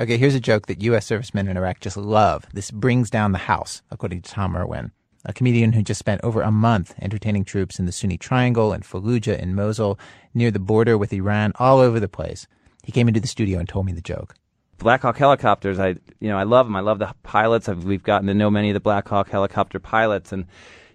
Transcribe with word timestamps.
Okay, 0.00 0.16
here's 0.16 0.34
a 0.34 0.40
joke 0.40 0.68
that 0.68 0.80
U.S. 0.84 1.04
servicemen 1.04 1.48
in 1.48 1.58
Iraq 1.58 1.80
just 1.80 1.98
love. 1.98 2.46
This 2.54 2.70
brings 2.70 3.10
down 3.10 3.32
the 3.32 3.38
house, 3.38 3.82
according 3.90 4.22
to 4.22 4.30
Tom 4.30 4.56
Irwin, 4.56 4.90
a 5.26 5.34
comedian 5.34 5.74
who 5.74 5.82
just 5.82 5.98
spent 5.98 6.22
over 6.24 6.40
a 6.40 6.50
month 6.50 6.94
entertaining 7.02 7.44
troops 7.44 7.78
in 7.78 7.84
the 7.84 7.92
Sunni 7.92 8.16
Triangle 8.16 8.72
and 8.72 8.84
Fallujah 8.84 9.38
in 9.38 9.54
Mosul, 9.54 9.98
near 10.32 10.50
the 10.50 10.58
border 10.58 10.96
with 10.96 11.12
Iran, 11.12 11.52
all 11.58 11.78
over 11.78 12.00
the 12.00 12.08
place. 12.08 12.46
He 12.82 12.90
came 12.90 13.06
into 13.06 13.20
the 13.20 13.26
studio 13.26 13.58
and 13.58 13.68
told 13.68 13.84
me 13.84 13.92
the 13.92 14.00
joke. 14.00 14.34
Black 14.78 15.02
Hawk 15.02 15.18
helicopters, 15.18 15.78
I 15.78 15.88
you 16.20 16.30
know 16.30 16.38
I 16.38 16.44
love 16.44 16.64
them. 16.64 16.74
I 16.74 16.80
love 16.80 16.98
the 16.98 17.14
pilots. 17.22 17.68
I've, 17.68 17.84
we've 17.84 18.02
gotten 18.02 18.28
to 18.28 18.34
know 18.34 18.50
many 18.50 18.70
of 18.70 18.74
the 18.74 18.80
Black 18.80 19.06
Hawk 19.06 19.28
helicopter 19.28 19.78
pilots, 19.78 20.32
and 20.32 20.46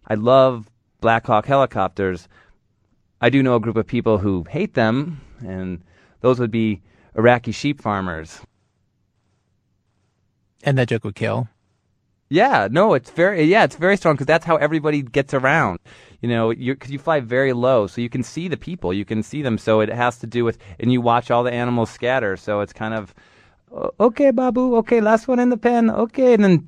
I 0.07 0.15
love 0.15 0.71
Black 1.01 1.27
Hawk 1.27 1.45
helicopters. 1.45 2.27
I 3.21 3.29
do 3.29 3.43
know 3.43 3.57
a 3.57 3.59
group 3.59 3.77
of 3.77 3.85
people 3.85 4.17
who 4.17 4.43
hate 4.49 4.73
them, 4.73 5.21
and 5.45 5.83
those 6.21 6.39
would 6.39 6.51
be 6.51 6.81
Iraqi 7.15 7.51
sheep 7.51 7.79
farmers. 7.79 8.41
And 10.63 10.77
that 10.77 10.89
joke 10.89 11.03
would 11.03 11.15
kill. 11.15 11.47
Yeah, 12.29 12.67
no, 12.69 12.93
it's 12.93 13.09
very 13.09 13.43
yeah, 13.45 13.63
it's 13.63 13.77
very 13.77 13.95
strong 13.95 14.15
because 14.15 14.25
that's 14.25 14.45
how 14.45 14.57
everybody 14.57 15.01
gets 15.01 15.33
around. 15.33 15.79
You 16.21 16.29
know, 16.29 16.53
because 16.53 16.91
you 16.91 16.99
fly 16.99 17.19
very 17.19 17.53
low, 17.53 17.87
so 17.87 18.01
you 18.01 18.09
can 18.09 18.23
see 18.23 18.47
the 18.47 18.57
people, 18.57 18.91
you 18.91 19.05
can 19.05 19.23
see 19.23 19.41
them. 19.41 19.57
So 19.57 19.79
it 19.81 19.89
has 19.89 20.17
to 20.19 20.27
do 20.27 20.43
with, 20.43 20.57
and 20.79 20.91
you 20.91 20.99
watch 20.99 21.31
all 21.31 21.43
the 21.43 21.53
animals 21.53 21.91
scatter. 21.91 22.35
So 22.35 22.61
it's 22.61 22.73
kind 22.73 22.93
of, 22.93 23.13
okay, 23.99 24.31
Babu, 24.31 24.75
okay, 24.77 24.99
last 24.99 25.27
one 25.27 25.39
in 25.39 25.49
the 25.49 25.57
pen, 25.57 25.89
okay, 25.89 26.33
and 26.33 26.43
then 26.43 26.67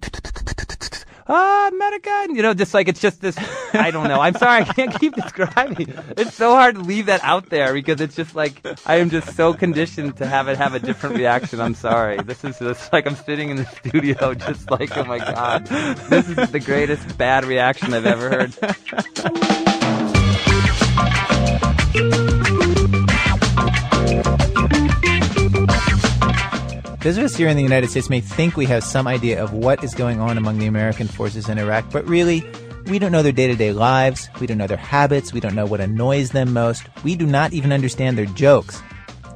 ah, 1.29 1.69
America, 1.71 2.27
you 2.29 2.41
know, 2.41 2.53
just 2.53 2.73
like 2.73 2.87
it's 2.87 2.99
just 2.99 3.21
this. 3.21 3.37
I 3.73 3.91
don't 3.91 4.07
know. 4.07 4.19
I'm 4.19 4.33
sorry, 4.35 4.63
I 4.63 4.65
can't 4.65 4.99
keep 4.99 5.15
describing. 5.15 5.93
It's 6.17 6.33
so 6.33 6.55
hard 6.55 6.75
to 6.75 6.81
leave 6.81 7.05
that 7.05 7.23
out 7.23 7.49
there 7.49 7.73
because 7.73 8.01
it's 8.01 8.15
just 8.15 8.35
like 8.35 8.65
I 8.85 8.95
am 8.97 9.09
just 9.09 9.35
so 9.35 9.53
conditioned 9.53 10.17
to 10.17 10.25
have 10.25 10.47
it 10.47 10.57
have 10.57 10.73
a 10.73 10.79
different 10.79 11.15
reaction. 11.15 11.61
I'm 11.61 11.75
sorry. 11.75 12.17
This 12.17 12.43
is 12.43 12.59
just 12.59 12.91
like 12.91 13.07
I'm 13.07 13.15
sitting 13.15 13.49
in 13.49 13.57
the 13.57 13.65
studio, 13.65 14.33
just 14.33 14.69
like, 14.71 14.97
oh 14.97 15.05
my 15.05 15.19
god, 15.19 15.65
this 16.09 16.27
is 16.29 16.51
the 16.51 16.59
greatest 16.59 17.17
bad 17.17 17.45
reaction 17.45 17.93
I've 17.93 18.05
ever 18.05 18.29
heard. 18.29 19.75
Those 27.09 27.17
of 27.17 27.23
us 27.23 27.35
here 27.35 27.47
in 27.47 27.57
the 27.57 27.63
United 27.63 27.89
States 27.89 28.07
may 28.07 28.21
think 28.21 28.55
we 28.55 28.67
have 28.67 28.83
some 28.83 29.07
idea 29.07 29.43
of 29.43 29.51
what 29.51 29.83
is 29.83 29.95
going 29.95 30.19
on 30.19 30.37
among 30.37 30.59
the 30.59 30.67
American 30.67 31.07
forces 31.07 31.49
in 31.49 31.57
Iraq, 31.57 31.91
but 31.91 32.07
really, 32.07 32.47
we 32.85 32.99
don't 32.99 33.11
know 33.11 33.23
their 33.23 33.31
day 33.31 33.47
to 33.47 33.55
day 33.55 33.73
lives. 33.73 34.29
We 34.39 34.45
don't 34.45 34.59
know 34.59 34.67
their 34.67 34.77
habits. 34.77 35.33
We 35.33 35.39
don't 35.39 35.55
know 35.55 35.65
what 35.65 35.81
annoys 35.81 36.29
them 36.29 36.53
most. 36.53 36.83
We 37.03 37.15
do 37.15 37.25
not 37.25 37.51
even 37.51 37.73
understand 37.73 38.15
their 38.15 38.27
jokes. 38.27 38.79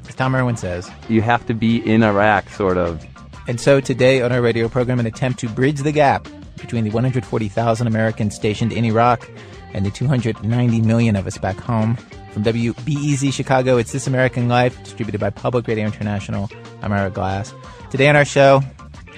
As 0.07 0.13
Tom 0.13 0.35
Irwin 0.35 0.55
says, 0.55 0.87
you 1.09 1.23
have 1.23 1.47
to 1.47 1.55
be 1.55 1.77
in 1.77 2.03
Iraq, 2.03 2.47
sort 2.51 2.77
of. 2.77 3.03
And 3.47 3.59
so 3.59 3.81
today 3.81 4.21
on 4.21 4.31
our 4.31 4.39
radio 4.39 4.69
program, 4.69 4.99
an 4.99 5.07
attempt 5.07 5.39
to 5.39 5.49
bridge 5.49 5.79
the 5.79 5.91
gap 5.91 6.27
between 6.57 6.83
the 6.83 6.91
140,000 6.91 7.87
Americans 7.87 8.35
stationed 8.35 8.71
in 8.71 8.85
Iraq 8.85 9.27
and 9.73 9.83
the 9.83 9.89
290 9.89 10.81
million 10.81 11.15
of 11.15 11.25
us 11.25 11.39
back 11.39 11.57
home. 11.57 11.95
From 12.33 12.43
WBEZ 12.43 13.33
Chicago, 13.33 13.77
it's 13.77 13.91
This 13.91 14.05
American 14.05 14.47
Life, 14.47 14.77
distributed 14.83 15.19
by 15.19 15.31
Public 15.31 15.67
Radio 15.67 15.85
International. 15.85 16.51
I'm 16.83 16.91
Ira 16.91 17.09
Glass. 17.09 17.53
Today 17.91 18.09
on 18.09 18.17
our 18.17 18.25
show, 18.25 18.61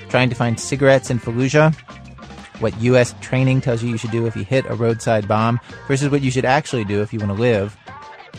trying 0.10 0.30
to 0.30 0.36
find 0.36 0.60
cigarettes 0.60 1.10
in 1.10 1.18
Fallujah, 1.18 1.74
what 2.60 2.80
U.S. 2.82 3.16
training 3.22 3.62
tells 3.62 3.82
you 3.82 3.90
you 3.90 3.98
should 3.98 4.12
do 4.12 4.28
if 4.28 4.36
you 4.36 4.44
hit 4.44 4.66
a 4.68 4.76
roadside 4.76 5.28
bomb 5.28 5.60
versus 5.88 6.10
what 6.10 6.22
you 6.22 6.30
should 6.30 6.46
actually 6.46 6.86
do 6.86 7.02
if 7.02 7.12
you 7.12 7.18
want 7.18 7.32
to 7.32 7.42
live, 7.42 7.76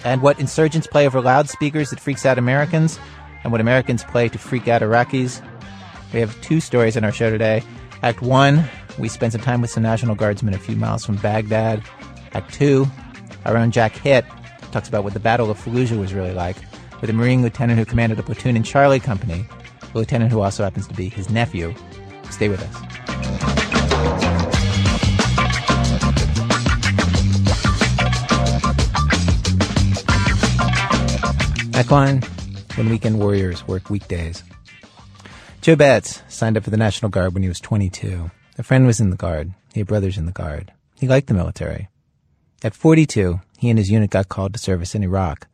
and 0.05 0.23
what 0.23 0.39
insurgents 0.39 0.87
play 0.87 1.09
over 1.09 1.21
loudspeakers 1.21 1.91
that 1.91 1.99
freaks 1.99 2.25
out 2.25 2.39
Americans, 2.39 3.01
and 3.43 3.51
what 3.51 3.61
Americans 3.61 4.05
play 4.05 4.29
to 4.29 4.39
freak 4.39 4.69
out 4.69 4.81
Iraqis. 4.81 5.45
We 6.13 6.21
have 6.21 6.41
two 6.41 6.61
stories 6.61 6.95
in 6.95 7.03
our 7.03 7.11
show 7.11 7.29
today. 7.29 7.65
Act 8.05 8.23
one, 8.23 8.65
we 8.97 9.09
spend 9.09 9.33
some 9.33 9.41
time 9.41 9.61
with 9.61 9.71
some 9.73 9.83
National 9.83 10.15
Guardsmen 10.15 10.55
a 10.55 10.59
few 10.59 10.77
miles 10.77 11.05
from 11.05 11.17
Baghdad. 11.17 11.83
Act 12.33 12.55
two, 12.55 12.87
our 13.45 13.57
own 13.57 13.73
Jack 13.73 13.97
Hitt 13.97 14.25
talks 14.71 14.89
about 14.89 15.03
what 15.03 15.15
the 15.15 15.21
Battle 15.21 15.51
of 15.51 15.59
Fallujah 15.59 15.99
was 15.99 16.15
really 16.15 16.33
like 16.33 16.57
with 17.07 17.15
a 17.15 17.19
Marine 17.19 17.41
lieutenant 17.41 17.79
who 17.79 17.85
commanded 17.85 18.19
a 18.19 18.23
platoon 18.25 18.57
in 18.57 18.65
Charlie 18.65 18.99
Company, 18.99 19.47
a 19.81 19.97
lieutenant 19.97 20.33
who 20.33 20.41
also 20.41 20.65
happens 20.65 20.89
to 20.89 20.95
be 20.95 21.09
his 21.09 21.31
nephew. 21.31 21.73
Stay 22.31 22.49
with 22.49 22.61
us. 22.61 22.83
Equine, 31.79 32.23
when 32.75 32.89
weekend 32.89 33.21
warriors 33.21 33.69
work 33.69 33.89
weekdays. 33.89 34.43
Joe 35.61 35.77
Betts 35.77 36.23
signed 36.27 36.57
up 36.57 36.65
for 36.65 36.71
the 36.71 36.77
National 36.77 37.09
Guard 37.09 37.35
when 37.35 37.45
he 37.45 37.49
was 37.49 37.61
22. 37.61 38.33
A 38.59 38.65
friend 38.65 38.85
was 38.85 38.99
in 38.99 39.11
the 39.11 39.17
Guard. 39.17 39.55
He 39.73 39.79
had 39.79 39.87
brothers 39.87 40.19
in 40.19 40.27
the 40.27 40.33
Guard. 40.33 40.73
He 40.99 41.07
liked 41.07 41.29
the 41.29 41.35
military. 41.35 41.89
At 42.65 42.75
42, 42.75 43.41
he 43.59 43.71
and 43.71 43.79
his 43.79 43.93
unit 43.93 44.11
got 44.11 44.29
called 44.29 44.55
to 44.55 44.59
service 44.59 44.97
in 44.97 45.05
Iraq. 45.05 45.47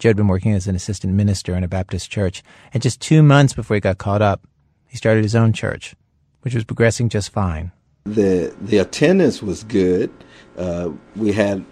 Joe 0.00 0.08
had 0.08 0.16
been 0.16 0.28
working 0.28 0.52
as 0.52 0.66
an 0.66 0.74
assistant 0.74 1.12
minister 1.12 1.54
in 1.54 1.62
a 1.62 1.68
Baptist 1.68 2.10
church, 2.10 2.42
and 2.72 2.82
just 2.82 3.02
two 3.02 3.22
months 3.22 3.52
before 3.52 3.74
he 3.74 3.80
got 3.80 3.98
caught 3.98 4.22
up, 4.22 4.40
he 4.88 4.96
started 4.96 5.22
his 5.22 5.36
own 5.36 5.52
church, 5.52 5.94
which 6.40 6.54
was 6.54 6.64
progressing 6.64 7.10
just 7.10 7.30
fine. 7.30 7.70
The 8.04 8.54
the 8.62 8.78
attendance 8.78 9.42
was 9.42 9.62
good. 9.62 10.10
Uh, 10.56 10.92
we 11.16 11.32
had 11.32 11.66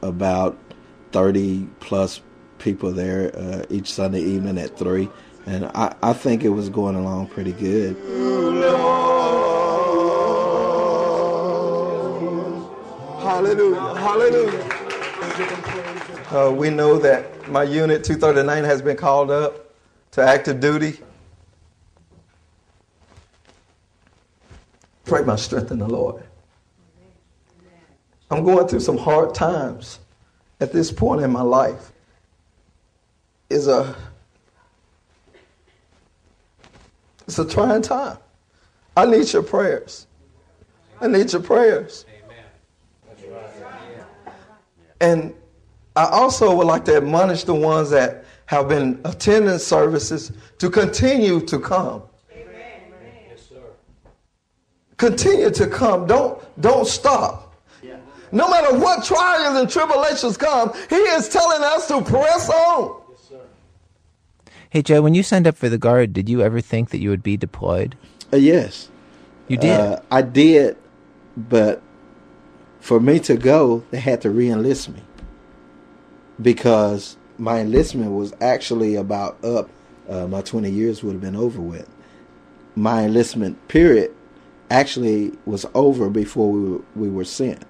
about 0.00 0.58
thirty 1.12 1.68
plus 1.80 2.22
people 2.58 2.90
there 2.90 3.30
uh, 3.36 3.66
each 3.68 3.92
Sunday 3.92 4.22
evening 4.22 4.56
at 4.56 4.78
three, 4.78 5.10
and 5.44 5.66
I, 5.66 5.94
I 6.02 6.14
think 6.14 6.42
it 6.42 6.48
was 6.48 6.70
going 6.70 6.96
along 6.96 7.28
pretty 7.28 7.52
good. 7.52 7.96
Hallelujah! 13.20 13.94
Hallelujah! 14.00 14.64
Uh, 16.32 16.50
we 16.50 16.70
know 16.70 16.98
that 16.98 17.33
my 17.48 17.62
unit 17.62 18.04
239 18.04 18.64
has 18.64 18.82
been 18.82 18.96
called 18.96 19.30
up 19.30 19.72
to 20.12 20.22
active 20.22 20.60
duty. 20.60 21.00
Pray 25.04 25.22
my 25.22 25.36
strength 25.36 25.70
in 25.70 25.78
the 25.78 25.88
Lord. 25.88 26.22
I'm 28.30 28.44
going 28.44 28.66
through 28.66 28.80
some 28.80 28.96
hard 28.96 29.34
times 29.34 30.00
at 30.60 30.72
this 30.72 30.90
point 30.90 31.22
in 31.22 31.30
my 31.30 31.42
life. 31.42 31.92
Is 33.50 33.68
a 33.68 33.94
it's 37.26 37.38
a 37.38 37.46
trying 37.46 37.82
time. 37.82 38.18
I 38.96 39.06
need 39.06 39.32
your 39.32 39.42
prayers. 39.42 40.06
I 41.00 41.08
need 41.08 41.32
your 41.32 41.42
prayers. 41.42 42.06
amen 42.08 42.44
And 45.00 45.34
I 45.96 46.06
also 46.06 46.54
would 46.54 46.66
like 46.66 46.84
to 46.86 46.96
admonish 46.96 47.44
the 47.44 47.54
ones 47.54 47.90
that 47.90 48.24
have 48.46 48.68
been 48.68 49.00
attending 49.04 49.58
services 49.58 50.32
to 50.58 50.68
continue 50.68 51.40
to 51.46 51.58
come. 51.58 52.02
Continue 54.96 55.50
to 55.50 55.66
come. 55.66 56.06
Don't 56.06 56.40
don't 56.60 56.86
stop. 56.86 57.40
No 58.32 58.48
matter 58.48 58.76
what 58.76 59.04
trials 59.04 59.56
and 59.56 59.70
tribulations 59.70 60.36
come, 60.36 60.72
He 60.90 60.96
is 60.96 61.28
telling 61.28 61.62
us 61.62 61.86
to 61.88 62.02
press 62.02 62.50
on. 62.50 63.00
Yes, 63.10 63.20
sir. 63.28 63.40
Hey 64.70 64.82
Joe, 64.82 65.02
when 65.02 65.14
you 65.14 65.22
signed 65.22 65.46
up 65.46 65.56
for 65.56 65.68
the 65.68 65.78
guard, 65.78 66.12
did 66.12 66.28
you 66.28 66.42
ever 66.42 66.60
think 66.60 66.90
that 66.90 66.98
you 66.98 67.10
would 67.10 67.22
be 67.22 67.36
deployed? 67.36 67.96
Uh, 68.32 68.36
yes, 68.38 68.88
you 69.46 69.56
did. 69.56 69.78
Uh, 69.78 70.00
I 70.10 70.22
did, 70.22 70.76
but 71.36 71.80
for 72.80 72.98
me 72.98 73.20
to 73.20 73.36
go, 73.36 73.84
they 73.92 74.00
had 74.00 74.20
to 74.22 74.30
re-enlist 74.30 74.88
me 74.88 75.00
because 76.40 77.16
my 77.38 77.60
enlistment 77.60 78.12
was 78.12 78.32
actually 78.40 78.94
about 78.94 79.42
up. 79.44 79.68
Uh, 80.08 80.26
my 80.26 80.42
20 80.42 80.70
years 80.70 81.02
would 81.02 81.12
have 81.12 81.20
been 81.20 81.36
over 81.36 81.60
with. 81.60 81.88
My 82.76 83.04
enlistment 83.04 83.68
period 83.68 84.14
actually 84.70 85.32
was 85.46 85.64
over 85.74 86.10
before 86.10 86.50
we 86.50 86.68
were, 86.68 86.80
we 86.94 87.08
were 87.08 87.24
sent. 87.24 87.64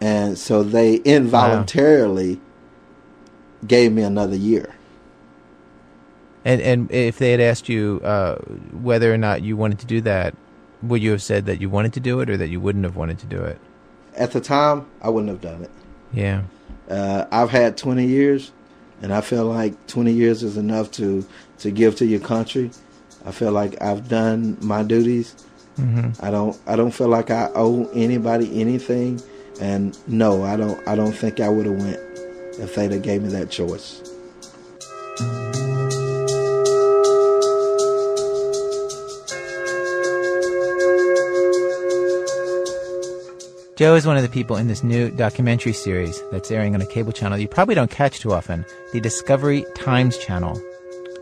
And 0.00 0.38
so 0.38 0.62
they 0.62 0.96
involuntarily 0.96 2.36
wow. 2.36 2.42
gave 3.66 3.92
me 3.92 4.02
another 4.02 4.36
year. 4.36 4.74
And 6.42 6.62
and 6.62 6.90
if 6.90 7.18
they 7.18 7.32
had 7.32 7.40
asked 7.40 7.68
you 7.68 8.00
uh, 8.02 8.36
whether 8.72 9.12
or 9.12 9.18
not 9.18 9.42
you 9.42 9.58
wanted 9.58 9.78
to 9.80 9.86
do 9.86 10.00
that, 10.02 10.34
would 10.82 11.02
you 11.02 11.10
have 11.10 11.22
said 11.22 11.44
that 11.46 11.60
you 11.60 11.68
wanted 11.68 11.92
to 11.94 12.00
do 12.00 12.20
it 12.20 12.30
or 12.30 12.38
that 12.38 12.48
you 12.48 12.60
wouldn't 12.60 12.84
have 12.84 12.96
wanted 12.96 13.18
to 13.18 13.26
do 13.26 13.42
it? 13.42 13.58
At 14.16 14.32
the 14.32 14.40
time, 14.40 14.86
I 15.02 15.10
wouldn't 15.10 15.30
have 15.30 15.42
done 15.42 15.62
it. 15.62 15.70
Yeah. 16.14 16.44
Uh, 16.90 17.26
I've 17.30 17.50
had 17.50 17.76
20 17.76 18.04
years, 18.04 18.50
and 19.00 19.12
I 19.14 19.20
feel 19.20 19.46
like 19.46 19.86
20 19.86 20.12
years 20.12 20.42
is 20.42 20.56
enough 20.56 20.90
to 20.92 21.24
to 21.58 21.70
give 21.70 21.96
to 21.96 22.06
your 22.06 22.20
country. 22.20 22.70
I 23.24 23.30
feel 23.32 23.52
like 23.52 23.80
I've 23.80 24.08
done 24.08 24.56
my 24.60 24.82
duties. 24.82 25.34
Mm-hmm. 25.78 26.24
I 26.24 26.30
don't 26.30 26.58
I 26.66 26.76
don't 26.76 26.90
feel 26.90 27.08
like 27.08 27.30
I 27.30 27.48
owe 27.54 27.88
anybody 27.94 28.60
anything, 28.60 29.22
and 29.60 29.96
no, 30.08 30.42
I 30.42 30.56
don't 30.56 30.86
I 30.88 30.96
don't 30.96 31.12
think 31.12 31.40
I 31.40 31.48
would 31.48 31.66
have 31.66 31.76
went 31.76 32.00
if 32.58 32.74
they'd 32.74 32.90
have 32.90 33.02
gave 33.02 33.22
me 33.22 33.28
that 33.30 33.50
choice. 33.50 34.02
Joe 43.80 43.94
is 43.94 44.06
one 44.06 44.18
of 44.18 44.22
the 44.22 44.28
people 44.28 44.58
in 44.58 44.68
this 44.68 44.84
new 44.84 45.10
documentary 45.10 45.72
series 45.72 46.22
that's 46.30 46.50
airing 46.50 46.74
on 46.74 46.82
a 46.82 46.86
cable 46.86 47.12
channel 47.12 47.38
you 47.38 47.48
probably 47.48 47.74
don't 47.74 47.90
catch 47.90 48.20
too 48.20 48.30
often, 48.30 48.66
the 48.92 49.00
Discovery 49.00 49.64
Times 49.74 50.18
channel. 50.18 50.60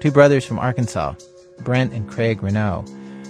Two 0.01 0.11
brothers 0.11 0.45
from 0.45 0.59
Arkansas, 0.59 1.15
Brent 1.61 1.93
and 1.93 2.11
Craig 2.11 2.43
Renaud, 2.43 2.85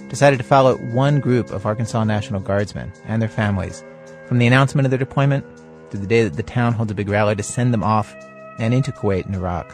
decided 0.09 0.37
to 0.37 0.43
follow 0.43 0.77
one 0.77 1.19
group 1.19 1.51
of 1.51 1.67
Arkansas 1.67 2.03
National 2.05 2.39
Guardsmen 2.39 2.91
and 3.05 3.21
their 3.21 3.29
families 3.29 3.83
from 4.27 4.39
the 4.39 4.47
announcement 4.47 4.87
of 4.87 4.89
their 4.89 4.97
deployment 4.97 5.45
to 5.91 5.97
the 5.97 6.07
day 6.07 6.23
that 6.23 6.33
the 6.33 6.41
town 6.41 6.73
holds 6.73 6.91
a 6.91 6.95
big 6.95 7.07
rally 7.07 7.35
to 7.35 7.43
send 7.43 7.71
them 7.71 7.83
off 7.83 8.15
and 8.57 8.73
into 8.73 8.91
Kuwait 8.91 9.27
and 9.27 9.35
Iraq. 9.35 9.71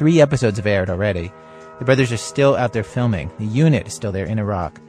Three 0.00 0.20
episodes 0.20 0.56
have 0.56 0.66
aired 0.66 0.90
already. 0.90 1.32
The 1.78 1.84
brothers 1.84 2.10
are 2.10 2.16
still 2.16 2.56
out 2.56 2.72
there 2.72 2.82
filming. 2.82 3.30
The 3.38 3.46
unit 3.46 3.86
is 3.86 3.94
still 3.94 4.10
there 4.10 4.26
in 4.26 4.40
Iraq. 4.40 4.80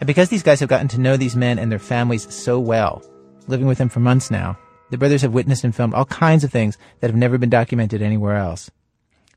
And 0.00 0.08
because 0.08 0.28
these 0.28 0.42
guys 0.42 0.58
have 0.58 0.68
gotten 0.68 0.88
to 0.88 1.00
know 1.00 1.16
these 1.16 1.36
men 1.36 1.60
and 1.60 1.70
their 1.70 1.78
families 1.78 2.26
so 2.34 2.58
well, 2.58 3.00
living 3.46 3.66
with 3.66 3.78
them 3.78 3.88
for 3.88 4.00
months 4.00 4.30
now, 4.30 4.58
the 4.90 4.98
brothers 4.98 5.22
have 5.22 5.32
witnessed 5.32 5.64
and 5.64 5.74
filmed 5.74 5.94
all 5.94 6.04
kinds 6.04 6.44
of 6.44 6.52
things 6.52 6.76
that 7.00 7.08
have 7.08 7.16
never 7.16 7.38
been 7.38 7.50
documented 7.50 8.02
anywhere 8.02 8.36
else. 8.36 8.70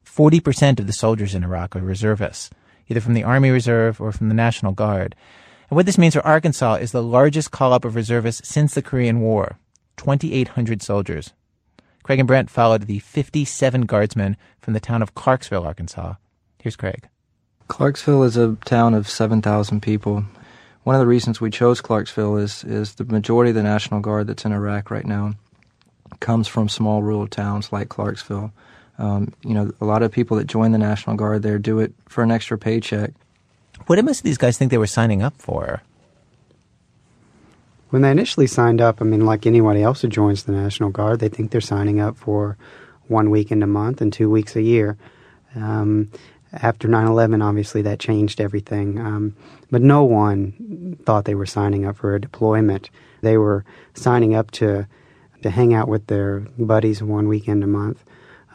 40% 0.05 0.79
of 0.79 0.87
the 0.87 0.93
soldiers 0.93 1.33
in 1.33 1.43
Iraq 1.43 1.75
are 1.75 1.81
reservists, 1.81 2.49
either 2.87 3.01
from 3.01 3.13
the 3.13 3.23
Army 3.23 3.49
Reserve 3.49 3.99
or 3.99 4.11
from 4.11 4.29
the 4.29 4.35
National 4.35 4.71
Guard. 4.71 5.15
And 5.69 5.75
what 5.75 5.85
this 5.85 5.97
means 5.97 6.13
for 6.13 6.25
Arkansas 6.25 6.75
is 6.75 6.91
the 6.91 7.03
largest 7.03 7.51
call 7.51 7.73
up 7.73 7.85
of 7.85 7.95
reservists 7.95 8.47
since 8.47 8.73
the 8.73 8.81
Korean 8.81 9.21
War 9.21 9.57
2,800 9.97 10.81
soldiers. 10.81 11.33
Craig 12.03 12.19
and 12.19 12.27
Brent 12.27 12.49
followed 12.49 12.83
the 12.83 12.99
57 12.99 13.81
guardsmen 13.81 14.37
from 14.59 14.73
the 14.73 14.79
town 14.79 15.01
of 15.01 15.15
Clarksville, 15.15 15.63
Arkansas. 15.63 16.15
Here's 16.59 16.75
Craig. 16.75 17.07
Clarksville 17.67 18.23
is 18.23 18.37
a 18.37 18.57
town 18.65 18.93
of 18.93 19.09
7,000 19.09 19.81
people. 19.81 20.25
One 20.85 20.95
of 20.95 20.99
the 20.99 21.07
reasons 21.07 21.41
we 21.41 21.49
chose 21.49 21.81
Clarksville 21.81 22.37
is, 22.37 22.63
is 22.63 22.93
the 22.93 23.05
majority 23.05 23.49
of 23.49 23.55
the 23.55 23.63
National 23.63 24.01
Guard 24.01 24.27
that's 24.27 24.45
in 24.45 24.51
Iraq 24.51 24.91
right 24.91 25.05
now 25.05 25.33
comes 26.19 26.47
from 26.47 26.69
small 26.69 27.01
rural 27.01 27.27
towns 27.27 27.73
like 27.73 27.89
Clarksville. 27.89 28.53
Um, 28.99 29.33
you 29.43 29.55
know, 29.55 29.71
a 29.81 29.85
lot 29.85 30.03
of 30.03 30.11
people 30.11 30.37
that 30.37 30.45
join 30.45 30.73
the 30.73 30.77
National 30.77 31.15
Guard 31.15 31.41
there 31.41 31.57
do 31.57 31.79
it 31.79 31.95
for 32.07 32.23
an 32.23 32.29
extra 32.29 32.59
paycheck. 32.59 33.13
What 33.87 33.95
did 33.95 34.05
most 34.05 34.19
of 34.19 34.25
these 34.25 34.37
guys 34.37 34.59
think 34.59 34.69
they 34.69 34.77
were 34.77 34.85
signing 34.85 35.23
up 35.23 35.33
for? 35.39 35.81
When 37.89 38.03
they 38.03 38.11
initially 38.11 38.45
signed 38.45 38.79
up, 38.79 39.01
I 39.01 39.05
mean, 39.05 39.25
like 39.25 39.47
anybody 39.47 39.81
else 39.81 40.03
who 40.03 40.07
joins 40.07 40.43
the 40.43 40.51
National 40.51 40.91
Guard, 40.91 41.19
they 41.19 41.29
think 41.29 41.49
they're 41.49 41.61
signing 41.61 41.99
up 41.99 42.15
for 42.15 42.57
one 43.07 43.31
weekend 43.31 43.63
a 43.63 43.67
month 43.67 44.01
and 44.01 44.13
two 44.13 44.29
weeks 44.29 44.55
a 44.55 44.61
year. 44.61 44.99
Um, 45.55 46.11
after 46.53 46.87
9 46.87 47.07
11, 47.07 47.41
obviously, 47.41 47.81
that 47.81 47.99
changed 47.99 48.39
everything. 48.39 48.99
Um, 48.99 49.35
but 49.71 49.81
no 49.81 50.03
one 50.03 50.97
thought 51.05 51.25
they 51.25 51.35
were 51.35 51.45
signing 51.45 51.85
up 51.85 51.97
for 51.97 52.15
a 52.15 52.21
deployment. 52.21 52.89
They 53.21 53.37
were 53.37 53.65
signing 53.93 54.35
up 54.35 54.51
to, 54.51 54.87
to 55.41 55.49
hang 55.49 55.73
out 55.73 55.87
with 55.87 56.07
their 56.07 56.41
buddies 56.57 57.01
one 57.01 57.27
weekend 57.27 57.63
a 57.63 57.67
month, 57.67 58.03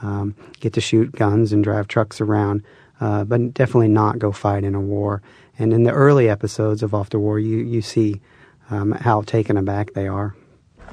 um, 0.03 0.35
get 0.61 0.73
to 0.75 0.81
shoot 0.81 1.12
guns 1.12 1.53
and 1.53 1.65
drive 1.65 1.89
trucks 1.89 2.21
around, 2.21 2.62
uh, 3.01 3.25
but 3.25 3.55
definitely 3.55 3.89
not 3.89 4.19
go 4.19 4.33
fight 4.33 4.65
in 4.65 4.75
a 4.75 4.81
war. 4.81 5.23
And 5.59 5.73
in 5.73 5.83
the 5.83 5.93
early 5.93 6.29
episodes 6.29 6.83
of 6.83 6.95
Off 6.95 7.11
to 7.11 7.19
War, 7.19 7.39
you, 7.39 7.59
you 7.59 7.83
see 7.83 8.21
um, 8.71 8.93
how 8.93 9.23
taken 9.23 9.57
aback 9.57 9.93
they 9.95 10.09
are. 10.09 10.35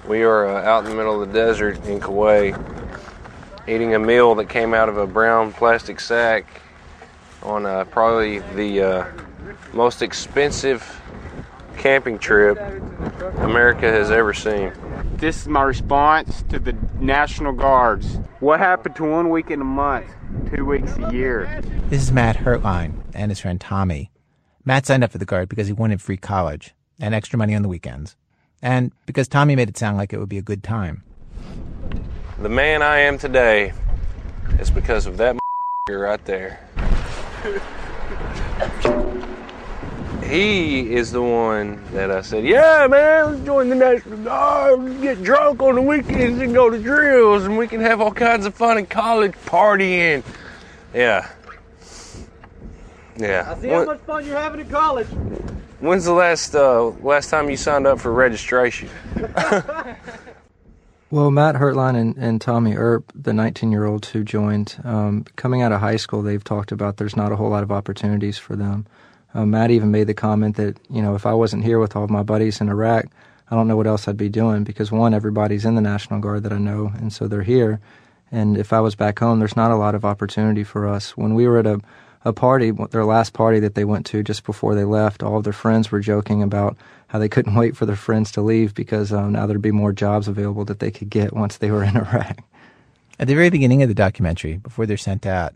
We 0.07 0.23
are 0.23 0.45
uh, 0.45 0.63
out 0.63 0.83
in 0.83 0.89
the 0.89 0.95
middle 0.95 1.21
of 1.21 1.27
the 1.27 1.33
desert 1.33 1.85
in 1.85 1.99
Kuwait 1.99 2.55
eating 3.67 3.95
a 3.95 3.99
meal 3.99 4.33
that 4.35 4.47
came 4.47 4.73
out 4.73 4.87
of 4.87 4.97
a 4.97 5.05
brown 5.05 5.51
plastic 5.51 5.99
sack 5.99 6.61
on 7.43 7.65
uh, 7.65 7.83
probably 7.85 8.39
the 8.55 8.81
uh, 8.81 9.05
most 9.77 10.01
expensive 10.01 10.99
camping 11.77 12.17
trip 12.17 12.57
America 13.37 13.85
has 13.85 14.09
ever 14.09 14.33
seen. 14.33 14.73
This 15.17 15.41
is 15.41 15.47
my 15.47 15.61
response 15.61 16.41
to 16.49 16.57
the 16.57 16.75
National 16.99 17.53
Guards. 17.53 18.15
What 18.39 18.59
happened 18.59 18.95
to 18.95 19.03
one 19.03 19.29
week 19.29 19.51
in 19.51 19.61
a 19.61 19.63
month, 19.63 20.07
two 20.51 20.65
weeks 20.65 20.97
a 20.97 21.13
year? 21.13 21.61
This 21.89 22.01
is 22.01 22.11
Matt 22.11 22.37
Hertline 22.37 23.03
and 23.13 23.29
his 23.29 23.39
friend 23.39 23.61
Tommy. 23.61 24.09
Matt 24.65 24.87
signed 24.87 25.03
up 25.03 25.11
for 25.11 25.19
the 25.19 25.25
Guard 25.25 25.47
because 25.47 25.67
he 25.67 25.73
wanted 25.73 26.01
free 26.01 26.17
college 26.17 26.73
and 26.99 27.13
extra 27.13 27.37
money 27.37 27.53
on 27.53 27.61
the 27.61 27.69
weekends. 27.69 28.15
And 28.63 28.91
because 29.05 29.27
Tommy 29.27 29.55
made 29.55 29.69
it 29.69 29.77
sound 29.77 29.95
like 29.95 30.11
it 30.11 30.17
would 30.17 30.27
be 30.27 30.39
a 30.39 30.41
good 30.41 30.63
time. 30.63 31.03
The 32.39 32.49
man 32.49 32.81
I 32.81 32.97
am 33.01 33.19
today 33.19 33.73
is 34.59 34.71
because 34.71 35.05
of 35.05 35.17
that 35.17 35.37
right 35.87 36.25
there. 36.25 36.67
He 40.27 40.93
is 40.93 41.11
the 41.11 41.21
one 41.21 41.81
that 41.93 42.11
I 42.11 42.21
said, 42.21 42.43
"Yeah, 42.45 42.87
man, 42.89 43.31
let's 43.33 43.45
join 43.45 43.69
the 43.69 43.75
National 43.75 44.17
Guard. 44.19 45.01
Get 45.01 45.23
drunk 45.23 45.61
on 45.61 45.75
the 45.75 45.81
weekends 45.81 46.41
and 46.41 46.53
go 46.53 46.69
to 46.69 46.77
drills, 46.77 47.45
and 47.45 47.57
we 47.57 47.67
can 47.67 47.81
have 47.81 48.01
all 48.01 48.11
kinds 48.11 48.45
of 48.45 48.53
fun 48.55 48.77
in 48.77 48.85
college 48.85 49.33
partying." 49.45 50.23
Yeah, 50.93 51.27
yeah. 53.17 53.55
I 53.55 53.61
see 53.61 53.69
how 53.69 53.85
much 53.85 53.99
fun 54.01 54.25
you're 54.25 54.37
having 54.37 54.61
in 54.61 54.69
college. 54.69 55.07
When's 55.79 56.05
the 56.05 56.13
last 56.13 56.55
uh, 56.55 56.85
last 57.01 57.29
time 57.29 57.49
you 57.49 57.57
signed 57.57 57.87
up 57.87 57.99
for 57.99 58.11
registration? 58.11 58.89
Well, 61.09 61.31
Matt 61.31 61.55
Hertline 61.55 61.95
and, 61.95 62.17
and 62.17 62.41
Tommy 62.41 62.75
Earp, 62.75 63.13
the 63.15 63.31
19 63.31 63.71
year 63.71 63.85
olds 63.85 64.09
who 64.09 64.25
joined, 64.25 64.77
um, 64.83 65.23
coming 65.37 65.61
out 65.61 65.71
of 65.71 65.79
high 65.79 65.95
school, 65.95 66.21
they've 66.21 66.43
talked 66.43 66.73
about 66.73 66.97
there's 66.97 67.15
not 67.15 67.31
a 67.31 67.37
whole 67.37 67.49
lot 67.49 67.63
of 67.63 67.71
opportunities 67.71 68.37
for 68.37 68.57
them. 68.57 68.85
Uh, 69.33 69.45
Matt 69.45 69.71
even 69.71 69.91
made 69.91 70.07
the 70.07 70.13
comment 70.13 70.55
that, 70.55 70.77
you 70.89 71.01
know, 71.01 71.15
if 71.15 71.25
I 71.25 71.33
wasn't 71.33 71.63
here 71.63 71.79
with 71.79 71.95
all 71.95 72.07
my 72.07 72.23
buddies 72.23 72.61
in 72.61 72.69
Iraq, 72.69 73.05
I 73.49 73.55
don't 73.55 73.67
know 73.67 73.77
what 73.77 73.87
else 73.87 74.07
I'd 74.07 74.17
be 74.17 74.29
doing 74.29 74.63
because, 74.63 74.91
one, 74.91 75.13
everybody's 75.13 75.65
in 75.65 75.75
the 75.75 75.81
National 75.81 76.19
Guard 76.19 76.43
that 76.43 76.53
I 76.53 76.57
know, 76.57 76.91
and 76.97 77.13
so 77.13 77.27
they're 77.27 77.43
here. 77.43 77.79
And 78.31 78.57
if 78.57 78.73
I 78.73 78.81
was 78.81 78.95
back 78.95 79.19
home, 79.19 79.39
there's 79.39 79.55
not 79.55 79.71
a 79.71 79.77
lot 79.77 79.95
of 79.95 80.03
opportunity 80.03 80.63
for 80.63 80.87
us. 80.87 81.15
When 81.15 81.33
we 81.33 81.47
were 81.47 81.59
at 81.59 81.67
a, 81.67 81.79
a 82.25 82.33
party, 82.33 82.71
their 82.91 83.05
last 83.05 83.33
party 83.33 83.59
that 83.61 83.75
they 83.75 83.85
went 83.85 84.05
to 84.07 84.23
just 84.23 84.43
before 84.43 84.75
they 84.75 84.83
left, 84.83 85.23
all 85.23 85.37
of 85.37 85.43
their 85.43 85.53
friends 85.53 85.91
were 85.91 86.01
joking 86.01 86.43
about 86.43 86.75
how 87.07 87.19
they 87.19 87.29
couldn't 87.29 87.55
wait 87.59 87.77
for 87.77 87.85
their 87.85 87.95
friends 87.95 88.31
to 88.33 88.41
leave 88.41 88.73
because 88.73 89.13
um, 89.13 89.31
now 89.31 89.45
there'd 89.45 89.61
be 89.61 89.71
more 89.71 89.93
jobs 89.93 90.27
available 90.27 90.65
that 90.65 90.79
they 90.79 90.91
could 90.91 91.09
get 91.09 91.33
once 91.33 91.57
they 91.57 91.71
were 91.71 91.83
in 91.83 91.95
Iraq. 91.97 92.39
At 93.19 93.27
the 93.27 93.35
very 93.35 93.49
beginning 93.49 93.81
of 93.81 93.89
the 93.89 93.95
documentary, 93.95 94.57
before 94.57 94.85
they're 94.85 94.97
sent 94.97 95.25
out, 95.25 95.55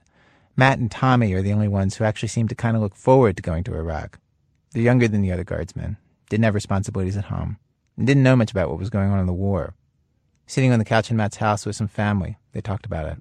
Matt 0.61 0.77
and 0.77 0.91
Tommy 0.91 1.33
are 1.33 1.41
the 1.41 1.53
only 1.53 1.67
ones 1.67 1.95
who 1.95 2.03
actually 2.03 2.29
seem 2.29 2.47
to 2.47 2.53
kind 2.53 2.75
of 2.75 2.83
look 2.83 2.93
forward 2.93 3.35
to 3.35 3.41
going 3.41 3.63
to 3.63 3.73
Iraq. 3.73 4.19
They're 4.71 4.83
younger 4.83 5.07
than 5.07 5.23
the 5.23 5.31
other 5.31 5.43
guardsmen, 5.43 5.97
didn't 6.29 6.43
have 6.43 6.53
responsibilities 6.53 7.17
at 7.17 7.25
home, 7.25 7.57
and 7.97 8.05
didn't 8.05 8.21
know 8.21 8.35
much 8.35 8.51
about 8.51 8.69
what 8.69 8.77
was 8.77 8.91
going 8.91 9.09
on 9.09 9.17
in 9.17 9.25
the 9.25 9.33
war. 9.33 9.73
Sitting 10.45 10.71
on 10.71 10.77
the 10.77 10.85
couch 10.85 11.09
in 11.09 11.17
Matt's 11.17 11.37
house 11.37 11.65
with 11.65 11.75
some 11.75 11.87
family, 11.87 12.37
they 12.51 12.61
talked 12.61 12.85
about 12.85 13.07
it. 13.07 13.17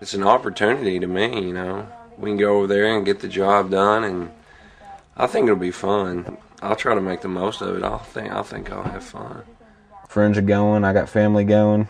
It's 0.00 0.14
an 0.14 0.22
opportunity 0.22 0.98
to 0.98 1.06
me, 1.06 1.34
you 1.34 1.52
know. 1.52 1.86
We 2.16 2.30
can 2.30 2.38
go 2.38 2.56
over 2.56 2.66
there 2.66 2.96
and 2.96 3.04
get 3.04 3.20
the 3.20 3.28
job 3.28 3.70
done, 3.70 4.02
and 4.02 4.30
I 5.18 5.26
think 5.26 5.44
it'll 5.44 5.56
be 5.56 5.70
fun. 5.70 6.38
I'll 6.62 6.76
try 6.76 6.94
to 6.94 7.00
make 7.02 7.20
the 7.20 7.28
most 7.28 7.60
of 7.60 7.76
it. 7.76 7.82
I'll 7.82 7.98
think 7.98 8.32
I 8.32 8.42
think 8.42 8.72
I'll 8.72 8.84
have 8.84 9.04
fun. 9.04 9.42
Friends 10.08 10.38
are 10.38 10.40
going. 10.40 10.82
I 10.82 10.94
got 10.94 11.10
family 11.10 11.44
going. 11.44 11.88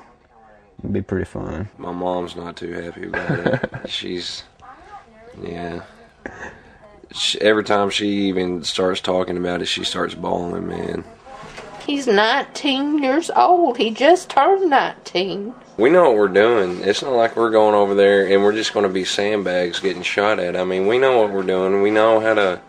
It'll 0.81 0.90
be 0.90 1.02
pretty 1.02 1.26
fun. 1.26 1.69
My 1.78 1.93
mom's 1.93 2.35
not 2.35 2.57
too 2.57 2.73
happy 2.73 3.07
about 3.07 3.31
it. 3.31 3.71
She's, 3.88 4.43
yeah. 5.43 5.83
She, 7.12 7.41
every 7.41 7.64
time 7.64 7.91
she 7.91 8.29
even 8.29 8.64
starts 8.64 9.00
talking 9.00 9.37
about 9.37 9.62
it, 9.62 9.67
she 9.67 9.85
starts 9.85 10.14
bawling, 10.14 10.67
man. 10.67 11.05
He's 11.87 12.07
19 12.07 13.03
years 13.03 13.31
old. 13.31 13.76
He 13.76 13.91
just 13.91 14.31
turned 14.31 14.71
19. 14.71 15.55
We 15.76 15.91
know 15.91 16.05
what 16.05 16.17
we're 16.17 16.29
doing. 16.29 16.81
It's 16.83 17.03
not 17.03 17.12
like 17.12 17.37
we're 17.37 17.50
going 17.50 17.75
over 17.75 17.95
there 17.95 18.26
and 18.26 18.43
we're 18.43 18.53
just 18.53 18.73
going 18.73 18.87
to 18.87 18.93
be 18.93 19.05
sandbags 19.05 19.81
getting 19.81 20.03
shot 20.03 20.38
at. 20.38 20.57
I 20.57 20.64
mean, 20.64 20.87
we 20.87 20.99
know 20.99 21.21
what 21.21 21.31
we're 21.31 21.43
doing. 21.43 21.83
We 21.83 21.91
know 21.91 22.21
how 22.21 22.35
to 22.35 22.61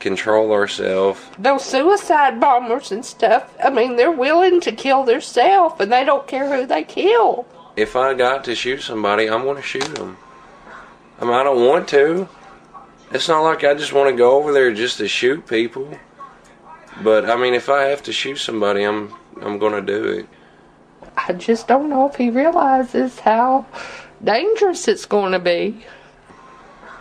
control 0.00 0.52
ourselves. 0.52 1.20
Those 1.38 1.64
suicide 1.64 2.40
bombers 2.40 2.92
and 2.92 3.04
stuff, 3.04 3.54
I 3.62 3.70
mean, 3.70 3.96
they're 3.96 4.12
willing 4.12 4.60
to 4.62 4.72
kill 4.72 5.04
themselves 5.04 5.80
and 5.80 5.90
they 5.90 6.04
don't 6.04 6.26
care 6.26 6.54
who 6.54 6.66
they 6.66 6.84
kill. 6.84 7.46
If 7.76 7.96
I 7.96 8.14
got 8.14 8.44
to 8.44 8.54
shoot 8.54 8.82
somebody, 8.82 9.30
I'm 9.30 9.44
going 9.44 9.56
to 9.56 9.62
shoot 9.62 9.94
them. 9.94 10.18
I 11.20 11.24
mean, 11.24 11.34
I 11.34 11.42
don't 11.42 11.66
want 11.66 11.88
to. 11.88 12.28
It's 13.10 13.28
not 13.28 13.40
like 13.40 13.64
I 13.64 13.74
just 13.74 13.92
want 13.92 14.10
to 14.10 14.16
go 14.16 14.36
over 14.36 14.52
there 14.52 14.72
just 14.72 14.98
to 14.98 15.08
shoot 15.08 15.46
people. 15.46 15.98
But 17.02 17.28
I 17.28 17.36
mean, 17.36 17.54
if 17.54 17.68
I 17.68 17.84
have 17.84 18.02
to 18.04 18.12
shoot 18.12 18.36
somebody, 18.36 18.82
I'm 18.82 19.14
I'm 19.40 19.58
going 19.58 19.72
to 19.72 19.82
do 19.82 20.04
it. 20.08 20.28
I 21.16 21.32
just 21.32 21.68
don't 21.68 21.88
know 21.88 22.08
if 22.08 22.16
he 22.16 22.30
realizes 22.30 23.20
how 23.20 23.66
dangerous 24.22 24.88
it's 24.88 25.04
going 25.04 25.32
to 25.32 25.38
be. 25.38 25.84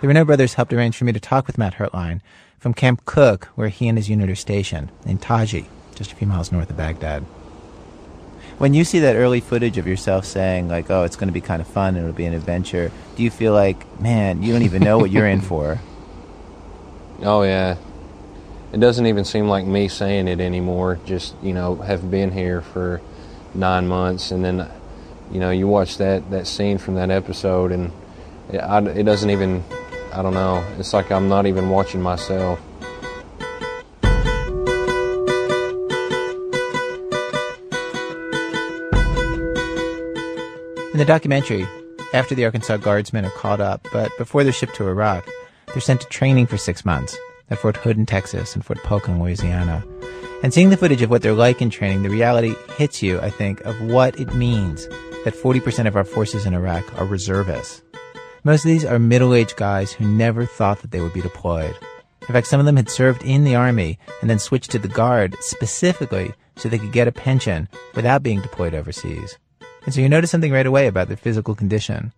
The 0.02 0.08
Renaud 0.08 0.26
brothers 0.26 0.54
helped 0.54 0.74
arrange 0.74 0.98
for 0.98 1.06
me 1.06 1.12
to 1.12 1.20
talk 1.20 1.48
with 1.48 1.58
Matt 1.58 1.76
Hertline 1.76 2.22
from 2.60 2.74
Camp 2.74 3.06
Cooke, 3.06 3.46
where 3.56 3.70
he 3.70 3.88
and 3.88 3.98
his 3.98 4.10
unit 4.10 4.30
are 4.30 4.36
stationed, 4.36 4.92
in 5.06 5.18
Taji, 5.18 5.68
just 5.96 6.12
a 6.12 6.16
few 6.16 6.28
miles 6.28 6.52
north 6.52 6.70
of 6.70 6.78
Baghdad. 6.78 7.26
When 8.58 8.74
you 8.74 8.84
see 8.84 9.00
that 9.00 9.16
early 9.16 9.40
footage 9.40 9.78
of 9.78 9.86
yourself 9.86 10.26
saying, 10.26 10.68
like, 10.68 10.90
oh, 10.90 11.04
it's 11.04 11.16
going 11.16 11.28
to 11.28 11.34
be 11.34 11.42
kind 11.42 11.62
of 11.62 11.68
fun 11.68 11.96
and 11.96 12.00
it'll 12.00 12.16
be 12.16 12.26
an 12.26 12.34
adventure, 12.34 12.92
do 13.16 13.22
you 13.22 13.30
feel 13.30 13.54
like, 13.54 14.02
man, 14.02 14.42
you 14.42 14.52
don't 14.52 14.64
even 14.64 14.82
know 14.82 14.98
what 14.98 15.12
you're 15.12 15.28
in 15.28 15.42
for? 15.42 15.80
Oh, 17.24 17.42
yeah. 17.42 17.78
it 18.72 18.80
doesn't 18.80 19.08
even 19.08 19.26
seem 19.26 19.48
like 19.48 19.66
me 19.66 19.88
saying 19.88 20.28
it 20.28 20.40
anymore. 20.40 21.00
Just 21.04 21.34
you 21.42 21.52
know, 21.52 21.78
have 21.78 22.12
been 22.12 22.32
here 22.32 22.62
for 22.62 23.02
nine 23.56 23.88
months, 23.88 24.30
and 24.30 24.46
then 24.46 24.70
you 25.32 25.40
know, 25.40 25.50
you 25.50 25.68
watch 25.68 25.98
that 25.98 26.30
that 26.30 26.46
scene 26.46 26.78
from 26.78 26.94
that 26.94 27.10
episode, 27.10 27.72
and 27.72 27.92
it, 28.52 28.60
I, 28.60 28.86
it 28.86 29.04
doesn't 29.04 29.32
even. 29.32 29.64
I 30.14 30.22
don't 30.22 30.36
know. 30.36 30.64
It's 30.78 30.94
like 30.94 31.12
I'm 31.12 31.28
not 31.28 31.48
even 31.48 31.70
watching 31.70 32.04
myself. 32.04 32.60
In 40.98 41.00
the 41.00 41.06
documentary, 41.06 41.64
after 42.12 42.34
the 42.34 42.44
Arkansas 42.44 42.78
Guardsmen 42.78 43.24
are 43.24 43.30
caught 43.30 43.62
up, 43.62 43.88
but 43.94 44.12
before 44.18 44.44
they're 44.44 44.52
shipped 44.52 44.74
to 44.78 44.88
Iraq, 44.88 45.30
they're 45.68 45.80
sent 45.80 46.02
to 46.02 46.08
training 46.08 46.48
for 46.48 46.58
six 46.58 46.84
months 46.84 47.16
at 47.52 47.60
Fort 47.60 47.78
Hood 47.78 47.98
in 47.98 48.08
Texas 48.08 48.56
and 48.56 48.66
Fort 48.66 48.82
Polk 48.82 49.08
in 49.08 49.22
Louisiana. 49.22 49.86
And 50.42 50.52
seeing 50.52 50.72
the 50.72 50.76
footage 50.76 51.04
of 51.04 51.12
what 51.12 51.22
they're 51.22 51.34
like 51.34 51.62
in 51.62 51.70
training, 51.70 52.02
the 52.02 52.10
reality 52.10 52.56
hits 52.80 53.04
you, 53.04 53.20
I 53.20 53.30
think, 53.30 53.62
of 53.62 53.80
what 53.80 54.20
it 54.20 54.34
means 54.34 54.88
that 55.24 55.36
40% 55.36 55.86
of 55.86 55.96
our 55.96 56.04
forces 56.04 56.48
in 56.48 56.56
Iraq 56.56 57.00
are 57.00 57.06
reservists. 57.06 57.84
Most 58.44 58.66
of 58.66 58.70
these 58.70 58.84
are 58.84 58.98
middle 58.98 59.36
aged 59.36 59.56
guys 59.56 59.92
who 59.92 60.08
never 60.08 60.48
thought 60.48 60.82
that 60.82 60.90
they 60.90 61.02
would 61.02 61.14
be 61.14 61.22
deployed. 61.22 61.78
In 62.22 62.34
fact, 62.34 62.48
some 62.48 62.60
of 62.60 62.66
them 62.66 62.76
had 62.76 62.90
served 62.90 63.22
in 63.22 63.44
the 63.44 63.54
Army 63.54 64.00
and 64.22 64.32
then 64.32 64.40
switched 64.40 64.72
to 64.72 64.80
the 64.80 64.88
Guard 64.88 65.36
specifically 65.42 66.34
so 66.56 66.68
they 66.68 66.80
could 66.80 66.92
get 66.92 67.08
a 67.08 67.12
pension 67.12 67.70
without 67.94 68.24
being 68.24 68.42
deployed 68.42 68.74
overseas. 68.74 69.38
And 69.88 69.94
so 69.94 70.02
you 70.02 70.10
notice 70.10 70.30
something 70.30 70.52
right 70.52 70.66
away 70.66 70.88
about 70.88 71.08
their 71.08 71.16
physical 71.16 71.56
condition. 71.56 72.12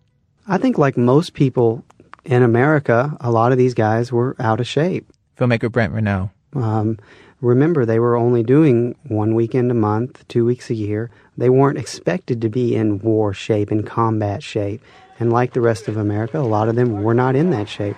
I 0.47 0.57
think, 0.57 0.79
like 0.79 0.97
most 0.97 1.35
people 1.35 1.85
in 2.25 2.41
America, 2.41 3.15
a 3.21 3.29
lot 3.29 3.51
of 3.51 3.59
these 3.59 3.75
guys 3.75 4.11
were 4.11 4.35
out 4.39 4.59
of 4.59 4.67
shape. 4.67 5.05
Filmmaker 5.37 5.71
Brent 5.71 5.93
Renaud. 5.93 6.31
Um, 6.53 6.97
remember, 7.41 7.85
they 7.85 7.99
were 7.99 8.15
only 8.15 8.41
doing 8.41 8.95
one 9.03 9.35
weekend 9.35 9.69
a 9.69 9.75
month, 9.75 10.27
two 10.27 10.45
weeks 10.45 10.71
a 10.71 10.73
year. 10.73 11.11
They 11.37 11.51
weren't 11.51 11.77
expected 11.77 12.41
to 12.41 12.49
be 12.49 12.75
in 12.75 12.97
war 13.01 13.35
shape, 13.35 13.71
in 13.71 13.83
combat 13.83 14.41
shape. 14.41 14.81
And 15.19 15.31
like 15.31 15.53
the 15.53 15.61
rest 15.61 15.87
of 15.87 15.95
America, 15.95 16.39
a 16.39 16.41
lot 16.41 16.69
of 16.69 16.75
them 16.75 17.03
were 17.03 17.13
not 17.13 17.35
in 17.35 17.51
that 17.51 17.69
shape. 17.69 17.97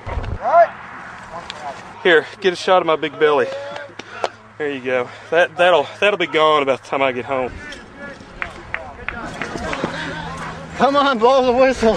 Here, 2.03 2.27
get 2.41 2.51
a 2.51 2.57
shot 2.57 2.81
of 2.81 2.87
my 2.87 2.97
big 2.97 3.17
belly. 3.17 3.47
There 4.57 4.69
you 4.69 4.81
go. 4.81 5.07
That 5.29 5.55
that'll 5.55 5.87
that'll 6.01 6.17
be 6.17 6.27
gone 6.27 6.61
about 6.61 6.83
the 6.83 6.89
time 6.89 7.01
I 7.01 7.13
get 7.13 7.23
home. 7.23 7.53
Come 10.81 10.95
on, 10.95 11.19
blow 11.19 11.45
the 11.45 11.51
whistle. 11.51 11.95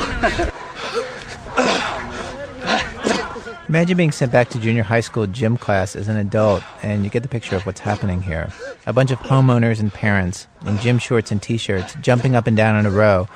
Imagine 3.67 3.97
being 3.97 4.13
sent 4.13 4.31
back 4.31 4.51
to 4.51 4.59
junior 4.59 4.83
high 4.83 5.01
school 5.01 5.27
gym 5.27 5.57
class 5.57 5.97
as 5.97 6.07
an 6.07 6.19
adult, 6.19 6.63
and 6.83 7.03
you 7.03 7.09
get 7.09 7.23
the 7.23 7.29
picture 7.31 7.57
of 7.57 7.65
what's 7.65 7.81
happening 7.81 8.21
here. 8.21 8.51
A 8.85 8.93
bunch 8.93 9.11
of 9.11 9.19
homeowners 9.21 9.81
and 9.81 9.91
parents 9.91 10.49
in 10.67 10.77
gym 10.81 10.99
shorts 10.99 11.33
and 11.33 11.41
t 11.41 11.57
shirts 11.57 11.97
jumping 12.03 12.37
up 12.37 12.47
and 12.47 12.59
down 12.59 12.77
in 12.77 12.85
a 12.85 12.91
row, 12.91 13.27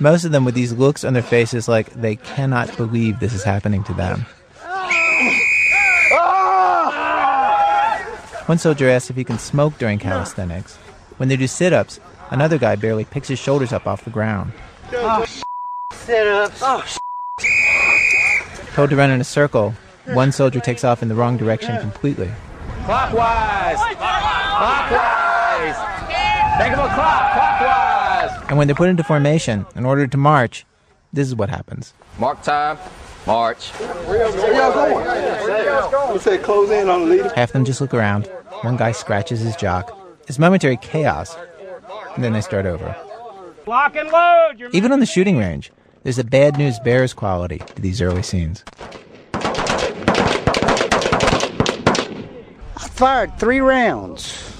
most 0.00 0.24
of 0.24 0.32
them 0.32 0.46
with 0.46 0.54
these 0.54 0.72
looks 0.72 1.04
on 1.04 1.12
their 1.12 1.22
faces 1.22 1.68
like 1.68 1.92
they 1.92 2.16
cannot 2.16 2.74
believe 2.78 3.20
this 3.20 3.34
is 3.34 3.44
happening 3.44 3.84
to 3.84 3.92
them. 3.92 4.20
One 8.46 8.56
soldier 8.56 8.88
asks 8.88 9.10
if 9.10 9.16
he 9.16 9.24
can 9.24 9.38
smoke 9.38 9.76
during 9.76 9.98
calisthenics. 9.98 10.76
When 11.18 11.28
they 11.28 11.36
do 11.36 11.46
sit 11.46 11.74
ups, 11.74 12.00
another 12.30 12.56
guy 12.56 12.76
barely 12.76 13.04
picks 13.04 13.28
his 13.28 13.38
shoulders 13.38 13.70
up 13.70 13.86
off 13.86 14.04
the 14.04 14.10
ground. 14.10 14.54
Oh, 14.96 15.24
oh 15.26 15.42
sit 15.92 16.26
ups. 16.26 16.62
Oh, 16.62 16.84
Told 18.74 18.90
to 18.90 18.96
run 18.96 19.10
in 19.10 19.20
a 19.20 19.24
circle, 19.24 19.74
one 20.06 20.32
soldier 20.32 20.60
takes 20.60 20.84
off 20.84 21.02
in 21.02 21.08
the 21.08 21.14
wrong 21.14 21.36
direction 21.36 21.80
completely. 21.80 22.30
Clockwise! 22.84 23.76
Clockwise! 23.96 25.76
Think 26.58 26.76
of 26.76 26.84
a 26.84 26.94
clock! 26.94 27.32
Clockwise! 27.32 28.48
And 28.48 28.58
when 28.58 28.68
they're 28.68 28.74
put 28.74 28.88
into 28.88 29.02
formation 29.04 29.66
in 29.74 29.84
order 29.84 30.06
to 30.06 30.16
march, 30.16 30.66
this 31.12 31.26
is 31.26 31.34
what 31.34 31.48
happens. 31.48 31.94
Mark 32.18 32.42
time. 32.42 32.78
March. 33.26 33.70
Where 33.70 34.28
y'all 34.54 34.72
going? 34.72 36.12
He 36.12 36.18
say 36.18 36.38
close 36.38 36.70
in 36.70 36.88
on 36.88 37.00
the 37.02 37.06
leader. 37.06 37.32
Half 37.34 37.50
of 37.50 37.52
them 37.54 37.64
just 37.64 37.80
look 37.80 37.94
around. 37.94 38.26
One 38.62 38.76
guy 38.76 38.92
scratches 38.92 39.40
his 39.40 39.56
jock. 39.56 39.96
It's 40.28 40.38
momentary 40.38 40.76
chaos. 40.76 41.36
And 42.14 42.22
then 42.22 42.32
they 42.32 42.40
start 42.40 42.66
over. 42.66 42.94
Lock 43.66 43.96
and 43.96 44.10
load. 44.10 44.58
You're 44.58 44.70
Even 44.70 44.92
on 44.92 45.00
the 45.00 45.06
shooting 45.06 45.38
range, 45.38 45.72
there's 46.02 46.18
a 46.18 46.24
bad 46.24 46.58
news 46.58 46.78
bears 46.78 47.14
quality 47.14 47.58
to 47.58 47.80
these 47.80 48.02
early 48.02 48.22
scenes. 48.22 48.62
I 52.76 52.88
fired 52.90 53.38
three 53.38 53.60
rounds. 53.60 54.52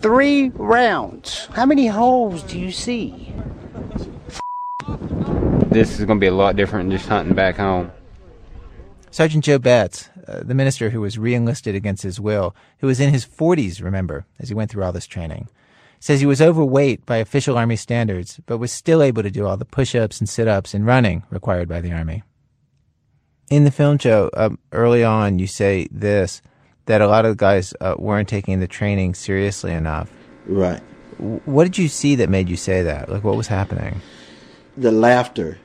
Three 0.00 0.48
rounds. 0.50 1.46
How 1.52 1.64
many 1.64 1.86
holes 1.86 2.42
do 2.42 2.58
you 2.58 2.72
see? 2.72 3.32
This 5.68 5.98
is 5.98 6.04
going 6.04 6.18
to 6.18 6.20
be 6.20 6.26
a 6.26 6.34
lot 6.34 6.56
different 6.56 6.90
than 6.90 6.98
just 6.98 7.08
hunting 7.08 7.34
back 7.34 7.56
home. 7.56 7.92
Sergeant 9.12 9.44
Joe 9.44 9.60
Betts, 9.60 10.08
uh, 10.26 10.40
the 10.42 10.54
minister 10.54 10.90
who 10.90 11.00
was 11.00 11.18
reenlisted 11.18 11.76
against 11.76 12.02
his 12.02 12.18
will, 12.18 12.52
who 12.80 12.88
was 12.88 12.98
in 12.98 13.12
his 13.12 13.24
40s, 13.24 13.80
remember, 13.80 14.26
as 14.40 14.48
he 14.48 14.54
went 14.54 14.72
through 14.72 14.82
all 14.82 14.92
this 14.92 15.06
training, 15.06 15.48
says 16.04 16.20
he 16.20 16.26
was 16.26 16.42
overweight 16.42 17.06
by 17.06 17.16
official 17.16 17.56
Army 17.56 17.76
standards, 17.76 18.38
but 18.44 18.58
was 18.58 18.70
still 18.70 19.02
able 19.02 19.22
to 19.22 19.30
do 19.30 19.46
all 19.46 19.56
the 19.56 19.64
push 19.64 19.94
ups 19.94 20.20
and 20.20 20.28
sit 20.28 20.46
ups 20.46 20.74
and 20.74 20.84
running 20.84 21.22
required 21.30 21.66
by 21.66 21.80
the 21.80 21.92
Army. 21.92 22.22
In 23.48 23.64
the 23.64 23.70
film 23.70 23.96
show, 23.96 24.28
um, 24.36 24.58
early 24.70 25.02
on, 25.02 25.38
you 25.38 25.46
say 25.46 25.88
this 25.90 26.42
that 26.84 27.00
a 27.00 27.08
lot 27.08 27.24
of 27.24 27.30
the 27.30 27.36
guys 27.36 27.72
uh, 27.80 27.94
weren't 27.98 28.28
taking 28.28 28.60
the 28.60 28.66
training 28.66 29.14
seriously 29.14 29.72
enough. 29.72 30.12
Right. 30.44 30.82
What 31.16 31.64
did 31.64 31.78
you 31.78 31.88
see 31.88 32.16
that 32.16 32.28
made 32.28 32.50
you 32.50 32.58
say 32.58 32.82
that? 32.82 33.08
Like, 33.08 33.24
what 33.24 33.38
was 33.38 33.46
happening? 33.46 34.02
The 34.76 34.92
laughter. 34.92 35.58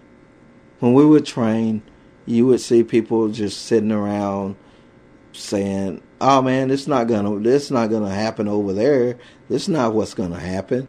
When 0.80 0.94
we 0.94 1.06
would 1.06 1.26
train, 1.26 1.82
you 2.26 2.46
would 2.46 2.62
see 2.62 2.86
people 2.86 3.28
just 3.28 3.66
sitting 3.66 3.92
around 3.92 4.56
saying, 5.34 6.02
"Oh 6.22 6.42
man, 6.42 6.70
it's 6.72 6.88
not 6.88 7.08
gonna, 7.08 7.40
this 7.40 7.72
not 7.72 7.90
gonna 7.90 8.14
happen 8.14 8.48
over 8.48 8.74
there. 8.74 9.18
This 9.50 9.64
is 9.64 9.70
not 9.70 9.94
what's 9.94 10.14
gonna 10.14 10.40
happen." 10.40 10.88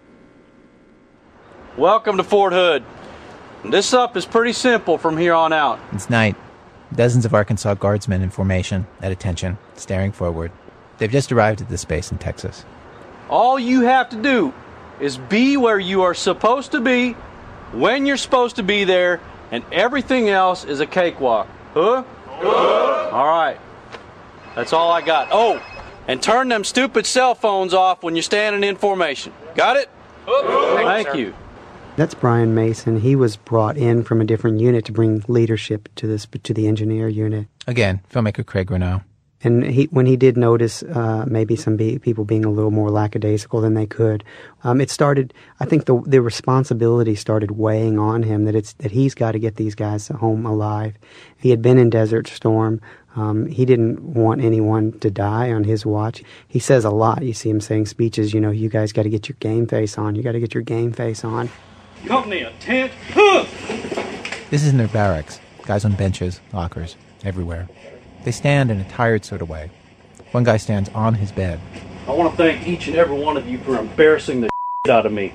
Welcome 1.77 2.17
to 2.17 2.25
Fort 2.25 2.53
Hood. 2.53 2.83
This 3.65 3.95
up 3.95 4.17
is 4.17 4.27
pretty 4.27 4.53
simple 4.53 4.99
from 4.99 5.17
here 5.17 5.35
on 5.35 5.53
out. 5.53 5.79
It's 5.93 6.11
night. 6.11 6.35
Dozens 6.95 7.25
of 7.25 7.35
Arkansas 7.35 7.75
guardsmen 7.75 8.23
in 8.23 8.31
formation, 8.31 8.87
at 9.01 9.13
attention, 9.13 9.59
staring 9.75 10.11
forward. 10.11 10.51
They've 10.99 11.11
just 11.11 11.31
arrived 11.31 11.61
at 11.61 11.69
this 11.69 11.85
base 11.85 12.11
in 12.11 12.19
Texas. 12.19 12.65
All 13.29 13.59
you 13.59 13.83
have 13.83 14.09
to 14.11 14.17
do 14.17 14.53
is 14.99 15.17
be 15.17 15.57
where 15.57 15.79
you 15.79 16.03
are 16.03 16.15
supposed 16.15 16.73
to 16.73 16.81
be, 16.81 17.13
when 17.73 18.05
you're 18.05 18.17
supposed 18.17 18.57
to 18.57 18.65
be 18.65 18.83
there, 18.83 19.21
and 19.53 19.63
everything 19.71 20.29
else 20.29 20.65
is 20.65 20.81
a 20.81 20.87
cakewalk. 20.87 21.47
Huh? 21.75 22.03
All 23.13 23.29
right. 23.29 23.59
That's 24.54 24.73
all 24.73 24.90
I 24.90 25.00
got. 25.00 25.28
Oh, 25.30 25.62
and 26.09 26.23
turn 26.23 26.49
them 26.49 26.64
stupid 26.64 27.07
cell 27.07 27.35
phones 27.35 27.73
off 27.75 28.02
when 28.02 28.16
you're 28.16 28.23
standing 28.23 28.69
in 28.69 28.76
formation. 28.76 29.33
Got 29.54 29.76
it? 29.76 29.90
Thank 30.26 31.14
you. 31.14 31.35
That's 31.97 32.14
Brian 32.14 32.54
Mason. 32.54 33.00
He 33.00 33.14
was 33.16 33.37
brought 33.37 33.76
in 33.76 34.04
from 34.04 34.21
a 34.21 34.25
different 34.25 34.61
unit 34.61 34.85
to 34.87 34.92
bring 34.92 35.25
leadership 35.28 35.88
to 35.97 36.07
this 36.07 36.26
to 36.45 36.54
the 36.54 36.66
engineer 36.66 37.09
unit. 37.09 37.47
Again, 37.66 38.00
filmmaker 38.11 38.45
Craig 38.45 38.71
Renaud. 38.71 39.02
And 39.43 39.65
he, 39.65 39.85
when 39.85 40.05
he 40.05 40.17
did 40.17 40.37
notice 40.37 40.83
uh, 40.83 41.25
maybe 41.27 41.57
some 41.57 41.77
be, 41.77 41.99
people 41.99 42.25
being 42.25 42.45
a 42.45 42.51
little 42.51 42.71
more 42.71 42.91
lackadaisical 42.91 43.63
than 43.63 43.73
they 43.73 43.87
could, 43.87 44.23
um, 44.65 44.81
it 44.83 44.91
started. 44.91 45.33
I 45.61 45.65
think 45.65 45.87
the 45.87 46.03
the 46.07 46.21
responsibility 46.21 47.15
started 47.15 47.53
weighing 47.53 47.99
on 47.99 48.23
him 48.23 48.45
that 48.45 48.55
it's 48.55 48.75
that 48.75 48.91
he's 48.91 49.15
got 49.15 49.33
to 49.33 49.39
get 49.39 49.57
these 49.57 49.75
guys 49.75 50.09
home 50.09 50.45
alive. 50.45 50.97
He 51.39 51.51
had 51.51 51.63
been 51.63 51.79
in 51.79 51.89
Desert 51.89 52.29
Storm. 52.29 52.83
Um, 53.17 53.47
he 53.47 53.65
didn't 53.65 54.01
want 54.15 54.41
anyone 54.43 54.93
to 55.01 55.11
die 55.11 55.51
on 55.53 55.65
his 55.65 55.85
watch. 55.87 56.23
He 56.47 56.59
says 56.59 56.85
a 56.85 56.91
lot. 56.91 57.23
You 57.23 57.33
see 57.33 57.51
him 57.51 57.61
saying 57.61 57.87
speeches. 57.87 58.35
You 58.35 58.41
know, 58.41 58.51
you 58.51 58.69
guys 58.69 58.93
got 58.93 59.03
to 59.05 59.11
get 59.11 59.29
your 59.29 59.37
game 59.41 59.67
face 59.67 59.97
on. 59.97 60.15
You 60.15 60.23
got 60.23 60.33
to 60.33 60.41
get 60.41 60.55
your 60.55 60.63
game 60.63 60.93
face 60.93 61.25
on. 61.25 61.49
Company 62.07 62.43
a 62.43 62.53
tent. 62.61 62.93
This 64.51 64.63
is 64.63 64.69
in 64.69 64.77
their 64.77 64.89
barracks. 64.89 65.41
Guys 65.63 65.85
on 65.85 65.93
benches, 65.93 66.41
lockers, 66.53 66.97
everywhere. 67.25 67.69
They 68.25 68.33
stand 68.33 68.71
in 68.71 68.81
a 68.81 68.85
tired 68.85 69.25
sort 69.25 69.41
of 69.41 69.49
way. 69.49 69.71
One 70.33 70.45
guy 70.45 70.59
stands 70.59 70.91
on 70.91 71.15
his 71.15 71.33
bed. 71.33 71.59
I 72.07 72.12
want 72.12 72.31
to 72.31 72.37
thank 72.37 72.67
each 72.67 72.87
and 72.87 72.97
every 72.97 73.19
one 73.19 73.37
of 73.37 73.49
you 73.49 73.59
for 73.59 73.79
embarrassing 73.79 74.43
the 74.43 74.49
shit 74.87 74.93
out 74.93 75.07
of 75.07 75.12
me 75.12 75.33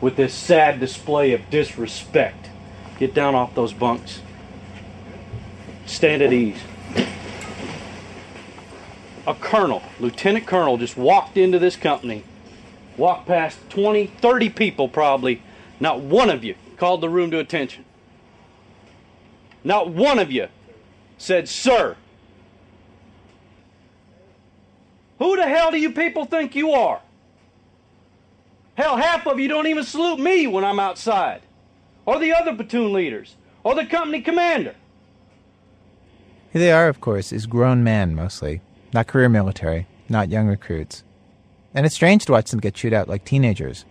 with 0.00 0.16
this 0.16 0.34
sad 0.34 0.80
display 0.80 1.32
of 1.32 1.48
disrespect. 1.48 2.50
Get 2.98 3.14
down 3.14 3.34
off 3.34 3.54
those 3.54 3.72
bunks. 3.72 4.20
Stand 5.86 6.22
at 6.22 6.32
ease. 6.32 6.58
A 9.26 9.34
colonel, 9.34 9.82
lieutenant 10.00 10.46
colonel, 10.46 10.76
just 10.76 10.96
walked 10.96 11.36
into 11.36 11.58
this 11.58 11.76
company, 11.76 12.24
walked 12.96 13.26
past 13.26 13.58
20, 13.70 14.06
30 14.06 14.50
people 14.50 14.88
probably. 14.88 15.42
Not 15.80 16.00
one 16.00 16.30
of 16.30 16.44
you 16.44 16.54
called 16.76 17.00
the 17.00 17.08
room 17.08 17.30
to 17.30 17.38
attention. 17.38 17.84
Not 19.62 19.88
one 19.88 20.18
of 20.18 20.30
you 20.30 20.48
said, 21.16 21.48
Sir, 21.48 21.96
hell 25.32 25.70
do 25.70 25.78
you 25.78 25.90
people 25.90 26.24
think 26.24 26.54
you 26.54 26.72
are? 26.72 27.00
Hell, 28.74 28.96
half 28.96 29.26
of 29.26 29.38
you 29.38 29.48
don't 29.48 29.66
even 29.66 29.84
salute 29.84 30.18
me 30.18 30.46
when 30.46 30.64
I'm 30.64 30.80
outside, 30.80 31.42
or 32.06 32.18
the 32.18 32.32
other 32.32 32.54
platoon 32.54 32.92
leaders, 32.92 33.36
or 33.62 33.74
the 33.74 33.86
company 33.86 34.20
commander. 34.20 34.74
Here 36.52 36.60
they 36.60 36.72
are, 36.72 36.88
of 36.88 37.00
course, 37.00 37.32
is 37.32 37.46
grown 37.46 37.84
men 37.84 38.14
mostly, 38.14 38.60
not 38.92 39.06
career 39.06 39.28
military, 39.28 39.86
not 40.08 40.28
young 40.28 40.48
recruits. 40.48 41.04
And 41.72 41.86
it's 41.86 41.94
strange 41.94 42.24
to 42.26 42.32
watch 42.32 42.50
them 42.50 42.60
get 42.60 42.74
chewed 42.74 42.92
out 42.92 43.08
like 43.08 43.24
teenagers. 43.24 43.84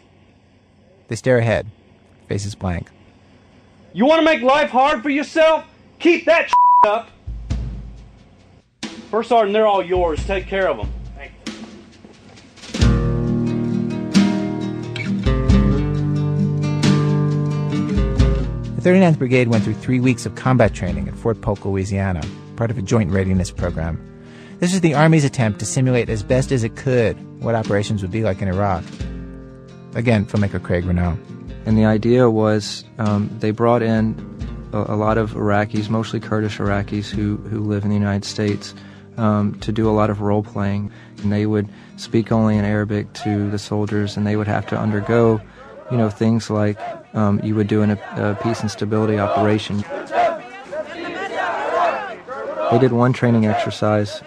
They 1.08 1.16
stare 1.16 1.38
ahead, 1.38 1.68
faces 2.28 2.56
blank. 2.56 2.90
You 3.94 4.06
want 4.06 4.20
to 4.20 4.26
make 4.26 4.42
life 4.42 4.70
hard 4.70 5.04
for 5.04 5.10
yourself? 5.10 5.66
Keep 6.00 6.26
that 6.26 6.52
up. 6.86 7.10
First 9.12 9.30
Sergeant, 9.30 9.54
they're 9.54 9.68
all 9.68 9.84
yours. 9.84 10.26
Take 10.26 10.48
care 10.48 10.70
of 10.70 10.78
them. 10.78 10.92
The 18.84 18.90
39th 18.90 19.18
Brigade 19.18 19.48
went 19.48 19.64
through 19.64 19.76
three 19.76 20.02
weeks 20.02 20.26
of 20.26 20.36
combat 20.36 20.74
training 20.74 21.08
at 21.08 21.16
Fort 21.16 21.40
Polk, 21.40 21.64
Louisiana, 21.64 22.22
part 22.58 22.70
of 22.70 22.78
a 22.78 22.82
joint 22.82 23.12
readiness 23.12 23.50
program. 23.50 23.98
This 24.60 24.74
was 24.74 24.82
the 24.82 24.94
Army's 24.94 25.24
attempt 25.24 25.60
to 25.60 25.66
simulate 25.66 26.10
as 26.10 26.22
best 26.22 26.52
as 26.52 26.66
it 26.66 26.76
could 26.76 27.16
what 27.42 27.56
operations 27.56 28.02
would 28.02 28.12
be 28.12 28.24
like 28.24 28.42
in 28.42 28.50
Iraq. 28.50 28.84
Again, 29.96 30.26
filmmaker 30.26 30.62
Craig 30.62 30.84
Renaud. 30.84 31.18
And 31.66 31.78
the 31.78 31.86
idea 31.86 32.30
was 32.30 32.84
um, 32.98 33.30
they 33.40 33.52
brought 33.52 33.82
in 33.82 34.18
a, 34.74 34.80
a, 34.80 34.98
lot 34.98 35.18
of 35.18 35.32
Iraqis, 35.32 35.88
mostly 35.88 36.20
Kurdish 36.20 36.58
Iraqis 36.58 37.10
who, 37.10 37.38
who 37.38 37.62
live 37.62 37.86
in 37.86 37.90
the 37.90 37.96
United 37.96 38.26
States, 38.26 38.76
um, 39.16 39.58
to 39.62 39.72
do 39.72 39.90
a 39.90 39.96
lot 39.96 40.10
of 40.10 40.20
role 40.20 40.44
playing. 40.44 40.92
And 41.22 41.32
they 41.32 41.46
would 41.46 41.70
speak 41.96 42.34
only 42.34 42.58
in 42.58 42.66
Arabic 42.66 43.14
to 43.14 43.50
the 43.50 43.60
soldiers, 43.60 44.18
and 44.18 44.28
they 44.28 44.36
would 44.36 44.48
have 44.48 44.68
to 44.68 44.78
undergo, 44.78 45.40
you 45.94 46.00
know, 46.00 46.10
things 46.10 46.50
like 46.50 46.80
um, 47.14 47.40
you 47.44 47.54
would 47.54 47.68
do 47.68 47.84
in 47.84 47.92
a, 47.92 48.00
a 48.18 48.36
peace 48.42 48.62
and 48.62 48.72
stability 48.72 49.20
operation. 49.20 49.86
They 52.72 52.80
did 52.80 52.92
one 52.92 53.14
training 53.14 53.46
exercise 53.46 54.22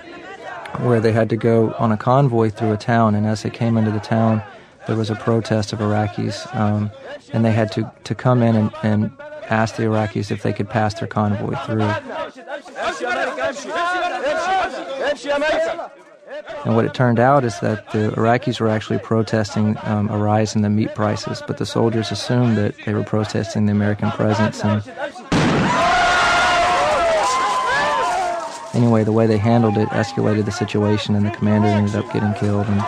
where 0.79 1.01
they 1.01 1.11
had 1.11 1.29
to 1.31 1.37
go 1.37 1.75
on 1.77 1.91
a 1.91 1.97
convoy 1.97 2.51
through 2.51 2.73
a 2.73 2.77
town, 2.77 3.17
and 3.17 3.27
as 3.27 3.43
they 3.43 3.51
came 3.51 3.77
into 3.77 3.91
the 3.91 3.99
town, 3.99 4.45
there 4.87 4.95
was 4.95 5.11
a 5.11 5.17
protest 5.17 5.73
of 5.73 5.81
Iraqis, 5.81 6.55
um, 6.55 6.93
and 7.33 7.45
they 7.45 7.51
had 7.51 7.73
to, 7.73 7.93
to 8.05 8.15
come 8.15 8.45
in 8.45 8.55
and, 8.55 8.71
and 8.85 9.11
ask 9.51 9.75
the 9.75 9.83
Iraqis 9.83 10.31
if 10.31 10.45
they 10.45 10.53
could 10.53 10.71
pass 10.71 10.95
their 10.95 11.09
convoy 11.09 11.57
through. 11.67 11.83
And 16.65 16.75
what 16.75 16.85
it 16.85 16.95
turned 16.95 17.19
out 17.19 17.45
is 17.45 17.59
that 17.61 17.91
the 17.93 18.11
Iraqis 18.11 18.61
were 18.61 18.69
actually 18.69 18.99
protesting 18.99 19.77
um, 19.85 20.09
a 20.11 20.19
rise 20.19 20.55
in 20.55 20.63
the 20.63 20.71
meat 20.71 20.95
prices, 20.95 21.43
but 21.47 21.59
the 21.59 21.67
soldiers 21.67 22.11
assumed 22.11 22.57
that 22.57 22.75
they 22.85 22.93
were 22.93 23.05
protesting 23.05 23.67
the 23.67 23.73
American 23.73 24.11
presence. 24.11 24.63
And 24.63 24.83
anyway, 28.75 29.05
the 29.05 29.13
way 29.13 29.27
they 29.27 29.39
handled 29.39 29.79
it 29.79 29.89
escalated 29.91 30.45
the 30.45 30.53
situation, 30.53 31.15
and 31.15 31.25
the 31.27 31.31
commander 31.31 31.69
ended 31.69 31.95
up 31.95 32.13
getting 32.13 32.35
killed. 32.35 32.67
And 32.67 32.81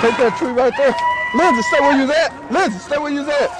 Take 0.00 0.16
that 0.16 0.34
tree 0.38 0.50
right 0.52 0.72
there. 0.76 0.94
Lindsay, 1.36 1.62
stay 1.62 1.80
where 1.80 1.96
you're 1.96 2.10
at. 2.12 2.50
Lindsay, 2.50 2.78
stay 2.78 2.98
where 2.98 3.12
you're 3.12 3.30
at. 3.30 3.50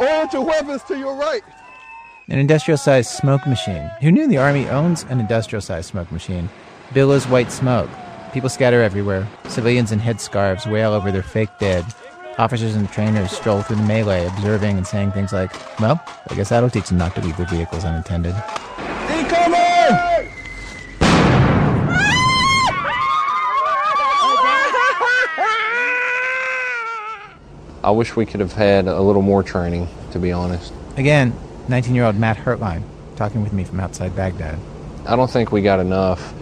Orient 0.00 0.32
your 0.32 0.44
weapons 0.44 0.82
to 0.84 0.98
your 0.98 1.14
right. 1.16 1.42
An 2.28 2.38
industrial 2.38 2.78
sized 2.78 3.10
smoke 3.10 3.46
machine. 3.46 3.90
Who 4.00 4.10
knew 4.10 4.26
the 4.26 4.38
Army 4.38 4.68
owns 4.68 5.04
an 5.04 5.20
industrial 5.20 5.60
sized 5.60 5.88
smoke 5.88 6.10
machine? 6.10 6.48
Billows 6.92 7.26
white 7.28 7.52
smoke. 7.52 7.90
People 8.32 8.48
scatter 8.48 8.82
everywhere. 8.82 9.26
Civilians 9.48 9.92
in 9.92 10.00
headscarves 10.00 10.70
wail 10.70 10.92
over 10.92 11.10
their 11.10 11.22
fake 11.22 11.50
dead. 11.58 11.84
Officers 12.38 12.74
and 12.74 12.90
trainers 12.90 13.30
stroll 13.30 13.62
through 13.62 13.76
the 13.76 13.82
melee, 13.82 14.26
observing 14.26 14.76
and 14.76 14.86
saying 14.86 15.12
things 15.12 15.32
like, 15.32 15.52
Well, 15.80 16.02
I 16.28 16.34
guess 16.34 16.50
that'll 16.50 16.68
teach 16.68 16.88
them 16.88 16.98
not 16.98 17.14
to 17.14 17.22
leave 17.22 17.36
their 17.36 17.46
vehicles 17.46 17.84
unattended. 17.84 18.34
Incoming! 19.08 20.32
I 27.82 27.90
wish 27.90 28.16
we 28.16 28.26
could 28.26 28.40
have 28.40 28.52
had 28.52 28.88
a 28.88 29.00
little 29.00 29.22
more 29.22 29.42
training, 29.42 29.88
to 30.10 30.18
be 30.18 30.32
honest. 30.32 30.72
Again, 30.96 31.32
19 31.68 31.94
year 31.94 32.04
old 32.04 32.16
Matt 32.16 32.36
Hertline 32.36 32.82
talking 33.16 33.42
with 33.42 33.52
me 33.52 33.64
from 33.64 33.80
outside 33.80 34.14
Baghdad. 34.14 34.58
I 35.06 35.16
don't 35.16 35.30
think 35.30 35.52
we 35.52 35.62
got 35.62 35.80
enough. 35.80 36.34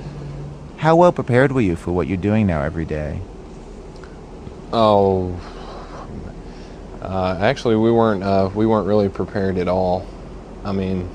How 0.84 0.96
well 0.96 1.12
prepared 1.12 1.50
were 1.50 1.62
you 1.62 1.76
for 1.76 1.92
what 1.92 2.08
you're 2.08 2.18
doing 2.18 2.46
now 2.46 2.60
every 2.60 2.84
day? 2.84 3.22
Oh, 4.70 5.34
uh, 7.00 7.38
actually, 7.40 7.76
we 7.76 7.90
weren't. 7.90 8.22
Uh, 8.22 8.50
we 8.54 8.66
weren't 8.66 8.86
really 8.86 9.08
prepared 9.08 9.56
at 9.56 9.66
all. 9.66 10.06
I 10.62 10.72
mean, 10.72 11.08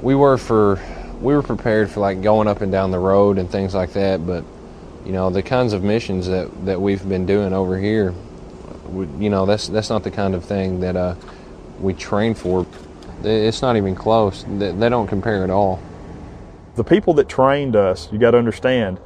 we 0.00 0.14
were 0.14 0.38
for 0.38 0.80
we 1.20 1.34
were 1.34 1.42
prepared 1.42 1.90
for 1.90 2.00
like 2.00 2.22
going 2.22 2.48
up 2.48 2.62
and 2.62 2.72
down 2.72 2.90
the 2.90 2.98
road 2.98 3.36
and 3.36 3.50
things 3.50 3.74
like 3.74 3.92
that. 3.92 4.26
But 4.26 4.46
you 5.04 5.12
know, 5.12 5.28
the 5.28 5.42
kinds 5.42 5.74
of 5.74 5.84
missions 5.84 6.28
that 6.28 6.64
that 6.64 6.80
we've 6.80 7.06
been 7.06 7.26
doing 7.26 7.52
over 7.52 7.78
here, 7.78 8.14
we, 8.88 9.06
you 9.22 9.28
know, 9.28 9.44
that's 9.44 9.68
that's 9.68 9.90
not 9.90 10.04
the 10.04 10.10
kind 10.10 10.34
of 10.34 10.42
thing 10.42 10.80
that 10.80 10.96
uh, 10.96 11.16
we 11.80 11.92
train 11.92 12.32
for. 12.32 12.66
It's 13.22 13.60
not 13.60 13.76
even 13.76 13.94
close. 13.94 14.42
They, 14.48 14.72
they 14.72 14.88
don't 14.88 15.06
compare 15.06 15.44
at 15.44 15.50
all 15.50 15.82
the 16.76 16.84
people 16.84 17.14
that 17.14 17.28
trained 17.28 17.74
us, 17.74 18.10
you 18.12 18.18
got 18.18 18.32
to 18.32 18.38
understand, 18.38 19.00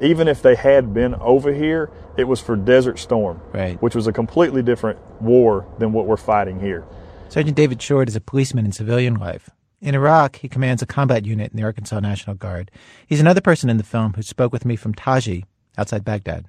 even 0.00 0.28
if 0.28 0.42
they 0.42 0.54
had 0.54 0.92
been 0.92 1.14
over 1.16 1.52
here, 1.52 1.90
it 2.16 2.24
was 2.24 2.40
for 2.40 2.56
Desert 2.56 2.98
Storm, 2.98 3.40
right. 3.52 3.80
which 3.80 3.94
was 3.94 4.06
a 4.06 4.12
completely 4.12 4.62
different 4.62 4.98
war 5.20 5.66
than 5.78 5.92
what 5.92 6.06
we're 6.06 6.16
fighting 6.16 6.60
here. 6.60 6.84
Sergeant 7.28 7.56
David 7.56 7.80
Short 7.80 8.08
is 8.08 8.16
a 8.16 8.20
policeman 8.20 8.64
in 8.64 8.72
civilian 8.72 9.14
life. 9.14 9.50
In 9.80 9.94
Iraq, 9.94 10.36
he 10.36 10.48
commands 10.48 10.82
a 10.82 10.86
combat 10.86 11.24
unit 11.24 11.52
in 11.52 11.56
the 11.56 11.62
Arkansas 11.62 12.00
National 12.00 12.34
Guard. 12.34 12.70
He's 13.06 13.20
another 13.20 13.40
person 13.40 13.70
in 13.70 13.76
the 13.76 13.84
film 13.84 14.14
who 14.14 14.22
spoke 14.22 14.52
with 14.52 14.64
me 14.64 14.74
from 14.74 14.94
Taji 14.94 15.44
outside 15.76 16.04
Baghdad. 16.04 16.46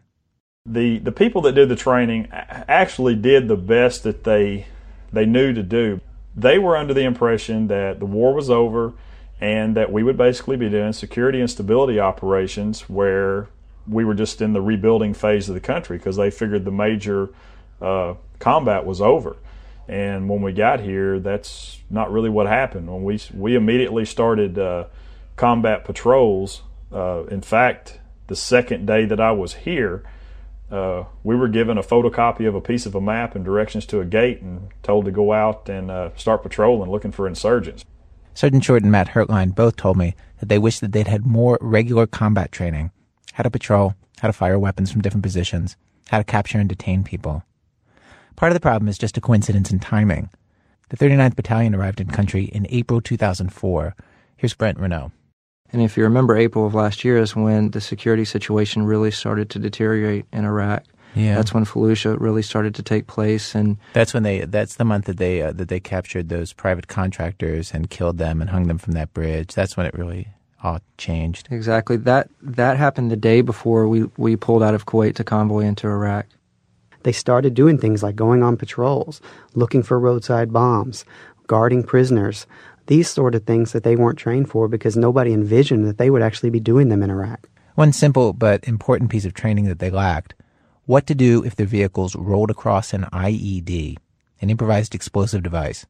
The 0.66 1.00
the 1.00 1.12
people 1.12 1.42
that 1.44 1.54
did 1.54 1.70
the 1.70 1.76
training 1.76 2.28
actually 2.32 3.16
did 3.16 3.48
the 3.48 3.56
best 3.56 4.04
that 4.04 4.24
they 4.24 4.68
they 5.12 5.26
knew 5.26 5.54
to 5.54 5.64
do. 5.64 6.02
They 6.36 6.58
were 6.58 6.76
under 6.76 6.94
the 6.94 7.04
impression 7.04 7.68
that 7.68 8.00
the 8.00 8.06
war 8.06 8.34
was 8.34 8.50
over 8.50 8.94
and 9.42 9.76
that 9.76 9.92
we 9.92 10.04
would 10.04 10.18
basically 10.18 10.58
be 10.58 10.70
doing 10.70 10.94
security 10.94 11.40
and 11.40 11.50
stability 11.50 12.00
operations 12.00 12.90
where 12.90 13.48
we 13.88 14.04
were 14.04 14.14
just 14.14 14.42
in 14.42 14.54
the 14.54 14.62
rebuilding 14.62 15.14
phase 15.14 15.48
of 15.50 15.56
the 15.56 15.62
country 15.62 15.98
because 15.98 16.18
they 16.18 16.30
figured 16.30 16.66
the 16.66 16.72
major 16.72 17.30
uh, 17.82 18.14
combat 18.40 18.86
was 18.86 19.02
over. 19.02 19.38
And 19.88 20.30
when 20.30 20.42
we 20.42 20.54
got 20.54 20.82
here, 20.82 21.20
that's 21.20 21.80
not 21.90 22.12
really 22.12 22.30
what 22.30 22.48
happened. 22.48 22.88
When 22.88 23.04
we 23.04 23.20
we 23.34 23.56
immediately 23.56 24.06
started 24.06 24.60
uh, 24.60 24.86
combat 25.36 25.86
patrols. 25.86 26.62
Uh, 26.92 27.24
in 27.26 27.42
fact, 27.42 28.00
the 28.28 28.36
second 28.36 28.86
day 28.86 29.06
that 29.06 29.20
I 29.20 29.32
was 29.32 29.54
here, 29.54 30.04
uh, 30.70 31.06
we 31.24 31.36
were 31.36 31.48
given 31.48 31.78
a 31.78 31.82
photocopy 31.82 32.48
of 32.48 32.54
a 32.54 32.62
piece 32.62 32.86
of 32.86 32.94
a 32.94 33.02
map 33.02 33.36
and 33.36 33.44
directions 33.44 33.86
to 33.88 34.02
a 34.02 34.06
gate, 34.06 34.42
and 34.42 34.70
told 34.84 35.06
to 35.06 35.12
go 35.12 35.32
out 35.32 35.68
and 35.70 35.90
uh, 35.90 36.10
start 36.16 36.44
patrolling, 36.44 36.92
looking 36.92 37.12
for 37.12 37.26
insurgents. 37.26 37.84
Sergeant 38.40 38.64
Short 38.64 38.84
and 38.84 38.92
Matt 38.94 39.10
Hertline 39.10 39.54
both 39.54 39.76
told 39.76 39.98
me 39.98 40.16
that 40.40 40.48
they 40.48 40.58
wish 40.58 40.80
that 40.80 40.94
they'd 40.94 41.10
had 41.10 41.26
more 41.26 41.58
regular 41.60 42.08
combat 42.08 42.54
training 42.54 42.90
how 43.34 43.44
to 43.44 43.52
patrol, 43.52 43.96
how 44.22 44.30
to 44.30 44.34
fire 44.34 44.58
weapons 44.58 44.90
from 44.90 45.02
different 45.02 45.24
positions, 45.24 45.76
how 46.08 46.20
to 46.20 46.24
capture 46.24 46.58
and 46.58 46.70
detain 46.70 47.04
people. 47.04 47.44
Part 48.38 48.50
of 48.50 48.54
the 48.54 48.62
problem 48.62 48.88
is 48.88 48.98
just 48.98 49.18
a 49.18 49.22
coincidence 49.22 49.72
in 49.72 49.80
timing. 49.80 50.30
The 50.88 50.96
39th 50.96 51.36
Battalion 51.36 51.76
arrived 51.76 52.00
in 52.00 52.08
country 52.08 52.46
in 52.46 52.66
April 52.70 53.02
2004. 53.02 53.94
Here's 54.38 54.54
Brent 54.54 54.80
Renaud. 54.80 55.12
And 55.74 55.82
if 55.82 55.98
you 55.98 56.04
remember, 56.04 56.38
April 56.38 56.66
of 56.66 56.74
last 56.74 57.04
year 57.04 57.18
is 57.18 57.36
when 57.36 57.72
the 57.72 57.82
security 57.82 58.24
situation 58.24 58.84
really 58.84 59.12
started 59.12 59.50
to 59.50 59.60
deteriorate 59.60 60.28
in 60.32 60.46
Iraq. 60.46 60.86
Yeah. 61.16 61.36
That's 61.36 61.54
when 61.54 61.66
Fallujah 61.66 62.20
really 62.20 62.42
started 62.42 62.76
to 62.76 62.84
take 62.84 63.08
place, 63.08 63.56
and 63.56 63.78
that's 63.94 64.14
when 64.14 64.24
they. 64.24 64.42
That's 64.42 64.76
the 64.76 64.86
month 64.86 65.06
that 65.06 65.18
they 65.18 65.42
uh, 65.42 65.54
that 65.54 65.68
they 65.68 65.80
captured 65.80 66.30
those 66.30 66.54
private 66.54 66.88
contractors 66.88 67.74
and 67.74 67.90
killed 67.90 68.18
them 68.18 68.42
and 68.42 68.50
hung 68.50 68.68
them 68.68 68.78
from 68.78 68.94
that 68.94 69.14
bridge. 69.14 69.54
That's 69.54 69.76
when 69.76 69.86
it 69.86 69.94
really 69.96 70.28
all 70.64 70.80
changed. 70.98 71.48
Exactly. 71.52 71.98
That 71.98 72.30
that 72.42 72.78
happened 72.78 73.12
the 73.12 73.18
day 73.18 73.42
before 73.42 73.88
we 73.88 74.04
we 74.18 74.36
pulled 74.36 74.64
out 74.64 74.76
of 74.76 74.86
Kuwait 74.86 75.16
to 75.16 75.24
convoy 75.24 75.62
into 75.62 75.88
Iraq. 75.88 76.28
They 77.04 77.12
started 77.12 77.54
doing 77.54 77.78
things 77.78 78.04
like 78.04 78.16
going 78.16 78.44
on 78.44 78.58
patrols, 78.58 79.22
looking 79.56 79.84
for 79.84 80.00
roadside 80.00 80.52
bombs, 80.52 81.06
guarding 81.48 81.84
prisoners. 81.84 82.46
These 82.88 83.10
sort 83.10 83.36
of 83.36 83.44
things 83.44 83.72
that 83.72 83.84
they 83.84 83.96
weren't 83.96 84.18
trained 84.18 84.50
for 84.50 84.68
because 84.68 84.98
nobody 84.98 85.32
envisioned 85.32 85.88
that 85.88 85.98
they 85.98 86.10
would 86.10 86.24
actually 86.24 86.50
be 86.50 86.60
doing 86.60 86.90
them 86.90 87.04
in 87.04 87.10
Iraq. 87.10 87.48
One 87.76 87.94
simple 87.94 88.34
but 88.34 88.68
important 88.68 89.10
piece 89.10 89.26
of 89.26 89.34
training 89.34 89.66
that 89.66 89.80
they 89.80 89.90
lacked 89.90 90.34
what 90.90 91.06
to 91.06 91.14
do 91.14 91.44
if 91.46 91.56
their 91.56 91.68
vehicles 91.68 92.16
rolled 92.16 92.50
across 92.50 92.94
an 92.94 93.04
IED, 93.14 93.96
an 94.42 94.50
improvised 94.50 94.96
explosive 94.96 95.44
device. 95.44 95.86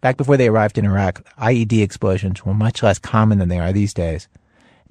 Back 0.00 0.16
before 0.16 0.36
they 0.36 0.46
arrived 0.46 0.78
in 0.78 0.84
Iraq, 0.84 1.24
IED 1.38 1.82
explosions 1.82 2.46
were 2.46 2.54
much 2.54 2.84
less 2.84 3.00
common 3.00 3.40
than 3.40 3.48
they 3.48 3.58
are 3.58 3.72
these 3.72 3.92
days. 3.92 4.28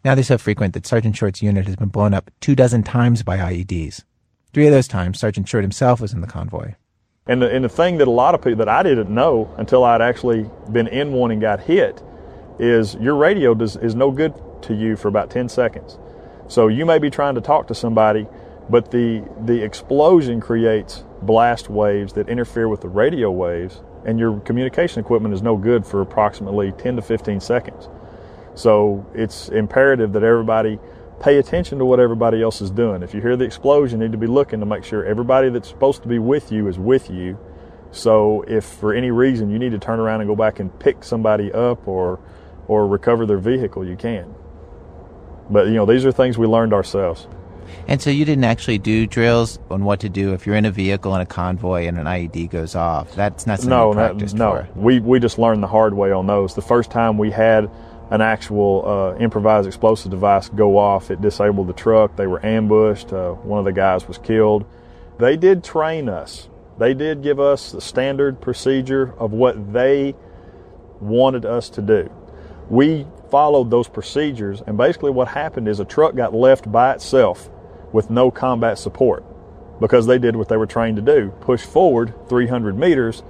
Now 0.03 0.15
they're 0.15 0.25
so 0.25 0.37
frequent 0.37 0.73
that 0.73 0.85
Sergeant 0.85 1.15
Short's 1.15 1.41
unit 1.41 1.65
has 1.65 1.77
been 1.77 1.87
blown 1.87 2.13
up 2.13 2.29
two 2.41 2.55
dozen 2.55 2.83
times 2.83 3.23
by 3.23 3.37
IEDs. 3.37 4.03
Three 4.51 4.67
of 4.67 4.73
those 4.73 4.89
times, 4.89 5.17
Sergeant 5.17 5.47
Short 5.47 5.63
himself 5.63 6.01
was 6.01 6.11
in 6.11 6.19
the 6.19 6.27
convoy. 6.27 6.73
And 7.25 7.41
the, 7.41 7.49
and 7.49 7.63
the 7.63 7.69
thing 7.69 7.99
that 7.99 8.09
a 8.09 8.11
lot 8.11 8.35
of 8.35 8.41
people 8.41 8.57
that 8.57 8.67
I 8.67 8.83
didn't 8.83 9.09
know 9.09 9.49
until 9.57 9.85
I'd 9.85 10.01
actually 10.01 10.49
been 10.73 10.87
in 10.87 11.13
one 11.13 11.31
and 11.31 11.39
got 11.39 11.61
hit 11.61 12.03
is 12.59 12.95
your 12.95 13.15
radio 13.15 13.53
does, 13.53 13.77
is 13.77 13.95
no 13.95 14.11
good 14.11 14.33
to 14.63 14.73
you 14.73 14.97
for 14.97 15.07
about 15.07 15.31
10 15.31 15.47
seconds. 15.47 15.97
So 16.49 16.67
you 16.67 16.85
may 16.85 16.99
be 16.99 17.09
trying 17.09 17.35
to 17.35 17.41
talk 17.41 17.67
to 17.67 17.73
somebody, 17.73 18.27
but 18.69 18.91
the, 18.91 19.27
the 19.45 19.63
explosion 19.63 20.39
creates 20.39 21.03
blast 21.21 21.69
waves 21.69 22.13
that 22.13 22.29
interfere 22.29 22.67
with 22.67 22.81
the 22.81 22.89
radio 22.89 23.31
waves, 23.31 23.81
and 24.05 24.19
your 24.19 24.39
communication 24.41 24.99
equipment 24.99 25.33
is 25.33 25.41
no 25.41 25.57
good 25.57 25.85
for 25.85 26.01
approximately 26.01 26.71
10 26.71 26.95
to 26.95 27.01
15 27.01 27.39
seconds. 27.39 27.89
So 28.55 29.05
it's 29.13 29.49
imperative 29.49 30.13
that 30.13 30.23
everybody 30.23 30.79
pay 31.21 31.37
attention 31.37 31.77
to 31.77 31.85
what 31.85 31.99
everybody 31.99 32.41
else 32.41 32.61
is 32.61 32.71
doing. 32.71 33.03
If 33.03 33.13
you 33.13 33.21
hear 33.21 33.37
the 33.37 33.45
explosion, 33.45 34.01
you 34.01 34.07
need 34.07 34.11
to 34.11 34.17
be 34.17 34.27
looking 34.27 34.59
to 34.59 34.65
make 34.65 34.83
sure 34.83 35.05
everybody 35.05 35.49
that's 35.49 35.69
supposed 35.69 36.01
to 36.01 36.07
be 36.07 36.19
with 36.19 36.51
you 36.51 36.67
is 36.67 36.79
with 36.79 37.09
you. 37.09 37.37
So 37.91 38.43
if 38.47 38.65
for 38.65 38.93
any 38.93 39.11
reason 39.11 39.49
you 39.49 39.59
need 39.59 39.71
to 39.71 39.79
turn 39.79 39.99
around 39.99 40.21
and 40.21 40.27
go 40.27 40.35
back 40.35 40.59
and 40.59 40.77
pick 40.79 41.03
somebody 41.03 41.51
up 41.51 41.87
or 41.87 42.19
or 42.67 42.87
recover 42.87 43.25
their 43.25 43.37
vehicle, 43.37 43.85
you 43.85 43.97
can. 43.97 44.33
But 45.49 45.67
you 45.67 45.73
know, 45.73 45.85
these 45.85 46.05
are 46.05 46.11
things 46.11 46.37
we 46.37 46.47
learned 46.47 46.73
ourselves. 46.73 47.27
And 47.87 48.01
so 48.01 48.09
you 48.09 48.25
didn't 48.25 48.43
actually 48.43 48.77
do 48.77 49.07
drills 49.07 49.59
on 49.69 49.83
what 49.83 49.99
to 50.01 50.09
do 50.09 50.33
if 50.33 50.45
you're 50.45 50.55
in 50.55 50.65
a 50.65 50.71
vehicle 50.71 51.13
in 51.15 51.21
a 51.21 51.25
convoy 51.25 51.87
and 51.87 51.97
an 51.97 52.05
IED 52.05 52.49
goes 52.49 52.75
off. 52.75 53.13
That's 53.15 53.45
not 53.47 53.59
something 53.59 53.69
no, 53.69 53.93
that- 53.93 54.33
no. 54.33 54.51
for. 54.51 54.79
We 54.79 54.99
we 54.99 55.19
just 55.19 55.37
learned 55.37 55.63
the 55.63 55.67
hard 55.67 55.93
way 55.93 56.11
on 56.11 56.27
those. 56.27 56.55
The 56.55 56.61
first 56.61 56.91
time 56.91 57.17
we 57.17 57.31
had 57.31 57.69
an 58.11 58.21
actual 58.21 58.83
uh, 58.85 59.19
improvised 59.19 59.67
explosive 59.67 60.11
device 60.11 60.49
go 60.49 60.77
off, 60.77 61.11
it 61.11 61.21
disabled 61.21 61.67
the 61.67 61.73
truck. 61.73 62.15
They 62.17 62.27
were 62.27 62.45
ambushed. 62.45 63.13
Uh, 63.13 63.31
one 63.33 63.59
of 63.59 63.65
the 63.65 63.71
guys 63.71 64.07
was 64.07 64.17
killed. 64.17 64.65
They 65.17 65.37
did 65.37 65.63
train 65.63 66.09
us. 66.09 66.49
They 66.77 66.93
did 66.93 67.21
give 67.21 67.39
us 67.39 67.71
the 67.71 67.81
standard 67.81 68.41
procedure 68.41 69.13
of 69.17 69.31
what 69.31 69.73
they 69.73 70.15
wanted 70.99 71.45
us 71.45 71.69
to 71.69 71.81
do. 71.81 72.11
We 72.69 73.05
followed 73.29 73.69
those 73.69 73.87
procedures, 73.87 74.61
and 74.65 74.77
basically 74.77 75.11
what 75.11 75.27
happened 75.29 75.67
is 75.67 75.79
a 75.79 75.85
truck 75.85 76.15
got 76.15 76.33
left 76.33 76.71
by 76.71 76.93
itself 76.93 77.49
with 77.91 78.09
no 78.09 78.31
combat 78.31 78.77
support 78.77 79.23
because 79.79 80.05
they 80.05 80.19
did 80.19 80.35
what 80.35 80.47
they 80.47 80.57
were 80.57 80.67
trained 80.67 80.95
to 80.95 81.01
do 81.01 81.31
push 81.41 81.61
forward 81.61 82.13
300 82.29 82.77
meters 82.77 83.23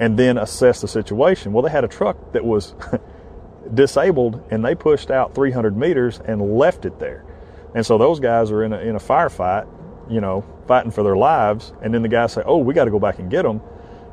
and 0.00 0.18
then 0.18 0.38
assess 0.38 0.80
the 0.80 0.88
situation. 0.88 1.52
Well, 1.52 1.62
they 1.62 1.70
had 1.70 1.84
a 1.84 1.88
truck 1.88 2.32
that 2.32 2.44
was 2.44 2.74
disabled 3.74 4.42
and 4.50 4.64
they 4.64 4.74
pushed 4.74 5.10
out 5.10 5.34
300 5.34 5.76
meters 5.76 6.20
and 6.24 6.56
left 6.56 6.84
it 6.84 6.98
there. 6.98 7.24
And 7.74 7.84
so 7.84 7.98
those 7.98 8.20
guys 8.20 8.50
are 8.50 8.62
in 8.64 8.72
a, 8.72 8.78
in 8.78 8.96
a 8.96 9.00
firefight, 9.00 9.66
you 10.10 10.20
know, 10.20 10.44
fighting 10.66 10.90
for 10.90 11.02
their 11.02 11.16
lives. 11.16 11.72
And 11.82 11.92
then 11.92 12.02
the 12.02 12.08
guys 12.08 12.32
say, 12.32 12.42
oh, 12.44 12.58
we 12.58 12.74
got 12.74 12.84
to 12.84 12.90
go 12.90 12.98
back 12.98 13.18
and 13.18 13.30
get 13.30 13.42
them. 13.42 13.60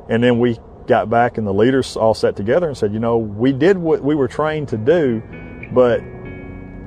And 0.09 0.23
then 0.23 0.39
we 0.39 0.57
got 0.87 1.09
back 1.09 1.37
and 1.37 1.45
the 1.45 1.53
leaders 1.53 1.95
all 1.95 2.13
sat 2.13 2.35
together 2.35 2.67
and 2.67 2.77
said, 2.77 2.93
you 2.93 2.99
know, 2.99 3.17
we 3.17 3.53
did 3.53 3.77
what 3.77 4.03
we 4.03 4.15
were 4.15 4.27
trained 4.27 4.67
to 4.69 4.77
do, 4.77 5.21
but 5.73 6.01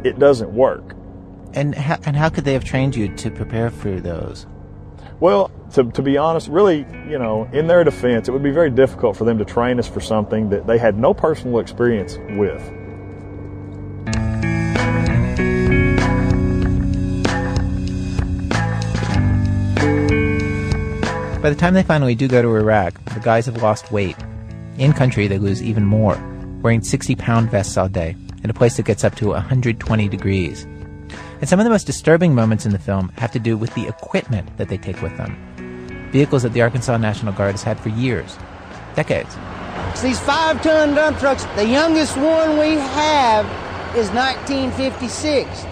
it 0.04 0.18
doesn't 0.18 0.52
work. 0.52 0.94
And 1.54 1.72
how, 1.74 1.98
and 2.04 2.16
how 2.16 2.30
could 2.30 2.44
they 2.44 2.52
have 2.52 2.64
trained 2.64 2.96
you 2.96 3.14
to 3.14 3.30
prepare 3.30 3.70
for 3.70 4.00
those? 4.00 4.46
Well, 5.20 5.52
to, 5.74 5.84
to 5.92 6.02
be 6.02 6.18
honest, 6.18 6.48
really, 6.48 6.78
you 7.08 7.16
know, 7.16 7.48
in 7.52 7.68
their 7.68 7.84
defense, 7.84 8.28
it 8.28 8.32
would 8.32 8.42
be 8.42 8.50
very 8.50 8.70
difficult 8.70 9.16
for 9.16 9.24
them 9.24 9.38
to 9.38 9.44
train 9.44 9.78
us 9.78 9.86
for 9.86 10.00
something 10.00 10.50
that 10.50 10.66
they 10.66 10.78
had 10.78 10.98
no 10.98 11.14
personal 11.14 11.60
experience 11.60 12.18
with. 12.30 12.60
By 21.40 21.50
the 21.50 21.56
time 21.56 21.74
they 21.74 21.84
finally 21.84 22.16
do 22.16 22.26
go 22.26 22.42
to 22.42 22.56
Iraq, 22.56 22.94
the 23.14 23.20
guys 23.20 23.46
have 23.46 23.62
lost 23.62 23.92
weight. 23.92 24.16
In 24.78 24.92
country, 24.92 25.28
they 25.28 25.38
lose 25.38 25.62
even 25.62 25.84
more, 25.84 26.18
wearing 26.62 26.82
60 26.82 27.14
pound 27.14 27.50
vests 27.50 27.76
all 27.76 27.88
day, 27.88 28.16
in 28.42 28.50
a 28.50 28.54
place 28.54 28.76
that 28.76 28.86
gets 28.86 29.04
up 29.04 29.14
to 29.16 29.28
120 29.28 30.08
degrees. 30.08 30.66
And 31.40 31.48
some 31.48 31.60
of 31.60 31.64
the 31.64 31.70
most 31.70 31.86
disturbing 31.86 32.34
moments 32.34 32.66
in 32.66 32.72
the 32.72 32.78
film 32.78 33.10
have 33.16 33.32
to 33.32 33.38
do 33.38 33.56
with 33.56 33.74
the 33.74 33.86
equipment 33.86 34.56
that 34.56 34.68
they 34.68 34.78
take 34.78 35.00
with 35.02 35.16
them. 35.16 35.36
Vehicles 36.12 36.42
that 36.44 36.52
the 36.52 36.62
Arkansas 36.62 36.96
National 36.96 37.32
Guard 37.32 37.52
has 37.52 37.62
had 37.62 37.78
for 37.80 37.88
years, 37.88 38.36
decades. 38.94 39.36
It's 39.90 40.02
these 40.02 40.20
five 40.20 40.62
ton 40.62 40.94
dump 40.94 41.18
trucks. 41.18 41.44
The 41.56 41.66
youngest 41.66 42.16
one 42.16 42.58
we 42.58 42.74
have 42.74 43.44
is 43.96 44.10
1956. 44.10 45.64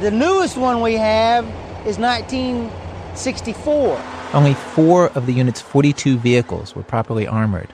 The 0.00 0.10
newest 0.10 0.56
one 0.56 0.80
we 0.80 0.94
have 0.94 1.44
is 1.86 1.98
1964. 1.98 4.02
Only 4.32 4.54
four 4.54 5.08
of 5.08 5.26
the 5.26 5.34
unit's 5.34 5.60
42 5.60 6.16
vehicles 6.18 6.74
were 6.74 6.82
properly 6.82 7.26
armored. 7.26 7.68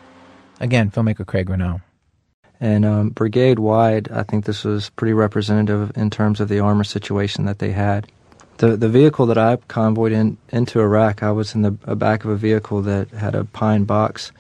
Again, 0.61 0.91
filmmaker 0.91 1.25
Craig 1.25 1.49
Renaud. 1.49 1.81
And 2.61 2.85
um, 2.85 3.11
brigade 3.11 3.59
wide, 3.59 4.11
I 4.11 4.25
think 4.25 4.45
this 4.45 4.65
was 4.65 4.91
pretty 4.91 5.13
representative 5.13 5.93
in 5.97 6.11
terms 6.11 6.41
of 6.41 6.49
the 6.49 6.61
armor 6.61 6.85
situation 6.85 7.45
that 7.45 7.61
they 7.61 7.71
had. 7.71 8.11
The 8.57 8.77
the 8.77 8.89
vehicle 8.89 9.27
that 9.27 9.39
I 9.39 9.59
convoyed 9.69 10.11
in 10.11 10.37
into 10.49 10.81
Iraq, 10.81 11.23
I 11.23 11.31
was 11.31 11.55
in 11.55 11.63
the 11.63 11.71
back 11.71 12.25
of 12.25 12.31
a 12.31 12.37
vehicle 12.37 12.83
that 12.83 13.09
had 13.11 13.37
a 13.37 13.45
pine 13.45 13.85
box 13.85 14.33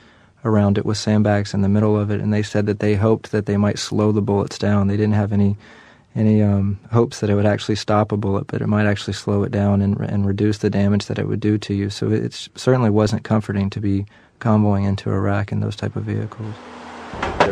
around 0.45 0.79
it 0.79 0.85
with 0.85 0.97
sandbags 0.97 1.55
in 1.55 1.63
the 1.63 1.69
middle 1.69 1.97
of 1.97 2.11
it, 2.11 2.21
and 2.21 2.33
they 2.33 2.43
said 2.43 2.67
that 2.67 2.81
they 2.81 2.97
hoped 2.97 3.31
that 3.31 3.47
they 3.47 3.57
might 3.57 3.79
slow 3.79 4.11
the 4.11 4.23
bullets 4.23 4.59
down. 4.59 4.89
They 4.89 4.97
didn't 4.97 5.15
have 5.15 5.33
any 5.33 5.57
any 6.17 6.43
um, 6.43 6.81
hopes 6.91 7.21
that 7.21 7.31
it 7.31 7.37
would 7.37 7.47
actually 7.47 7.77
stop 7.77 8.11
a 8.11 8.17
bullet, 8.17 8.49
but 8.49 8.61
it 8.61 8.67
might 8.67 8.87
actually 8.87 9.13
slow 9.13 9.45
it 9.45 9.53
down 9.53 9.81
and 9.81 9.97
and 10.01 10.27
reduce 10.27 10.59
the 10.59 10.71
damage 10.71 11.07
that 11.07 11.21
it 11.21 11.29
would 11.29 11.41
do 11.41 11.57
to 11.59 11.73
you. 11.73 11.89
So 11.89 12.11
it 12.11 12.49
certainly 12.57 12.91
wasn't 12.91 13.23
comforting 13.23 13.71
to 13.71 13.81
be 13.81 14.07
convoying 14.41 14.83
into 14.83 15.13
Iraq 15.13 15.53
in 15.53 15.61
those 15.61 15.77
type 15.77 15.95
of 15.95 16.03
vehicles. 16.03 16.55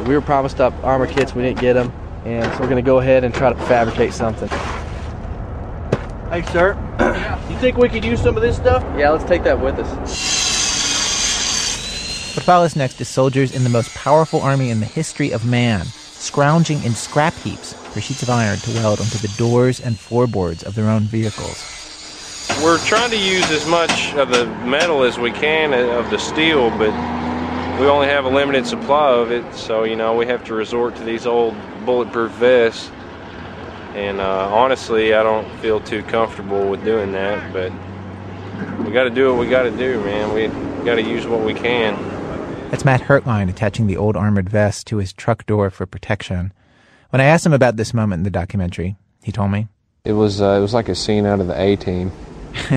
We 0.04 0.14
were 0.14 0.20
promised 0.20 0.61
up 0.61 0.74
armor 0.85 1.06
kits, 1.06 1.35
we 1.35 1.42
didn't 1.42 1.61
get 1.61 1.74
them, 1.74 1.92
and 2.24 2.44
so 2.52 2.61
we're 2.61 2.68
going 2.68 2.82
to 2.82 2.88
go 2.88 2.98
ahead 2.98 3.24
and 3.24 3.35
try 3.35 3.52
to 3.52 3.59
fabricate 3.66 4.12
something. 4.12 4.48
Hey, 6.28 6.42
sir, 6.52 6.76
you 7.48 7.56
think 7.59 7.76
we 7.76 7.88
could 7.88 8.04
use 8.04 8.20
some 8.20 8.37
of 8.37 8.42
this 8.42 8.56
stuff? 8.56 8.82
Yeah, 8.98 9.11
let's 9.11 9.24
take 9.24 9.44
that 9.44 9.61
with 9.61 9.78
us. 9.78 9.90
What 12.37 12.44
follows 12.44 12.76
next 12.76 13.00
is 13.00 13.09
soldiers 13.09 13.54
in 13.54 13.64
the 13.64 13.70
most 13.70 13.94
powerful 13.94 14.42
army 14.42 14.70
in 14.70 14.80
the 14.80 14.87
history 14.87 15.30
of 15.30 15.46
man, 15.46 15.87
scrounging 15.87 16.82
in 16.85 16.94
scrap 16.94 17.35
heaps 17.35 17.72
for 17.72 18.00
sheets 18.00 18.22
of 18.22 18.28
iron 18.28 18.59
to 18.59 18.70
weld 18.72 19.00
onto 19.00 19.18
the 19.18 19.32
doors 19.38 19.80
and 19.80 19.98
floorboards 19.98 20.62
of 20.62 20.74
their 20.74 20.90
own 20.90 21.02
vehicles. 21.02 21.72
We're 22.62 22.78
trying 22.78 23.11
to 23.11 23.18
use 23.18 23.50
as 23.50 23.66
much 23.66 24.14
of 24.14 24.30
the 24.30 24.46
metal 24.66 25.02
as 25.02 25.18
we 25.18 25.30
can 25.30 25.72
uh, 25.72 25.98
of 25.98 26.11
the 26.11 26.18
steel, 26.18 26.70
but 26.70 26.90
we 27.79 27.87
only 27.87 28.07
have 28.07 28.25
a 28.25 28.29
limited 28.29 28.67
supply 28.67 29.11
of 29.11 29.31
it, 29.31 29.55
so 29.55 29.85
you 29.85 29.97
know 29.97 30.17
we 30.17 30.27
have 30.27 30.45
to 30.45 30.55
resort 30.55 30.97
to 30.97 31.05
these 31.05 31.27
old 31.27 31.55
bulletproof 31.85 32.33
vests. 32.33 32.91
And 33.95 34.21
uh, 34.21 34.49
honestly, 34.53 35.15
I 35.15 35.23
don't 35.23 35.49
feel 35.61 35.81
too 35.81 36.03
comfortable 36.05 36.69
with 36.69 36.85
doing 36.85 37.12
that, 37.12 37.53
but 37.53 37.73
we 38.85 38.93
got 38.93 39.05
to 39.05 39.11
do 39.11 39.31
what 39.31 39.41
we 39.41 39.49
got 39.49 39.62
to 39.62 39.71
do, 39.71 40.01
man. 40.01 40.33
We 40.33 40.49
got 40.85 40.97
to 40.97 41.03
use 41.03 41.27
what 41.27 41.41
we 41.41 41.55
can. 41.55 41.95
That's 42.71 42.85
Matt 42.85 43.03
Hertline 43.03 43.49
attaching 43.49 43.87
the 43.87 43.97
old 43.97 44.17
armored 44.17 44.49
vest 44.51 44.87
to 44.89 44.97
his 44.97 45.12
truck 45.12 45.47
door 45.47 45.71
for 45.71 45.87
protection. 45.87 46.53
When 47.11 47.21
I 47.21 47.25
asked 47.25 47.47
him 47.47 47.53
about 47.53 47.77
this 47.77 47.95
moment 47.95 48.21
in 48.21 48.25
the 48.25 48.31
documentary, 48.31 48.97
he 49.23 49.33
told 49.33 49.51
me. 49.51 49.69
It 50.05 50.12
was 50.12 50.41
uh, 50.41 50.57
it 50.59 50.61
was 50.61 50.73
like 50.75 50.89
a 50.89 50.95
scene 50.95 51.27
out 51.27 51.41
of 51.41 51.47
the 51.47 51.61
A 51.61 51.77
Team. 51.77 52.12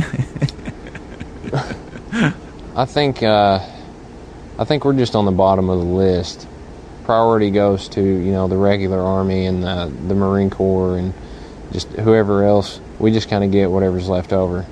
I 2.76 2.86
think 2.86 3.24
uh, 3.24 3.60
I 4.60 4.66
think 4.66 4.84
we're 4.84 4.94
just 4.94 5.16
on 5.16 5.24
the 5.24 5.32
bottom 5.32 5.70
of 5.70 5.80
the 5.80 5.86
list. 5.86 6.46
Priority 7.06 7.50
goes 7.50 7.88
to 7.90 8.02
you 8.02 8.34
know 8.34 8.50
the 8.50 8.58
regular 8.58 9.00
Army 9.00 9.46
and 9.46 9.64
the, 9.64 9.90
the 10.10 10.14
Marine 10.14 10.50
Corps 10.50 10.98
and 10.98 11.14
just 11.72 11.88
whoever 11.94 12.44
else. 12.44 12.82
We 13.00 13.12
just 13.12 13.30
kind 13.30 13.46
of 13.46 13.52
get 13.52 13.72
whatever's 13.72 14.10
left 14.10 14.34
over. 14.34 14.66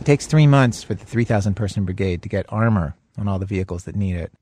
It 0.00 0.06
takes 0.06 0.26
three 0.26 0.48
months 0.48 0.82
for 0.82 0.94
the 0.94 1.04
3,000 1.04 1.54
person 1.54 1.84
brigade 1.84 2.22
to 2.22 2.28
get 2.28 2.46
armor 2.48 2.96
on 3.16 3.28
all 3.28 3.38
the 3.38 3.46
vehicles 3.46 3.84
that 3.84 3.94
need 3.94 4.16
it. 4.16 4.32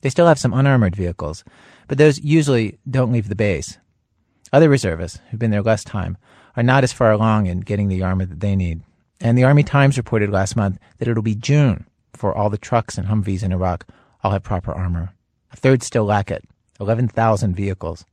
They 0.00 0.08
still 0.08 0.26
have 0.26 0.38
some 0.38 0.54
unarmored 0.54 0.96
vehicles, 0.96 1.44
but 1.86 1.98
those 1.98 2.18
usually 2.18 2.78
don't 2.88 3.12
leave 3.12 3.28
the 3.28 3.36
base. 3.36 3.76
Other 4.54 4.70
reservists, 4.70 5.20
who've 5.28 5.40
been 5.40 5.50
there 5.50 5.60
less 5.60 5.84
time, 5.84 6.16
are 6.56 6.62
not 6.62 6.82
as 6.82 6.94
far 6.94 7.12
along 7.12 7.44
in 7.44 7.60
getting 7.60 7.88
the 7.88 8.02
armor 8.02 8.24
that 8.24 8.40
they 8.40 8.56
need. 8.56 8.80
And 9.20 9.36
the 9.36 9.44
Army 9.44 9.64
Times 9.64 9.98
reported 9.98 10.30
last 10.30 10.56
month 10.56 10.78
that 10.96 11.08
it'll 11.08 11.22
be 11.22 11.34
June 11.34 11.86
before 12.10 12.34
all 12.34 12.48
the 12.48 12.56
trucks 12.56 12.96
and 12.96 13.08
Humvees 13.08 13.42
in 13.42 13.52
Iraq 13.52 13.86
all 14.24 14.32
have 14.32 14.42
proper 14.42 14.72
armor. 14.72 15.14
A 15.52 15.56
third 15.56 15.82
still 15.82 16.04
lack 16.04 16.30
it 16.30 16.42
11,000 16.80 17.54
vehicles. 17.54 18.04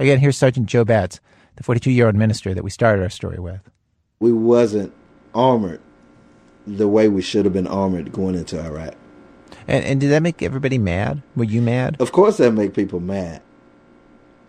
Again, 0.00 0.18
here's 0.18 0.36
Sergeant 0.36 0.66
Joe 0.66 0.84
Betts, 0.84 1.20
the 1.56 1.62
42 1.62 1.90
year 1.92 2.06
old 2.06 2.16
minister 2.16 2.54
that 2.54 2.64
we 2.64 2.70
started 2.70 3.02
our 3.02 3.10
story 3.10 3.38
with. 3.38 3.60
We 4.18 4.32
wasn't 4.32 4.92
armored 5.34 5.80
the 6.66 6.88
way 6.88 7.08
we 7.08 7.22
should 7.22 7.44
have 7.44 7.52
been 7.52 7.66
armored 7.66 8.12
going 8.12 8.34
into 8.34 8.60
Iraq. 8.60 8.94
And, 9.68 9.84
and 9.84 10.00
did 10.00 10.10
that 10.10 10.22
make 10.22 10.42
everybody 10.42 10.78
mad? 10.78 11.22
Were 11.36 11.44
you 11.44 11.60
mad? 11.60 11.96
Of 12.00 12.12
course, 12.12 12.38
that 12.38 12.52
make 12.52 12.74
people 12.74 13.00
mad. 13.00 13.42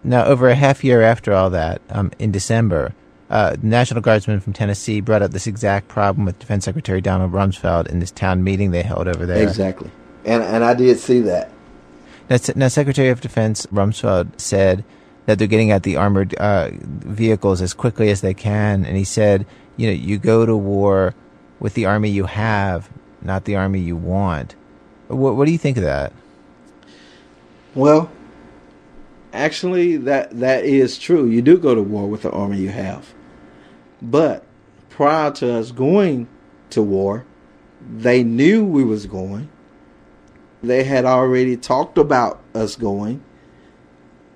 Now, 0.04 0.26
over 0.26 0.50
a 0.50 0.56
half 0.56 0.84
year 0.84 1.02
after 1.02 1.34
all 1.34 1.50
that, 1.52 1.82
um, 1.89 2.12
in 2.20 2.32
December, 2.32 2.94
uh, 3.30 3.56
National 3.62 4.02
Guardsmen 4.02 4.39
from 4.42 4.54
Tennessee 4.54 5.02
brought 5.02 5.22
up 5.22 5.32
this 5.32 5.48
exact 5.48 5.88
problem 5.88 6.26
with 6.26 6.39
Defense 6.39 6.66
Secretary 6.66 7.02
Donald 7.02 7.32
Rumsfeld 7.32 7.88
in 7.88 8.00
this 8.00 8.12
town 8.12 8.44
meeting 8.44 8.72
they 8.72 8.84
held 8.84 9.08
over 9.08 9.26
there. 9.26 9.42
Exactly. 9.42 9.89
And 10.26 10.44
and 10.44 10.64
I 10.64 10.74
did 10.74 11.00
see 11.00 11.22
that. 11.22 11.52
Now, 12.30 12.38
now 12.56 12.68
Secretary 12.68 13.10
of 13.10 13.22
Defense 13.22 13.66
Rumsfeld 13.68 14.40
said 14.40 14.84
that 15.26 15.40
they're 15.40 15.48
getting 15.48 15.72
at 15.72 15.84
the 15.84 15.98
armored 15.98 16.34
uh, 16.36 16.70
vehicles 16.74 17.62
as 17.62 17.74
quickly 17.74 18.10
as 18.10 18.22
they 18.22 18.34
can, 18.34 18.86
and 18.86 18.98
he 18.98 19.04
said, 19.04 19.46
you 19.78 19.88
know, 19.88 19.94
you 19.94 20.18
go 20.18 20.46
to 20.46 20.56
war 20.56 21.14
with 21.60 21.74
the 21.74 21.86
army 21.86 22.10
you 22.10 22.26
have, 22.26 22.90
not 23.22 23.46
the 23.46 23.56
army 23.56 23.80
you 23.80 23.96
want. 23.96 24.56
What, 25.08 25.36
what 25.36 25.46
do 25.46 25.52
you 25.52 25.58
think 25.58 25.78
of 25.78 25.84
that? 25.84 26.14
Well, 27.76 28.12
actually, 29.32 29.98
that 29.98 30.40
that 30.40 30.66
is 30.66 30.98
true. 30.98 31.28
You 31.28 31.42
do 31.42 31.58
go 31.58 31.76
to 31.76 31.82
war 31.82 32.08
with 32.08 32.22
the 32.22 32.32
army 32.32 32.60
you 32.60 32.70
have, 32.70 33.14
but 34.02 34.46
prior 34.90 35.32
to 35.32 35.56
us 35.56 35.72
going 35.72 36.28
to 36.70 36.82
war, 36.82 37.26
they 37.82 38.24
knew 38.24 38.66
we 38.66 38.84
was 38.84 39.06
going. 39.06 39.50
They 40.63 40.86
had 40.86 41.04
already 41.04 41.58
talked 41.58 41.97
about 41.97 42.41
us 42.56 42.76
going. 42.78 43.21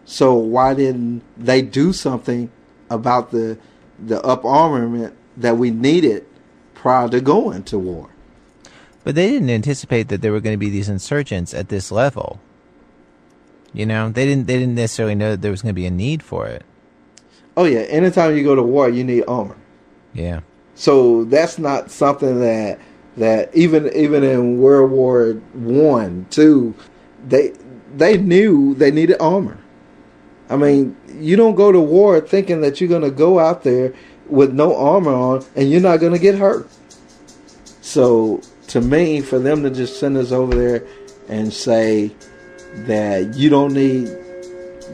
So 0.05 0.33
why 0.35 0.73
didn't 0.73 1.23
they 1.37 1.61
do 1.61 1.93
something 1.93 2.51
about 2.89 3.31
the 3.31 3.57
the 3.97 4.21
up 4.21 4.45
armament 4.45 5.15
that 5.37 5.57
we 5.57 5.71
needed 5.71 6.25
prior 6.75 7.09
to 7.09 7.21
going 7.21 7.63
to 7.63 7.79
war? 7.79 8.09
But 9.03 9.15
they 9.15 9.29
didn't 9.29 9.49
anticipate 9.49 10.09
that 10.09 10.21
there 10.21 10.33
were 10.33 10.41
going 10.41 10.53
to 10.53 10.57
be 10.59 10.69
these 10.69 10.89
insurgents 10.89 11.53
at 11.53 11.69
this 11.69 11.91
level. 11.91 12.41
You 13.73 13.85
know, 13.85 14.09
they 14.09 14.25
didn't. 14.25 14.47
They 14.47 14.59
didn't 14.59 14.75
necessarily 14.75 15.15
know 15.15 15.31
that 15.31 15.41
there 15.41 15.51
was 15.51 15.61
going 15.61 15.73
to 15.73 15.81
be 15.81 15.85
a 15.85 15.91
need 15.91 16.21
for 16.21 16.45
it. 16.47 16.63
Oh 17.55 17.63
yeah, 17.63 17.79
anytime 17.79 18.35
you 18.35 18.43
go 18.43 18.55
to 18.55 18.63
war, 18.63 18.89
you 18.89 19.03
need 19.03 19.23
armor. 19.27 19.57
Yeah. 20.13 20.41
So 20.75 21.23
that's 21.23 21.57
not 21.57 21.89
something 21.89 22.39
that 22.41 22.79
that 23.17 23.53
even 23.55 23.93
even 23.95 24.23
in 24.23 24.59
World 24.59 24.91
War 24.91 25.33
One, 25.53 26.27
two, 26.29 26.75
they 27.27 27.53
they 27.95 28.17
knew 28.17 28.75
they 28.75 28.91
needed 28.91 29.17
armor. 29.19 29.57
I 30.49 30.55
mean, 30.55 30.95
you 31.19 31.35
don't 31.35 31.55
go 31.55 31.71
to 31.71 31.79
war 31.79 32.21
thinking 32.21 32.61
that 32.61 32.79
you're 32.79 32.89
to 33.01 33.11
go 33.11 33.39
out 33.39 33.63
there 33.63 33.93
with 34.29 34.53
no 34.53 34.75
armor 34.77 35.13
on 35.13 35.45
and 35.55 35.69
you're 35.69 35.81
not 35.81 35.99
to 36.13 36.19
get 36.19 36.35
hurt. 36.35 36.69
So 37.81 38.41
to 38.67 38.81
me, 38.81 39.21
for 39.21 39.39
them 39.39 39.63
to 39.63 39.69
just 39.69 39.99
send 39.99 40.17
us 40.17 40.31
over 40.31 40.55
there 40.55 40.83
and 41.27 41.51
say 41.51 42.15
that 42.85 43.35
you 43.35 43.49
don't 43.49 43.73
need 43.73 44.07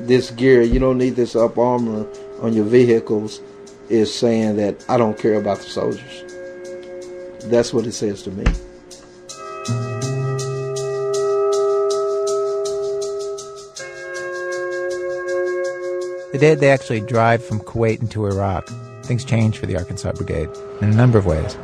this 0.08 0.32
gear, 0.32 0.62
you 0.62 0.80
don't 0.80 0.98
need 0.98 1.16
this 1.16 1.36
up 1.36 1.58
armor 1.58 2.08
on 2.42 2.54
your 2.54 2.66
vehicles, 2.66 3.42
is 3.90 4.14
saying 4.14 4.56
that 4.58 4.84
I 4.90 4.98
don't 4.98 5.18
care 5.18 5.36
about 5.36 5.60
the 5.60 5.66
soldiers. 5.66 6.33
That's 7.46 7.74
what 7.74 7.86
it 7.86 7.92
says 7.92 8.24
to 8.24 8.32
me. 8.32 8.44
The 16.32 16.40
day 16.40 16.56
they 16.56 16.72
actually 16.72 17.02
drive 17.02 17.46
from 17.46 17.60
Kuwait 17.60 18.02
into 18.02 18.26
Iraq, 18.26 18.68
things 19.04 19.24
change 19.24 19.60
for 19.60 19.68
the 19.68 19.78
Arkansas 19.78 20.14
Brigade 20.14 20.50
in 20.82 20.90
a 20.90 20.96
number 20.96 21.20
of 21.20 21.26
ways. 21.26 21.58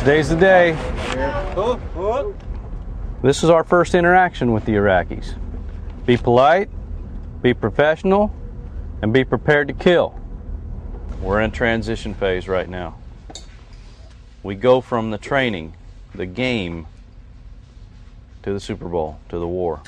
Today's 0.00 0.28
the 0.28 0.36
day. 0.36 0.72
This 3.22 3.44
is 3.44 3.50
our 3.50 3.62
first 3.62 3.94
interaction 3.94 4.52
with 4.52 4.64
the 4.64 4.72
Iraqis. 4.72 5.36
Be 6.06 6.16
polite, 6.16 6.70
be 7.40 7.54
professional, 7.54 8.34
and 9.00 9.12
be 9.12 9.22
prepared 9.22 9.68
to 9.68 9.74
kill. 9.74 10.18
We're 11.20 11.40
in 11.40 11.52
transition 11.52 12.14
phase 12.14 12.48
right 12.48 12.68
now. 12.68 12.98
We 14.42 14.56
go 14.56 14.80
from 14.80 15.12
the 15.12 15.18
training, 15.18 15.74
the 16.14 16.26
game, 16.26 16.86
to 18.42 18.52
the 18.52 18.58
Super 18.58 18.88
Bowl, 18.88 19.20
to 19.28 19.38
the 19.38 19.46
war. 19.46 19.82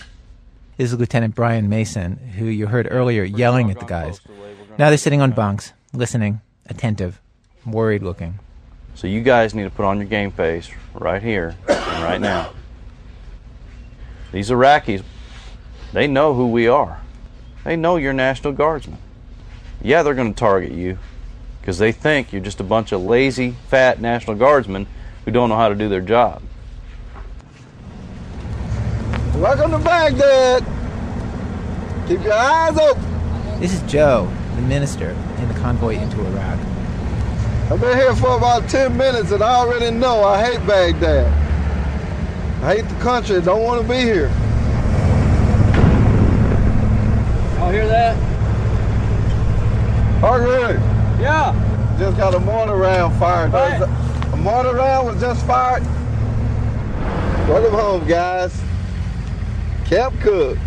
This 0.76 0.92
is 0.92 0.98
Lieutenant 0.98 1.34
Brian 1.34 1.68
Mason, 1.68 2.16
who 2.16 2.46
you 2.46 2.68
heard 2.68 2.86
earlier 2.90 3.24
yelling 3.24 3.70
at 3.70 3.80
the 3.80 3.84
guys. 3.84 4.20
Now 4.78 4.88
they're 4.88 4.98
sitting 4.98 5.20
on 5.20 5.32
bunks, 5.32 5.72
listening, 5.92 6.40
attentive, 6.66 7.20
worried 7.66 8.02
looking. 8.02 8.38
So 8.94 9.08
you 9.08 9.22
guys 9.22 9.54
need 9.54 9.64
to 9.64 9.70
put 9.70 9.84
on 9.84 9.98
your 9.98 10.06
game 10.06 10.30
face 10.30 10.70
right 10.94 11.22
here 11.22 11.56
and 11.68 12.04
right 12.04 12.20
now. 12.20 12.52
These 14.30 14.50
Iraqis, 14.50 15.02
they 15.92 16.06
know 16.06 16.34
who 16.34 16.48
we 16.48 16.68
are. 16.68 17.00
They 17.64 17.74
know 17.74 17.96
you're 17.96 18.12
National 18.12 18.52
Guardsmen. 18.52 18.98
Yeah, 19.82 20.02
they're 20.02 20.14
going 20.14 20.32
to 20.32 20.38
target 20.38 20.72
you 20.72 20.98
because 21.64 21.78
they 21.78 21.92
think 21.92 22.30
you're 22.30 22.42
just 22.42 22.60
a 22.60 22.62
bunch 22.62 22.92
of 22.92 23.00
lazy, 23.00 23.52
fat 23.68 23.98
National 23.98 24.36
Guardsmen 24.36 24.86
who 25.24 25.30
don't 25.30 25.48
know 25.48 25.56
how 25.56 25.70
to 25.70 25.74
do 25.74 25.88
their 25.88 26.02
job. 26.02 26.42
Welcome 29.36 29.70
to 29.70 29.78
Baghdad. 29.78 30.62
Keep 32.06 32.22
your 32.22 32.34
eyes 32.34 32.76
open. 32.76 33.60
This 33.60 33.72
is 33.72 33.80
Joe, 33.90 34.30
the 34.56 34.60
minister 34.60 35.16
in 35.38 35.48
the 35.48 35.54
convoy 35.54 35.94
into 35.94 36.20
Iraq. 36.26 36.58
I've 37.70 37.80
been 37.80 37.96
here 37.96 38.14
for 38.14 38.36
about 38.36 38.68
10 38.68 38.94
minutes 38.94 39.30
and 39.30 39.42
I 39.42 39.54
already 39.54 39.90
know 39.90 40.22
I 40.22 40.44
hate 40.44 40.66
Baghdad. 40.66 41.26
I 42.62 42.76
hate 42.76 42.88
the 42.90 43.00
country. 43.00 43.40
Don't 43.40 43.62
want 43.62 43.80
to 43.80 43.88
be 43.88 44.00
here. 44.00 44.28
Y'all 47.56 47.72
hear 47.72 47.88
that? 47.88 48.16
Hargrave. 50.20 50.93
Yeah. 51.20 51.96
Just 51.98 52.16
got 52.16 52.34
a 52.34 52.40
mortar 52.40 52.76
round 52.76 53.16
fired. 53.18 53.52
Right. 53.52 53.82
A 54.32 54.36
mortar 54.36 54.74
round 54.74 55.06
was 55.06 55.20
just 55.20 55.46
fired. 55.46 55.84
Welcome 57.48 57.78
home, 57.78 58.06
guys. 58.06 58.60
Camp 59.84 60.18
Cooke. 60.20 60.58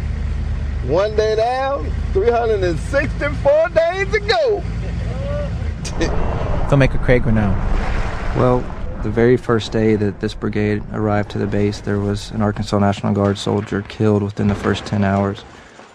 One 0.85 1.15
day 1.17 1.35
down, 1.35 1.91
364 2.13 3.69
days 3.69 4.11
to 4.11 4.19
go. 4.19 4.61
Filmmaker 6.69 7.03
Craig 7.03 7.25
Renaud. 7.25 7.51
Well, 8.37 8.59
the 9.03 9.09
very 9.09 9.37
first 9.37 9.71
day 9.71 9.95
that 9.95 10.19
this 10.21 10.33
brigade 10.33 10.81
arrived 10.93 11.31
to 11.31 11.37
the 11.39 11.47
base, 11.47 11.81
there 11.81 11.99
was 11.99 12.31
an 12.31 12.41
Arkansas 12.41 12.79
National 12.79 13.13
Guard 13.13 13.37
soldier 13.37 13.81
killed 13.81 14.23
within 14.23 14.47
the 14.47 14.55
first 14.55 14.85
10 14.85 15.03
hours. 15.03 15.43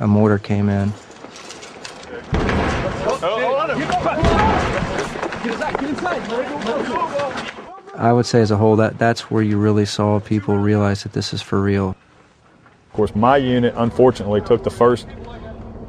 A 0.00 0.06
mortar 0.06 0.38
came 0.38 0.68
in. 0.68 0.92
I 7.94 8.12
would 8.12 8.26
say, 8.26 8.40
as 8.40 8.50
a 8.50 8.56
whole, 8.56 8.76
that 8.76 8.98
that's 8.98 9.30
where 9.30 9.42
you 9.42 9.58
really 9.58 9.86
saw 9.86 10.18
people 10.20 10.58
realize 10.58 11.04
that 11.04 11.12
this 11.12 11.32
is 11.32 11.40
for 11.40 11.60
real. 11.60 11.96
Of 12.86 12.92
course, 12.92 13.14
my 13.14 13.36
unit 13.36 13.74
unfortunately 13.76 14.40
took 14.40 14.64
the 14.64 14.70
first 14.70 15.06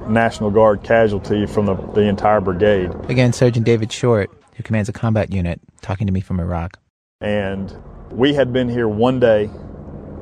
National 0.07 0.51
Guard 0.51 0.83
casualty 0.83 1.45
from 1.45 1.65
the, 1.65 1.75
the 1.75 2.01
entire 2.01 2.39
brigade. 2.39 2.91
Again, 3.09 3.33
Sergeant 3.33 3.65
David 3.65 3.91
Short, 3.91 4.31
who 4.55 4.63
commands 4.63 4.89
a 4.89 4.93
combat 4.93 5.33
unit, 5.33 5.59
talking 5.81 6.07
to 6.07 6.13
me 6.13 6.21
from 6.21 6.39
Iraq. 6.39 6.77
And 7.19 7.75
we 8.11 8.33
had 8.33 8.53
been 8.53 8.69
here 8.69 8.87
one 8.87 9.19
day. 9.19 9.49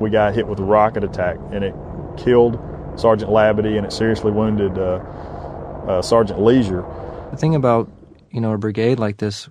We 0.00 0.10
got 0.10 0.34
hit 0.34 0.46
with 0.46 0.58
a 0.58 0.64
rocket 0.64 1.04
attack, 1.04 1.36
and 1.52 1.62
it 1.62 1.74
killed 2.16 2.58
Sergeant 2.96 3.30
Labadie, 3.30 3.76
and 3.76 3.86
it 3.86 3.92
seriously 3.92 4.32
wounded 4.32 4.78
uh, 4.78 4.96
uh, 5.86 6.02
Sergeant 6.02 6.40
Leisure. 6.40 6.84
The 7.30 7.36
thing 7.36 7.54
about 7.54 7.90
you 8.30 8.40
know 8.40 8.52
a 8.52 8.58
brigade 8.58 8.98
like 8.98 9.18
this 9.18 9.48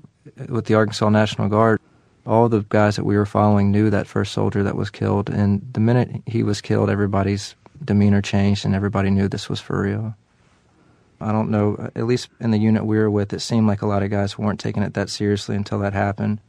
with 0.50 0.66
the 0.66 0.76
Arkansas 0.76 1.10
National 1.10 1.50
Guard, 1.50 1.80
all 2.26 2.50
the 2.50 2.66
guys 2.70 2.96
that 2.96 3.04
we 3.04 3.18
were 3.18 3.26
following 3.26 3.72
knew 3.72 3.90
that 3.90 4.08
first 4.08 4.34
soldier 4.34 4.64
that 4.64 4.76
was 4.76 4.90
killed, 4.90 5.30
and 5.30 5.62
the 5.74 5.80
minute 5.80 6.22
he 6.26 6.44
was 6.44 6.62
killed, 6.62 6.90
everybody's 6.90 7.56
demeanor 7.84 8.22
changed, 8.22 8.66
and 8.66 8.76
everybody 8.76 9.10
knew 9.10 9.28
this 9.28 9.50
was 9.50 9.60
for 9.60 9.82
real. 9.82 10.16
I 11.20 11.32
don't 11.32 11.52
know, 11.52 11.92
at 11.96 12.06
least 12.06 12.30
in 12.40 12.52
the 12.52 12.58
unit 12.58 12.86
we 12.86 12.98
were 12.98 13.10
with, 13.10 13.32
it 13.34 13.42
seemed 13.42 13.68
like 13.68 13.82
a 13.82 13.88
lot 13.88 14.04
of 14.04 14.10
guys 14.10 14.38
weren't 14.38 14.60
taking 14.60 14.84
it 14.84 14.96
that 14.96 15.10
seriously 15.10 15.56
until 15.56 15.80
that 15.80 15.94
happened. 15.94 16.40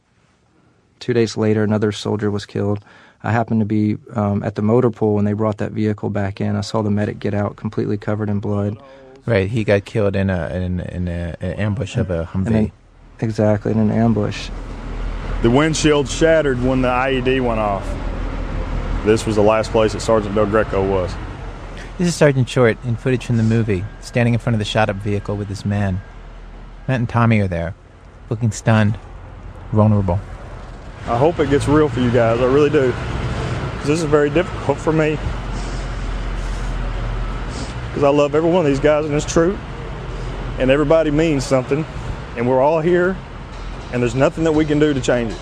Two 0.99 1.13
days 1.13 1.37
later, 1.37 1.63
another 1.63 1.91
soldier 1.91 2.31
was 2.31 2.45
killed. 2.45 2.83
I 3.23 3.31
happened 3.31 3.61
to 3.61 3.65
be 3.65 3.97
um, 4.15 4.43
at 4.43 4.55
the 4.55 4.61
motor 4.61 4.89
pool 4.89 5.15
when 5.15 5.25
they 5.25 5.33
brought 5.33 5.57
that 5.57 5.71
vehicle 5.71 6.09
back 6.09 6.41
in. 6.41 6.55
I 6.55 6.61
saw 6.61 6.81
the 6.81 6.91
medic 6.91 7.19
get 7.19 7.33
out 7.33 7.55
completely 7.55 7.97
covered 7.97 8.29
in 8.29 8.39
blood. 8.39 8.77
Right, 9.25 9.49
he 9.49 9.63
got 9.63 9.85
killed 9.85 10.15
in 10.15 10.29
a 10.29 10.49
in, 10.49 10.79
in 10.81 11.07
a, 11.07 11.35
an 11.39 11.53
ambush 11.53 11.95
of 11.95 12.09
a 12.09 12.25
Humvee. 12.25 12.71
Then, 13.23 13.29
exactly, 13.29 13.71
in 13.71 13.79
an 13.79 13.91
ambush. 13.91 14.49
The 15.41 15.49
windshield 15.49 16.07
shattered 16.07 16.61
when 16.61 16.81
the 16.81 16.89
IED 16.89 17.45
went 17.45 17.59
off. 17.59 17.85
This 19.05 19.25
was 19.25 19.35
the 19.35 19.41
last 19.41 19.71
place 19.71 19.93
that 19.93 20.01
Sergeant 20.01 20.35
Del 20.35 20.45
Greco 20.45 20.85
was. 20.89 21.13
This 21.97 22.07
is 22.07 22.15
Sergeant 22.15 22.49
Short 22.49 22.77
in 22.83 22.95
footage 22.95 23.25
from 23.25 23.37
the 23.37 23.43
movie, 23.43 23.83
standing 24.01 24.33
in 24.33 24.39
front 24.39 24.55
of 24.55 24.59
the 24.59 24.65
shot 24.65 24.89
up 24.89 24.95
vehicle 24.97 25.35
with 25.35 25.49
his 25.49 25.65
men. 25.65 26.01
Matt 26.87 26.99
and 26.99 27.09
Tommy 27.09 27.39
are 27.39 27.47
there, 27.47 27.75
looking 28.29 28.51
stunned, 28.51 28.97
vulnerable. 29.71 30.19
I 31.05 31.17
hope 31.17 31.39
it 31.39 31.49
gets 31.49 31.67
real 31.67 31.89
for 31.89 31.99
you 31.99 32.11
guys. 32.11 32.39
I 32.39 32.45
really 32.45 32.69
do. 32.69 32.93
this 33.85 34.01
is 34.01 34.03
very 34.03 34.29
difficult 34.29 34.77
for 34.77 34.93
me. 34.93 35.17
because 37.89 38.03
I 38.03 38.09
love 38.09 38.33
every 38.33 38.49
one 38.49 38.65
of 38.65 38.71
these 38.71 38.79
guys 38.79 39.05
in 39.05 39.11
this 39.11 39.25
troop, 39.25 39.57
and 40.57 40.71
everybody 40.71 41.11
means 41.11 41.45
something, 41.45 41.85
and 42.35 42.47
we're 42.47 42.61
all 42.61 42.81
here, 42.81 43.17
and 43.91 44.01
there's 44.01 44.15
nothing 44.15 44.43
that 44.43 44.53
we 44.53 44.65
can 44.65 44.79
do 44.79 44.93
to 44.93 45.01
change 45.01 45.33
it. 45.33 45.39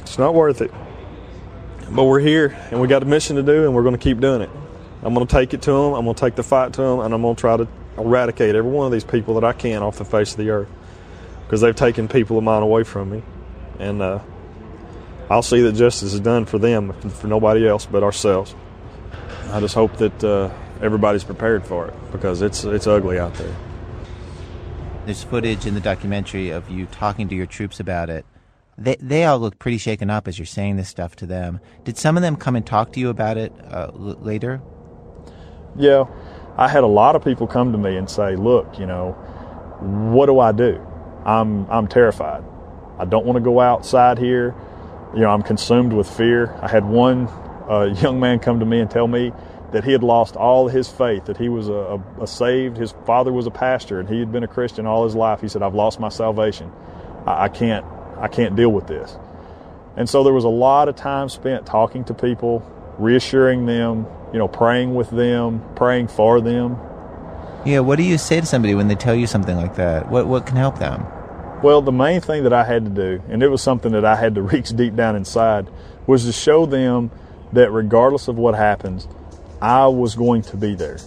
It's 0.00 0.18
not 0.18 0.34
worth 0.34 0.60
it. 0.60 0.70
But 1.90 2.04
we're 2.04 2.20
here, 2.20 2.58
and 2.70 2.80
we 2.80 2.88
got 2.88 3.02
a 3.02 3.06
mission 3.06 3.36
to 3.36 3.42
do, 3.42 3.64
and 3.64 3.74
we're 3.74 3.82
going 3.82 3.96
to 3.96 4.02
keep 4.02 4.20
doing 4.20 4.42
it. 4.42 4.50
I'm 5.02 5.14
going 5.14 5.26
to 5.26 5.30
take 5.30 5.52
it 5.54 5.62
to 5.62 5.70
them. 5.72 5.94
I'm 5.94 6.04
going 6.04 6.14
to 6.14 6.20
take 6.20 6.34
the 6.34 6.42
fight 6.42 6.72
to 6.74 6.82
them, 6.82 7.00
and 7.00 7.14
I'm 7.14 7.22
going 7.22 7.34
to 7.34 7.40
try 7.40 7.56
to 7.56 7.68
eradicate 7.98 8.54
every 8.54 8.70
one 8.70 8.86
of 8.86 8.92
these 8.92 9.04
people 9.04 9.34
that 9.34 9.44
I 9.44 9.52
can 9.52 9.82
off 9.82 9.98
the 9.98 10.04
face 10.04 10.32
of 10.32 10.38
the 10.38 10.50
earth 10.50 10.68
because 11.44 11.60
they've 11.60 11.76
taken 11.76 12.08
people 12.08 12.38
of 12.38 12.44
mine 12.44 12.62
away 12.62 12.84
from 12.84 13.10
me. 13.10 13.22
And 13.78 14.00
uh, 14.00 14.20
I'll 15.28 15.42
see 15.42 15.60
that 15.62 15.72
justice 15.72 16.14
is 16.14 16.20
done 16.20 16.46
for 16.46 16.58
them, 16.58 16.92
for 16.92 17.26
nobody 17.26 17.66
else 17.66 17.84
but 17.84 18.02
ourselves. 18.02 18.54
I 19.52 19.60
just 19.60 19.74
hope 19.74 19.98
that 19.98 20.24
uh, 20.24 20.50
everybody's 20.80 21.24
prepared 21.24 21.66
for 21.66 21.86
it 21.86 21.94
because 22.10 22.40
it's 22.40 22.64
it's 22.64 22.86
ugly 22.86 23.18
out 23.18 23.34
there. 23.34 23.54
There's 25.04 25.22
footage 25.22 25.66
in 25.66 25.74
the 25.74 25.80
documentary 25.80 26.48
of 26.48 26.70
you 26.70 26.86
talking 26.86 27.28
to 27.28 27.34
your 27.34 27.44
troops 27.44 27.78
about 27.78 28.08
it. 28.08 28.24
They 28.78 28.96
they 28.96 29.26
all 29.26 29.38
look 29.38 29.58
pretty 29.58 29.76
shaken 29.76 30.08
up 30.08 30.26
as 30.26 30.38
you're 30.38 30.46
saying 30.46 30.76
this 30.76 30.88
stuff 30.88 31.16
to 31.16 31.26
them. 31.26 31.60
Did 31.84 31.98
some 31.98 32.16
of 32.16 32.22
them 32.22 32.36
come 32.36 32.56
and 32.56 32.64
talk 32.64 32.92
to 32.94 33.00
you 33.00 33.10
about 33.10 33.36
it 33.36 33.52
uh, 33.70 33.90
l- 33.92 34.16
later? 34.22 34.62
Yeah, 35.76 36.04
I 36.56 36.66
had 36.66 36.82
a 36.82 36.86
lot 36.86 37.14
of 37.14 37.22
people 37.22 37.46
come 37.46 37.72
to 37.72 37.78
me 37.78 37.98
and 37.98 38.08
say, 38.08 38.36
"Look, 38.36 38.78
you 38.78 38.86
know, 38.86 39.12
what 40.12 40.26
do 40.26 40.40
I 40.40 40.52
do? 40.52 40.80
I'm 41.26 41.70
I'm 41.70 41.88
terrified. 41.88 42.42
I 42.98 43.04
don't 43.04 43.26
want 43.26 43.36
to 43.36 43.42
go 43.42 43.60
outside 43.60 44.16
here. 44.16 44.54
You 45.12 45.20
know, 45.20 45.28
I'm 45.28 45.42
consumed 45.42 45.92
with 45.92 46.08
fear." 46.08 46.58
I 46.62 46.68
had 46.68 46.86
one 46.86 47.28
uh, 47.68 47.94
young 48.02 48.20
man 48.20 48.38
come 48.38 48.60
to 48.60 48.66
me 48.66 48.80
and 48.80 48.90
tell 48.90 49.06
me 49.06 49.32
that 49.72 49.84
he 49.84 49.92
had 49.92 50.02
lost 50.02 50.36
all 50.36 50.68
his 50.68 50.88
faith, 50.88 51.24
that 51.24 51.36
he 51.38 51.48
was 51.48 51.68
a, 51.68 51.72
a, 51.72 52.22
a 52.22 52.26
saved, 52.26 52.76
his 52.76 52.92
father 53.06 53.32
was 53.32 53.46
a 53.46 53.50
pastor, 53.50 54.00
and 54.00 54.08
he 54.08 54.18
had 54.20 54.30
been 54.30 54.44
a 54.44 54.48
Christian 54.48 54.86
all 54.86 55.04
his 55.04 55.14
life. 55.14 55.40
He 55.40 55.48
said, 55.48 55.62
"I've 55.62 55.74
lost 55.74 55.98
my 55.98 56.08
salvation. 56.08 56.70
I, 57.26 57.44
I 57.44 57.48
can't 57.48 57.84
I 58.18 58.28
can't 58.28 58.54
deal 58.54 58.70
with 58.70 58.86
this." 58.86 59.16
And 59.96 60.08
so 60.08 60.22
there 60.22 60.32
was 60.32 60.44
a 60.44 60.48
lot 60.48 60.88
of 60.88 60.96
time 60.96 61.28
spent 61.28 61.66
talking 61.66 62.04
to 62.04 62.14
people, 62.14 62.62
reassuring 62.98 63.66
them, 63.66 64.06
you 64.32 64.38
know, 64.38 64.48
praying 64.48 64.94
with 64.94 65.10
them, 65.10 65.62
praying 65.74 66.08
for 66.08 66.40
them. 66.40 66.78
Yeah, 67.64 67.80
what 67.80 67.96
do 67.96 68.02
you 68.02 68.18
say 68.18 68.40
to 68.40 68.46
somebody 68.46 68.74
when 68.74 68.88
they 68.88 68.94
tell 68.94 69.14
you 69.14 69.26
something 69.26 69.56
like 69.56 69.76
that? 69.76 70.10
What 70.10 70.26
what 70.26 70.46
can 70.46 70.56
help 70.56 70.78
them? 70.78 71.06
Well, 71.62 71.80
the 71.80 71.92
main 71.92 72.20
thing 72.20 72.42
that 72.42 72.52
I 72.52 72.64
had 72.64 72.84
to 72.86 72.90
do, 72.90 73.22
and 73.28 73.42
it 73.42 73.48
was 73.48 73.62
something 73.62 73.92
that 73.92 74.04
I 74.04 74.16
had 74.16 74.34
to 74.34 74.42
reach 74.52 74.70
deep 74.76 74.96
down 74.96 75.16
inside, 75.16 75.68
was 76.06 76.24
to 76.24 76.32
show 76.32 76.66
them 76.66 77.10
that 77.52 77.70
regardless 77.70 78.28
of 78.28 78.36
what 78.36 78.54
happens, 78.54 79.06
I 79.60 79.86
was 79.86 80.14
going 80.14 80.42
to 80.42 80.56
be 80.56 80.74
there. 80.74 80.98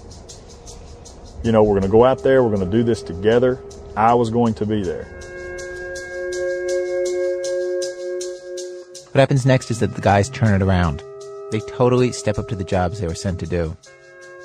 You 1.44 1.52
know, 1.52 1.64
we're 1.64 1.80
going 1.80 1.84
to 1.84 1.90
go 1.90 2.06
out 2.06 2.24
there, 2.24 2.44
we're 2.44 2.56
going 2.56 2.70
to 2.70 2.78
do 2.78 2.84
this 2.84 3.04
together. 3.04 3.60
I 3.96 4.14
was 4.14 4.30
going 4.30 4.54
to 4.56 4.66
be 4.66 4.84
there. 4.84 5.06
What 9.12 9.20
happens 9.20 9.46
next 9.46 9.72
is 9.72 9.80
that 9.80 9.96
the 9.96 10.02
guys 10.02 10.30
turn 10.30 10.54
it 10.54 10.66
around. 10.66 11.02
They 11.52 11.62
totally 11.62 12.12
step 12.12 12.38
up 12.38 12.50
to 12.50 12.56
the 12.56 12.64
jobs 12.64 13.00
they 13.00 13.08
were 13.08 13.16
sent 13.16 13.40
to 13.40 13.48
do. 13.48 13.78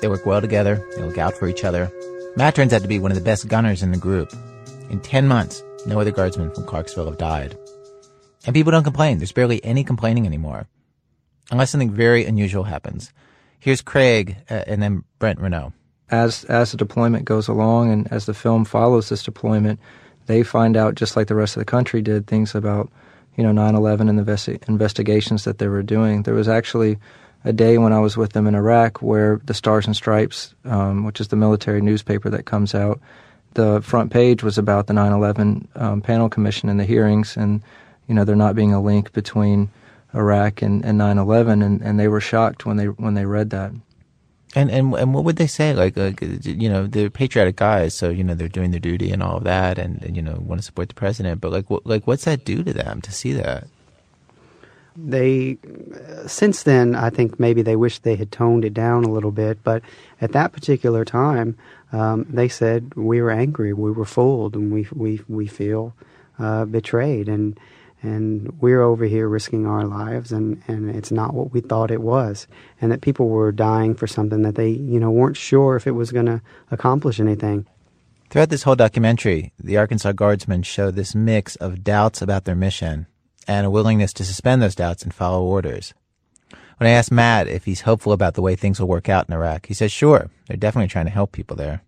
They 0.01 0.07
work 0.07 0.25
well 0.25 0.39
together, 0.39 0.85
they 0.95 1.03
look 1.03 1.17
out 1.17 1.33
for 1.33 1.47
each 1.47 1.63
other. 1.63 1.91
Matt 2.37 2.55
turns 2.55 2.71
out 2.71 2.81
to 2.81 2.87
be 2.87 2.99
one 2.99 3.11
of 3.11 3.17
the 3.17 3.23
best 3.23 3.49
gunners 3.49 3.83
in 3.83 3.91
the 3.91 3.97
group. 3.97 4.31
In 4.89 5.01
10 5.01 5.27
months, 5.27 5.61
no 5.85 5.99
other 5.99 6.11
guardsmen 6.11 6.51
from 6.51 6.65
Clarksville 6.65 7.07
have 7.07 7.17
died. 7.17 7.57
And 8.45 8.53
people 8.53 8.71
don't 8.71 8.83
complain. 8.83 9.17
There's 9.17 9.31
barely 9.31 9.63
any 9.65 9.83
complaining 9.83 10.25
anymore. 10.25 10.67
Unless 11.49 11.71
something 11.71 11.91
very 11.91 12.25
unusual 12.25 12.63
happens. 12.63 13.11
Here's 13.59 13.81
Craig 13.81 14.37
uh, 14.49 14.63
and 14.67 14.81
then 14.81 15.03
Brent 15.19 15.39
Renaud. 15.39 15.73
As 16.09 16.43
as 16.45 16.71
the 16.71 16.77
deployment 16.77 17.25
goes 17.25 17.47
along 17.47 17.91
and 17.91 18.11
as 18.11 18.25
the 18.25 18.33
film 18.33 18.65
follows 18.65 19.09
this 19.09 19.23
deployment, 19.23 19.79
they 20.25 20.43
find 20.43 20.75
out 20.75 20.95
just 20.95 21.15
like 21.15 21.27
the 21.27 21.35
rest 21.35 21.55
of 21.55 21.61
the 21.61 21.65
country 21.65 22.01
did 22.01 22.27
things 22.27 22.53
about 22.53 22.91
you 23.37 23.43
know 23.43 23.51
9/11 23.51 24.09
and 24.09 24.19
the 24.19 24.23
investi- 24.23 24.67
investigations 24.67 25.43
that 25.45 25.57
they 25.57 25.67
were 25.67 25.83
doing. 25.83 26.23
There 26.23 26.33
was 26.33 26.47
actually 26.47 26.97
a 27.43 27.53
day 27.53 27.77
when 27.77 27.93
I 27.93 27.99
was 27.99 28.17
with 28.17 28.33
them 28.33 28.47
in 28.47 28.55
Iraq 28.55 29.01
where 29.01 29.41
the 29.45 29.53
Stars 29.53 29.87
and 29.87 29.95
Stripes, 29.95 30.53
um, 30.65 31.05
which 31.05 31.19
is 31.19 31.29
the 31.29 31.35
military 31.35 31.81
newspaper 31.81 32.29
that 32.29 32.45
comes 32.45 32.75
out, 32.75 32.99
the 33.53 33.81
front 33.81 34.11
page 34.11 34.43
was 34.43 34.57
about 34.57 34.87
the 34.87 34.93
9/11 34.93 35.67
um, 35.75 36.01
panel 36.01 36.29
commission 36.29 36.69
and 36.69 36.79
the 36.79 36.85
hearings, 36.85 37.37
and 37.37 37.61
you 38.07 38.15
know 38.15 38.23
there 38.25 38.35
not 38.35 38.55
being 38.55 38.73
a 38.73 38.81
link 38.81 39.13
between 39.13 39.69
Iraq 40.13 40.61
and, 40.61 40.83
and 40.83 40.99
9/11, 40.99 41.63
and, 41.63 41.81
and 41.81 41.99
they 41.99 42.07
were 42.07 42.21
shocked 42.21 42.65
when 42.65 42.77
they 42.77 42.85
when 42.85 43.13
they 43.13 43.25
read 43.25 43.49
that. 43.51 43.71
And 44.53 44.69
and 44.69 44.93
and 44.93 45.13
what 45.13 45.23
would 45.23 45.37
they 45.37 45.47
say? 45.47 45.73
Like, 45.73 45.95
like 45.95 46.21
you 46.21 46.69
know, 46.69 46.85
they're 46.85 47.09
patriotic 47.09 47.55
guys, 47.55 47.93
so 47.93 48.09
you 48.09 48.23
know 48.23 48.33
they're 48.33 48.49
doing 48.49 48.71
their 48.71 48.81
duty 48.81 49.11
and 49.11 49.23
all 49.23 49.37
of 49.37 49.45
that, 49.45 49.79
and, 49.79 50.03
and 50.03 50.15
you 50.15 50.21
know 50.21 50.37
want 50.41 50.59
to 50.59 50.65
support 50.65 50.89
the 50.89 50.95
president. 50.95 51.39
But 51.39 51.51
like, 51.51 51.69
what, 51.69 51.85
like, 51.85 52.05
what's 52.05 52.25
that 52.25 52.43
do 52.43 52.63
to 52.63 52.73
them 52.73 53.01
to 53.01 53.11
see 53.13 53.31
that? 53.33 53.67
They, 54.97 55.57
since 56.27 56.63
then, 56.63 56.95
I 56.95 57.09
think 57.09 57.39
maybe 57.39 57.61
they 57.61 57.77
wish 57.77 57.99
they 57.99 58.17
had 58.17 58.29
toned 58.29 58.65
it 58.65 58.73
down 58.73 59.05
a 59.05 59.09
little 59.11 59.31
bit. 59.31 59.63
But 59.63 59.83
at 60.19 60.33
that 60.33 60.51
particular 60.51 61.05
time, 61.05 61.57
um, 61.93 62.25
they 62.29 62.49
said 62.49 62.93
we 62.95 63.21
were 63.21 63.31
angry, 63.31 63.71
we 63.71 63.91
were 63.91 64.05
fooled, 64.05 64.55
and 64.55 64.69
we 64.69 64.85
we 64.91 65.21
we 65.29 65.47
feel 65.47 65.95
uh, 66.39 66.65
betrayed, 66.65 67.29
and 67.29 67.57
and 68.01 68.59
we're 68.59 68.81
over 68.81 69.05
here 69.05 69.27
risking 69.27 69.65
our 69.65 69.85
lives, 69.85 70.31
and 70.31 70.61
and 70.67 70.89
it's 70.89 71.11
not 71.11 71.33
what 71.33 71.51
we 71.51 71.61
thought 71.61 71.91
it 71.91 72.01
was, 72.01 72.47
and 72.79 72.91
that 72.91 73.01
people 73.01 73.29
were 73.29 73.51
dying 73.51 73.95
for 73.95 74.07
something 74.07 74.41
that 74.41 74.55
they 74.55 74.69
you 74.69 74.99
know 74.99 75.11
weren't 75.11 75.37
sure 75.37 75.75
if 75.75 75.87
it 75.87 75.91
was 75.91 76.11
going 76.11 76.25
to 76.25 76.41
accomplish 76.71 77.19
anything. 77.19 77.65
Throughout 78.29 78.49
this 78.49 78.63
whole 78.63 78.75
documentary, 78.75 79.51
the 79.59 79.77
Arkansas 79.77 80.13
Guardsmen 80.13 80.63
show 80.63 80.89
this 80.89 81.13
mix 81.13 81.57
of 81.57 81.83
doubts 81.83 82.21
about 82.21 82.45
their 82.45 82.55
mission 82.55 83.07
and 83.47 83.65
a 83.65 83.69
willingness 83.69 84.13
to 84.13 84.23
suspend 84.23 84.61
those 84.61 84.75
doubts 84.75 85.03
and 85.03 85.13
follow 85.13 85.43
orders. 85.43 85.93
When 86.77 86.87
I 86.87 86.93
asked 86.93 87.11
Matt 87.11 87.47
if 87.47 87.65
he's 87.65 87.81
hopeful 87.81 88.13
about 88.13 88.35
the 88.35 88.41
way 88.41 88.55
things 88.55 88.79
will 88.79 88.87
work 88.87 89.09
out 89.09 89.27
in 89.27 89.35
Iraq, 89.35 89.65
he 89.65 89.73
says, 89.73 89.91
sure, 89.91 90.29
they're 90.47 90.57
definitely 90.57 90.87
trying 90.87 91.05
to 91.05 91.11
help 91.11 91.31
people 91.31 91.55
there. 91.55 91.81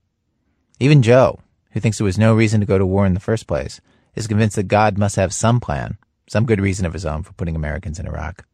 Even 0.79 1.01
Joe, 1.01 1.39
who 1.71 1.79
thinks 1.79 1.97
there 1.97 2.05
was 2.05 2.17
no 2.17 2.35
reason 2.35 2.59
to 2.59 2.65
go 2.65 2.77
to 2.77 2.85
war 2.85 3.05
in 3.05 3.13
the 3.13 3.19
first 3.19 3.47
place, 3.47 3.79
is 4.15 4.27
convinced 4.27 4.55
that 4.55 4.67
God 4.67 4.97
must 4.97 5.15
have 5.15 5.33
some 5.33 5.59
plan, 5.59 5.97
some 6.27 6.45
good 6.45 6.61
reason 6.61 6.85
of 6.85 6.93
his 6.93 7.05
own 7.05 7.23
for 7.23 7.33
putting 7.33 7.55
Americans 7.55 7.99
in 7.99 8.07
Iraq. 8.07 8.45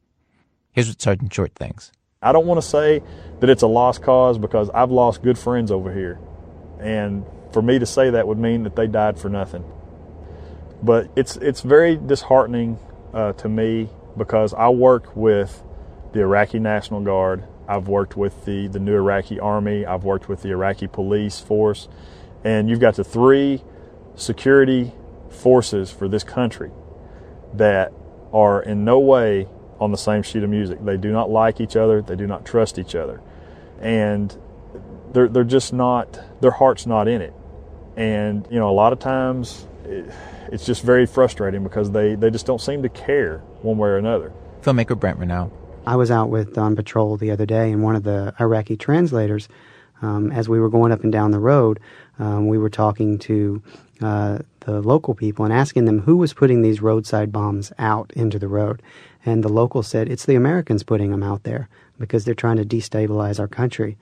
Here's 0.71 0.87
what 0.87 1.01
Sergeant 1.01 1.33
Short 1.33 1.53
thinks. 1.55 1.91
I 2.21 2.31
don't 2.31 2.45
want 2.45 2.61
to 2.61 2.67
say 2.67 3.01
that 3.39 3.49
it's 3.49 3.61
a 3.61 3.67
lost 3.67 4.01
cause 4.01 4.37
because 4.37 4.69
I've 4.71 4.91
lost 4.91 5.21
good 5.21 5.37
friends 5.37 5.71
over 5.71 5.93
here. 5.93 6.19
And 6.79 7.25
for 7.53 7.61
me 7.61 7.79
to 7.79 7.85
say 7.85 8.09
that 8.09 8.27
would 8.27 8.37
mean 8.37 8.63
that 8.63 8.75
they 8.75 8.87
died 8.87 9.17
for 9.19 9.29
nothing. 9.29 9.63
But 10.81 11.09
it's 11.15 11.35
it's 11.37 11.61
very 11.61 11.97
disheartening 11.97 12.77
uh, 13.13 13.33
to 13.33 13.49
me 13.49 13.89
because 14.17 14.53
I 14.53 14.69
work 14.69 15.15
with 15.15 15.63
the 16.13 16.21
Iraqi 16.21 16.59
National 16.59 17.01
Guard. 17.01 17.43
I've 17.67 17.87
worked 17.87 18.17
with 18.17 18.45
the, 18.45 18.67
the 18.67 18.79
new 18.79 18.95
Iraqi 18.95 19.39
Army. 19.39 19.85
I've 19.85 20.03
worked 20.03 20.27
with 20.27 20.41
the 20.41 20.49
Iraqi 20.49 20.87
police 20.87 21.39
force. 21.39 21.87
And 22.43 22.69
you've 22.69 22.79
got 22.79 22.95
the 22.95 23.03
three 23.03 23.63
security 24.15 24.93
forces 25.39 25.91
for 25.91 26.07
this 26.07 26.23
country 26.23 26.71
that 27.53 27.91
are 28.33 28.61
in 28.61 28.85
no 28.85 28.99
way 28.99 29.47
on 29.79 29.91
the 29.91 29.97
same 29.97 30.21
sheet 30.21 30.43
of 30.43 30.49
music. 30.49 30.83
They 30.83 30.97
do 30.97 31.11
not 31.11 31.29
like 31.29 31.61
each 31.61 31.75
other. 31.75 32.01
They 32.01 32.15
do 32.15 32.27
not 32.27 32.45
trust 32.45 32.77
each 32.77 32.95
other. 32.95 33.21
And 33.79 34.35
they're, 35.13 35.27
they're 35.27 35.43
just 35.43 35.73
not, 35.73 36.19
their 36.41 36.51
heart's 36.51 36.85
not 36.85 37.07
in 37.07 37.21
it. 37.21 37.33
And, 37.95 38.47
you 38.51 38.59
know, 38.59 38.69
a 38.69 38.71
lot 38.71 38.93
of 38.93 38.99
times 38.99 39.67
it, 39.85 40.11
it's 40.51 40.65
just 40.65 40.83
very 40.83 41.05
frustrating 41.05 41.63
because 41.63 41.91
they, 41.91 42.15
they 42.15 42.29
just 42.29 42.45
don't 42.45 42.61
seem 42.61 42.83
to 42.83 42.89
care 42.89 43.39
one 43.61 43.77
way 43.77 43.89
or 43.89 43.97
another. 43.97 44.31
Filmmaker 44.61 44.99
Brent 44.99 45.17
Renaud. 45.17 45.51
I 45.85 45.95
was 45.95 46.11
out 46.11 46.29
with 46.29 46.57
on 46.57 46.75
patrol 46.75 47.17
the 47.17 47.31
other 47.31 47.45
day, 47.45 47.71
and 47.71 47.81
one 47.81 47.95
of 47.95 48.03
the 48.03 48.33
Iraqi 48.39 48.77
translators, 48.77 49.47
um, 50.01 50.31
as 50.31 50.47
we 50.47 50.59
were 50.59 50.69
going 50.69 50.91
up 50.91 51.03
and 51.03 51.11
down 51.11 51.31
the 51.31 51.39
road, 51.39 51.79
um, 52.19 52.47
we 52.47 52.57
were 52.57 52.69
talking 52.69 53.17
to 53.19 53.63
uh, 54.01 54.39
the 54.61 54.81
local 54.81 55.13
people 55.13 55.45
and 55.45 55.53
asking 55.53 55.85
them 55.85 55.99
who 55.99 56.17
was 56.17 56.33
putting 56.33 56.61
these 56.61 56.81
roadside 56.81 57.31
bombs 57.31 57.71
out 57.77 58.11
into 58.15 58.39
the 58.39 58.47
road. 58.47 58.81
And 59.25 59.43
the 59.43 59.49
locals 59.49 59.87
said 59.87 60.09
it's 60.09 60.25
the 60.25 60.35
Americans 60.35 60.83
putting 60.83 61.11
them 61.11 61.23
out 61.23 61.43
there 61.43 61.69
because 61.99 62.23
they're 62.23 62.33
trying 62.33 62.57
to 62.57 62.65
destabilize 62.65 63.39
our 63.39 63.47
country. 63.47 63.97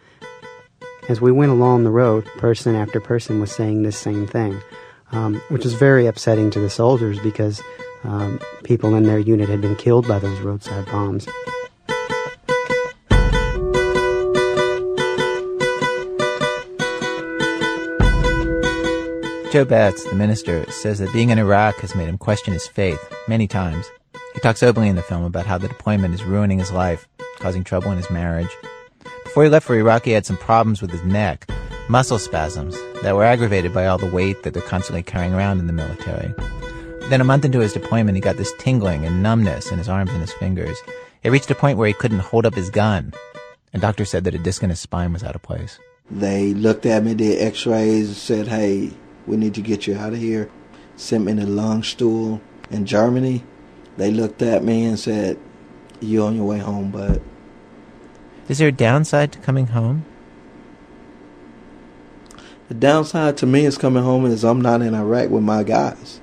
As 1.10 1.22
we 1.22 1.32
went 1.32 1.52
along 1.52 1.84
the 1.84 1.92
road, 1.92 2.26
person 2.38 2.76
after 2.76 3.00
person 3.00 3.40
was 3.40 3.52
saying 3.52 3.84
this 3.84 3.98
same 3.98 4.28
thing, 4.28 4.60
um, 5.12 5.36
which 5.50 5.64
was 5.64 5.74
very 5.74 6.06
upsetting 6.06 6.52
to 6.52 6.60
the 6.60 6.70
soldiers 6.70 7.18
because 7.20 7.62
um, 8.04 8.40
people 8.64 8.94
in 8.94 9.04
their 9.04 9.20
unit 9.20 9.50
had 9.50 9.62
been 9.62 9.76
killed 9.76 10.08
by 10.08 10.20
those 10.20 10.40
roadside 10.42 10.86
bombs. 10.88 11.28
Joe 19.58 19.66
Betts, 19.66 20.04
the 20.04 20.14
minister, 20.14 20.70
says 20.70 21.00
that 21.00 21.12
being 21.12 21.32
in 21.32 21.40
Iraq 21.40 21.78
has 21.78 21.96
made 21.96 22.08
him 22.08 22.20
question 22.20 22.54
his 22.54 22.68
faith 22.68 23.00
many 23.28 23.48
times. 23.48 23.90
He 24.36 24.40
talks 24.40 24.62
openly 24.62 24.88
in 24.88 24.96
the 24.96 25.02
film 25.02 25.24
about 25.24 25.48
how 25.48 25.58
the 25.58 25.68
deployment 25.68 26.14
is 26.14 26.24
ruining 26.24 26.60
his 26.60 26.72
life, 26.72 27.08
causing 27.40 27.64
trouble 27.64 27.90
in 27.90 27.98
his 27.98 28.12
marriage. 28.12 28.56
Before 29.24 29.44
he 29.44 29.50
left 29.50 29.66
for 29.66 29.76
Iraq, 29.76 30.06
he 30.06 30.12
had 30.12 30.28
some 30.28 30.38
problems 30.38 30.80
with 30.80 30.92
his 30.92 31.02
neck, 31.02 31.50
muscle 31.90 32.20
spasms 32.20 32.78
that 33.02 33.16
were 33.16 33.24
aggravated 33.24 33.74
by 33.74 33.88
all 33.88 33.98
the 33.98 34.06
weight 34.06 34.44
that 34.44 34.54
they're 34.54 34.62
constantly 34.62 35.02
carrying 35.02 35.34
around 35.34 35.58
in 35.58 35.66
the 35.66 35.74
military. 35.74 36.36
Then 37.10 37.22
a 37.22 37.24
month 37.24 37.44
into 37.44 37.62
his 37.62 37.74
deployment, 37.74 38.16
he 38.16 38.22
got 38.22 38.38
this 38.38 38.54
tingling 38.60 39.08
and 39.08 39.24
numbness 39.24 39.72
in 39.72 39.80
his 39.80 39.90
arms 39.90 40.12
and 40.12 40.22
his 40.22 40.34
fingers. 40.34 40.78
It 41.24 41.32
reached 41.32 41.50
a 41.50 41.56
point 41.56 41.80
where 41.80 41.88
he 41.88 41.96
couldn't 41.96 42.20
hold 42.20 42.46
up 42.46 42.54
his 42.54 42.70
gun, 42.70 43.12
and 43.74 43.82
doctors 43.82 44.12
said 44.12 44.24
that 44.26 44.36
a 44.36 44.38
disc 44.38 44.62
in 44.62 44.70
his 44.70 44.80
spine 44.80 45.14
was 45.14 45.24
out 45.24 45.34
of 45.34 45.42
place. 45.42 45.80
They 46.12 46.54
looked 46.54 46.86
at 46.86 47.04
me, 47.04 47.16
did 47.16 47.42
x-rays, 47.42 48.16
said, 48.18 48.50
hey, 48.50 48.92
we 49.28 49.38
need 49.38 49.54
to 49.56 49.62
get 49.62 49.86
you 49.86 49.96
out 49.96 50.14
of 50.14 50.20
here. 50.20 50.50
Sent 50.96 51.26
me 51.26 51.36
to 51.36 51.42
Landstuhl 51.42 52.42
in 52.72 52.86
Germany. 52.86 53.44
They 53.98 54.12
looked 54.12 54.42
at 54.42 54.64
me 54.64 54.86
and 54.86 54.98
said, 55.00 55.38
you're 56.00 56.28
on 56.28 56.36
your 56.36 56.46
way 56.46 56.60
home, 56.60 56.92
bud. 56.92 57.22
Is 58.48 58.60
there 58.60 58.70
a 58.70 58.72
downside 58.72 59.32
to 59.34 59.40
coming 59.40 59.68
home? 59.68 60.06
The 62.68 62.74
downside 62.74 63.38
to 63.38 63.46
me 63.46 63.66
is 63.66 63.78
coming 63.78 64.04
home 64.04 64.26
is 64.26 64.44
I'm 64.44 64.62
not 64.62 64.82
in 64.82 64.94
Iraq 64.94 65.30
with 65.30 65.44
my 65.44 65.64
guys. 65.64 66.20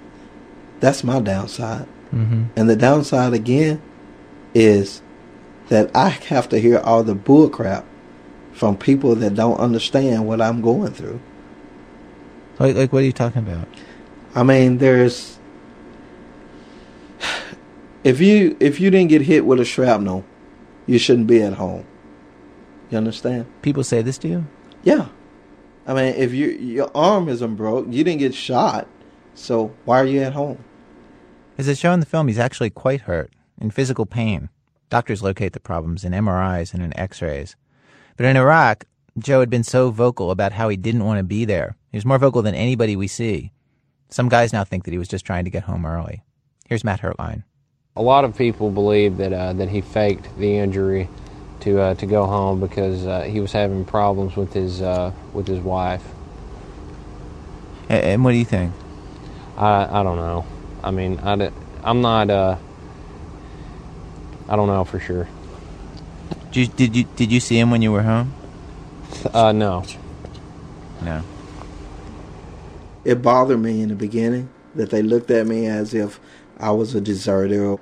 That's 0.81 1.03
my 1.03 1.21
downside. 1.21 1.87
Mm-hmm. 2.13 2.45
And 2.57 2.69
the 2.69 2.77
downside 2.77 3.33
again 3.33 3.81
is 4.55 5.03
that 5.69 5.91
I 5.97 6.11
have 6.11 6.49
to 6.51 6.61
hear 6.61 6.79
all 6.79 7.03
the 7.03 7.15
bull 7.15 7.49
crap 7.49 7.85
from 8.53 8.77
people 8.77 9.15
that 9.17 9.35
don't 9.35 9.59
understand 9.59 10.27
what 10.27 10.41
I'm 10.41 10.61
going 10.61 10.93
through. 10.93 11.21
Like, 12.59 12.77
like 12.77 12.93
what 12.93 13.03
are 13.03 13.07
you 13.07 13.13
talking 13.13 13.43
about? 13.43 13.69
I 14.35 14.43
mean, 14.43 14.79
there's 14.79 15.39
if 18.05 18.21
you 18.21 18.57
if 18.61 18.81
you 18.81 18.91
didn't 18.91 19.09
get 19.09 19.23
hit 19.23 19.47
with 19.47 19.61
a 19.61 19.65
shrapnel, 19.65 20.25
you 20.87 20.99
shouldn't 20.99 21.27
be 21.27 21.43
at 21.43 21.55
home. 21.55 21.87
You 22.91 22.99
understand? 22.99 23.47
People 23.63 23.83
say 23.83 24.03
this 24.03 24.19
to 24.19 24.29
you? 24.29 24.47
Yeah. 24.83 25.09
I 25.87 25.95
mean, 25.95 26.15
if 26.15 26.33
you 26.33 26.49
your 26.49 26.91
arm 26.95 27.29
isn't 27.29 27.57
broke, 27.57 27.87
you 27.91 28.05
didn't 28.05 28.21
get 28.21 28.35
shot, 28.35 28.87
so 29.35 29.75
why 29.85 30.01
are 30.01 30.07
you 30.07 30.21
at 30.21 30.33
home? 30.33 30.63
As 31.59 31.67
they 31.67 31.75
show 31.75 31.93
in 31.93 32.01
the 32.01 32.07
film, 32.07 32.29
he's 32.29 32.39
actually 32.39 32.71
quite 32.71 33.03
hurt, 33.03 33.33
in 33.61 33.71
physical 33.71 34.07
pain. 34.07 34.49
Doctors 34.91 35.23
locate 35.23 35.53
the 35.53 35.61
problems 35.61 36.05
in 36.05 36.13
MRIs 36.13 36.75
and 36.75 36.83
in 36.83 36.97
X-rays. 36.99 37.57
But 38.17 38.27
in 38.27 38.37
Iraq, 38.37 38.85
Joe 39.19 39.41
had 39.41 39.51
been 39.51 39.63
so 39.63 39.91
vocal 39.91 40.31
about 40.31 40.53
how 40.53 40.69
he 40.69 40.77
didn't 40.77 41.05
want 41.05 41.19
to 41.19 41.25
be 41.25 41.45
there. 41.45 41.77
He 41.93 41.97
was 41.97 42.05
more 42.05 42.19
vocal 42.19 42.43
than 42.43 42.55
anybody 42.55 42.97
we 42.97 43.07
see. 43.07 43.53
Some 44.09 44.29
guys 44.29 44.53
now 44.53 44.65
think 44.65 44.85
that 44.85 44.91
he 44.91 44.99
was 44.99 45.09
just 45.09 45.25
trying 45.25 45.45
to 45.45 45.51
get 45.51 45.65
home 45.65 45.87
early. 45.87 46.23
Here's 46.69 46.85
Matt 46.85 47.01
Hertline. 47.01 47.45
A 47.97 48.03
lot 48.03 48.25
of 48.25 48.37
people 48.37 48.71
believe 48.71 49.19
that 49.19 49.33
uh, 49.33 49.53
that 49.53 49.69
he 49.69 49.81
faked 49.81 50.37
the 50.37 50.57
injury 50.59 51.09
to 51.61 51.81
uh, 51.81 51.95
to 51.95 52.07
go 52.07 52.27
home 52.27 52.59
because 52.59 53.07
uh, 53.07 53.23
he 53.23 53.41
was 53.41 53.53
having 53.53 53.85
problems 53.85 54.37
with 54.37 54.53
his 54.53 54.83
uh, 54.83 55.13
with 55.33 55.47
his 55.47 55.61
wife. 55.61 56.03
And, 57.89 58.05
and 58.05 58.25
what 58.25 58.33
do 58.33 58.37
you 58.37 58.45
think? 58.45 58.73
I 59.57 60.01
I 60.01 60.03
don't 60.03 60.17
know. 60.17 60.45
I 60.83 60.91
mean, 60.91 61.21
I 61.21 61.51
I'm 61.85 62.01
not. 62.01 62.31
Uh, 62.31 62.57
I 64.49 64.57
don't 64.57 64.67
know 64.67 64.85
for 64.85 64.99
sure. 64.99 65.29
Did 66.51 66.57
you, 66.57 66.67
did 66.67 66.97
you 66.97 67.05
did 67.15 67.33
you 67.33 67.39
see 67.39 67.59
him 67.59 67.71
when 67.71 67.81
you 67.81 67.93
were 67.93 68.03
home? 68.03 68.35
Uh, 69.33 69.53
no. 69.53 69.85
No. 71.03 71.23
It 73.05 73.23
bothered 73.23 73.61
me 73.61 73.83
in 73.83 73.89
the 73.91 73.95
beginning 73.95 74.49
that 74.75 74.91
they 74.91 75.03
looked 75.03 75.31
at 75.31 75.47
me 75.47 75.67
as 75.67 75.95
if 75.95 76.21
I 76.59 76.71
was 76.71 76.95
a 76.95 77.01
deserter. 77.01 77.77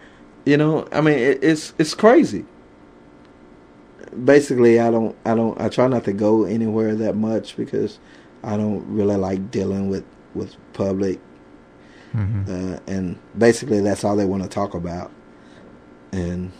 You 0.44 0.56
know, 0.56 0.88
I 0.92 1.00
mean, 1.00 1.18
it, 1.18 1.42
it's 1.42 1.72
it's 1.78 1.94
crazy. 1.94 2.44
Basically, 4.24 4.80
I 4.80 4.90
don't 4.90 5.16
I 5.24 5.34
don't 5.34 5.60
I 5.60 5.68
try 5.68 5.86
not 5.86 6.04
to 6.04 6.12
go 6.12 6.44
anywhere 6.44 6.94
that 6.96 7.14
much 7.14 7.56
because 7.56 7.98
I 8.42 8.56
don't 8.56 8.84
really 8.86 9.16
like 9.16 9.50
dealing 9.50 9.88
with 9.88 10.04
with 10.34 10.56
public. 10.72 11.20
Mm-hmm. 12.14 12.74
Uh, 12.74 12.78
and 12.86 13.18
basically, 13.38 13.80
that's 13.80 14.04
all 14.04 14.16
they 14.16 14.26
want 14.26 14.42
to 14.42 14.48
talk 14.48 14.74
about. 14.74 15.10
And 16.10 16.52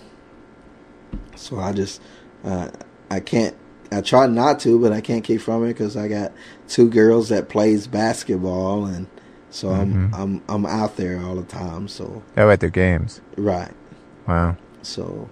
so 1.35 1.59
I 1.59 1.73
just 1.73 2.01
uh, 2.45 2.71
I 3.11 3.21
can't 3.21 3.57
I 3.93 4.01
try 4.01 4.27
not 4.27 4.61
to, 4.61 4.81
but 4.81 4.93
I 4.93 5.01
can't 5.01 5.23
keep 5.25 5.41
from 5.41 5.65
it 5.65 5.69
because 5.69 5.97
I 5.97 6.09
got 6.09 6.33
two 6.69 6.89
girls 6.89 7.29
that 7.31 7.49
plays 7.49 7.87
basketball, 7.87 8.87
and 8.87 9.07
so 9.51 9.69
Mhm. 9.69 9.75
I'm 9.75 10.15
I'm 10.15 10.43
I'm 10.49 10.67
out 10.67 10.97
there 10.97 11.21
all 11.21 11.35
the 11.37 11.43
time. 11.43 11.89
So 11.89 12.23
Oh, 12.37 12.49
at 12.51 12.61
their 12.61 12.71
games. 12.71 13.21
right, 13.37 13.73
Wow. 14.27 14.57
so 14.83 15.29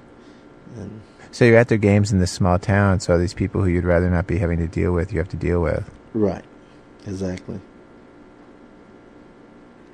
and 0.76 1.00
So 1.32 1.44
you're 1.44 1.58
at 1.58 1.68
their 1.68 1.78
games 1.78 2.12
in 2.12 2.18
this 2.18 2.30
small 2.32 2.58
town, 2.58 3.00
so 3.00 3.16
these 3.16 3.34
people 3.34 3.62
who 3.62 3.68
you'd 3.68 3.84
rather 3.84 4.10
not 4.10 4.26
be 4.26 4.38
having 4.38 4.58
to 4.58 4.66
deal 4.66 4.92
with, 4.92 5.12
you 5.12 5.18
have 5.18 5.28
to 5.30 5.36
deal 5.36 5.60
with. 5.62 5.88
right, 6.12 6.44
exactly. 7.06 7.60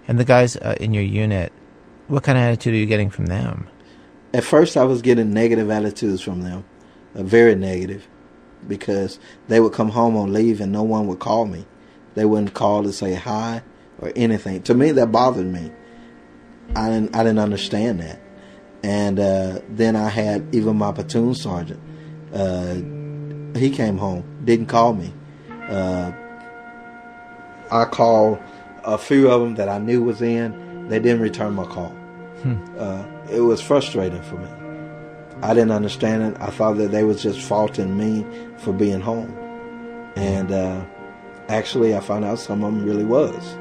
And 0.08 0.18
the 0.18 0.24
guys 0.24 0.56
uh, 0.56 0.76
in 0.80 0.94
your 0.94 1.02
unit, 1.02 1.52
what 2.08 2.22
kind 2.22 2.38
of 2.38 2.44
attitude 2.44 2.74
are 2.74 2.78
you 2.78 2.86
getting 2.86 3.10
from 3.10 3.26
them? 3.26 3.66
At 4.32 4.44
first, 4.44 4.76
I 4.76 4.84
was 4.84 5.02
getting 5.02 5.32
negative 5.32 5.70
attitudes 5.70 6.20
from 6.20 6.42
them, 6.42 6.64
uh, 7.14 7.22
very 7.22 7.54
negative, 7.54 8.06
because 8.68 9.18
they 9.48 9.60
would 9.60 9.72
come 9.72 9.90
home 9.90 10.16
on 10.16 10.32
leave 10.32 10.60
and 10.60 10.72
no 10.72 10.82
one 10.82 11.06
would 11.06 11.18
call 11.18 11.46
me. 11.46 11.66
They 12.14 12.24
wouldn't 12.24 12.54
call 12.54 12.82
to 12.82 12.92
say 12.92 13.14
hi 13.14 13.62
or 13.98 14.12
anything. 14.16 14.62
To 14.64 14.74
me, 14.74 14.92
that 14.92 15.12
bothered 15.12 15.46
me. 15.46 15.70
I 16.74 16.88
didn't, 16.88 17.14
I 17.14 17.22
didn't 17.22 17.38
understand 17.38 18.00
that. 18.00 18.20
And 18.82 19.18
uh, 19.18 19.60
then 19.68 19.96
I 19.96 20.08
had 20.08 20.54
even 20.54 20.76
my 20.76 20.92
platoon 20.92 21.34
sergeant. 21.34 21.80
Uh, 22.32 22.74
he 23.58 23.70
came 23.70 23.98
home, 23.98 24.24
didn't 24.44 24.66
call 24.66 24.94
me. 24.94 25.12
Uh, 25.68 26.12
I 27.70 27.84
called 27.84 28.38
a 28.84 28.96
few 28.98 29.30
of 29.30 29.40
them 29.40 29.56
that 29.56 29.68
I 29.68 29.78
knew 29.78 30.02
was 30.02 30.22
in. 30.22 30.88
They 30.88 30.98
didn't 30.98 31.20
return 31.20 31.54
my 31.54 31.64
call. 31.64 31.90
Hmm. 32.42 32.56
Uh, 32.78 33.04
it 33.30 33.40
was 33.40 33.60
frustrating 33.60 34.22
for 34.22 34.36
me. 34.36 34.48
I 35.42 35.54
didn't 35.54 35.72
understand 35.72 36.22
it. 36.22 36.40
I 36.40 36.50
thought 36.50 36.78
that 36.78 36.90
they 36.90 37.04
was 37.04 37.22
just 37.22 37.40
faulting 37.40 37.96
me 37.96 38.26
for 38.58 38.72
being 38.72 39.00
home, 39.00 39.36
and 40.16 40.50
uh, 40.50 40.84
actually, 41.48 41.94
I 41.94 42.00
found 42.00 42.24
out 42.24 42.38
some 42.38 42.64
of 42.64 42.72
them 42.72 42.84
really 42.84 43.04
was. 43.04 43.56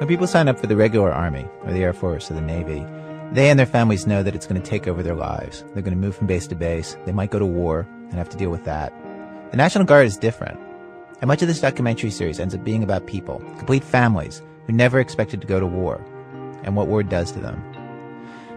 When 0.00 0.08
people 0.08 0.26
sign 0.26 0.48
up 0.48 0.58
for 0.58 0.66
the 0.66 0.76
regular 0.76 1.12
Army, 1.12 1.48
or 1.62 1.72
the 1.72 1.82
Air 1.82 1.94
Force, 1.94 2.30
or 2.30 2.34
the 2.34 2.42
Navy, 2.42 2.84
they 3.32 3.48
and 3.48 3.58
their 3.58 3.64
families 3.64 4.06
know 4.06 4.22
that 4.22 4.34
it's 4.34 4.46
going 4.46 4.60
to 4.60 4.70
take 4.70 4.86
over 4.86 5.02
their 5.02 5.14
lives. 5.14 5.64
They're 5.72 5.82
going 5.82 5.96
to 5.96 6.00
move 6.00 6.14
from 6.14 6.26
base 6.26 6.46
to 6.48 6.54
base. 6.54 6.96
They 7.06 7.12
might 7.12 7.30
go 7.30 7.38
to 7.38 7.46
war 7.46 7.86
and 8.10 8.14
have 8.14 8.28
to 8.28 8.36
deal 8.36 8.50
with 8.50 8.64
that. 8.64 8.92
The 9.50 9.56
National 9.56 9.84
Guard 9.84 10.06
is 10.06 10.16
different. 10.16 10.60
And 11.20 11.28
much 11.28 11.42
of 11.42 11.48
this 11.48 11.60
documentary 11.60 12.10
series 12.10 12.40
ends 12.40 12.54
up 12.54 12.64
being 12.64 12.82
about 12.82 13.06
people, 13.06 13.38
complete 13.58 13.84
families, 13.84 14.42
who 14.66 14.72
never 14.72 15.00
expected 15.00 15.40
to 15.40 15.46
go 15.46 15.60
to 15.60 15.66
war, 15.66 16.04
and 16.62 16.74
what 16.74 16.88
war 16.88 17.02
does 17.02 17.32
to 17.32 17.40
them. 17.40 17.62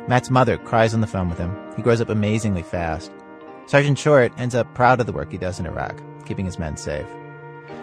Matt's 0.08 0.30
mother 0.30 0.58
cries 0.58 0.94
on 0.94 1.02
the 1.02 1.08
phone 1.08 1.30
with 1.30 1.38
him. 1.38 1.56
He 1.76 1.82
grows 1.82 2.00
up 2.00 2.10
amazingly 2.10 2.64
fast. 2.64 3.12
Sergeant 3.66 4.00
Short 4.00 4.32
ends 4.38 4.56
up 4.56 4.74
proud 4.74 5.00
of 5.00 5.06
the 5.06 5.12
work 5.12 5.32
he 5.32 5.38
does 5.38 5.60
in 5.60 5.66
Iraq, 5.66 6.02
keeping 6.26 6.46
his 6.46 6.58
men 6.58 6.78
safe. 6.78 7.08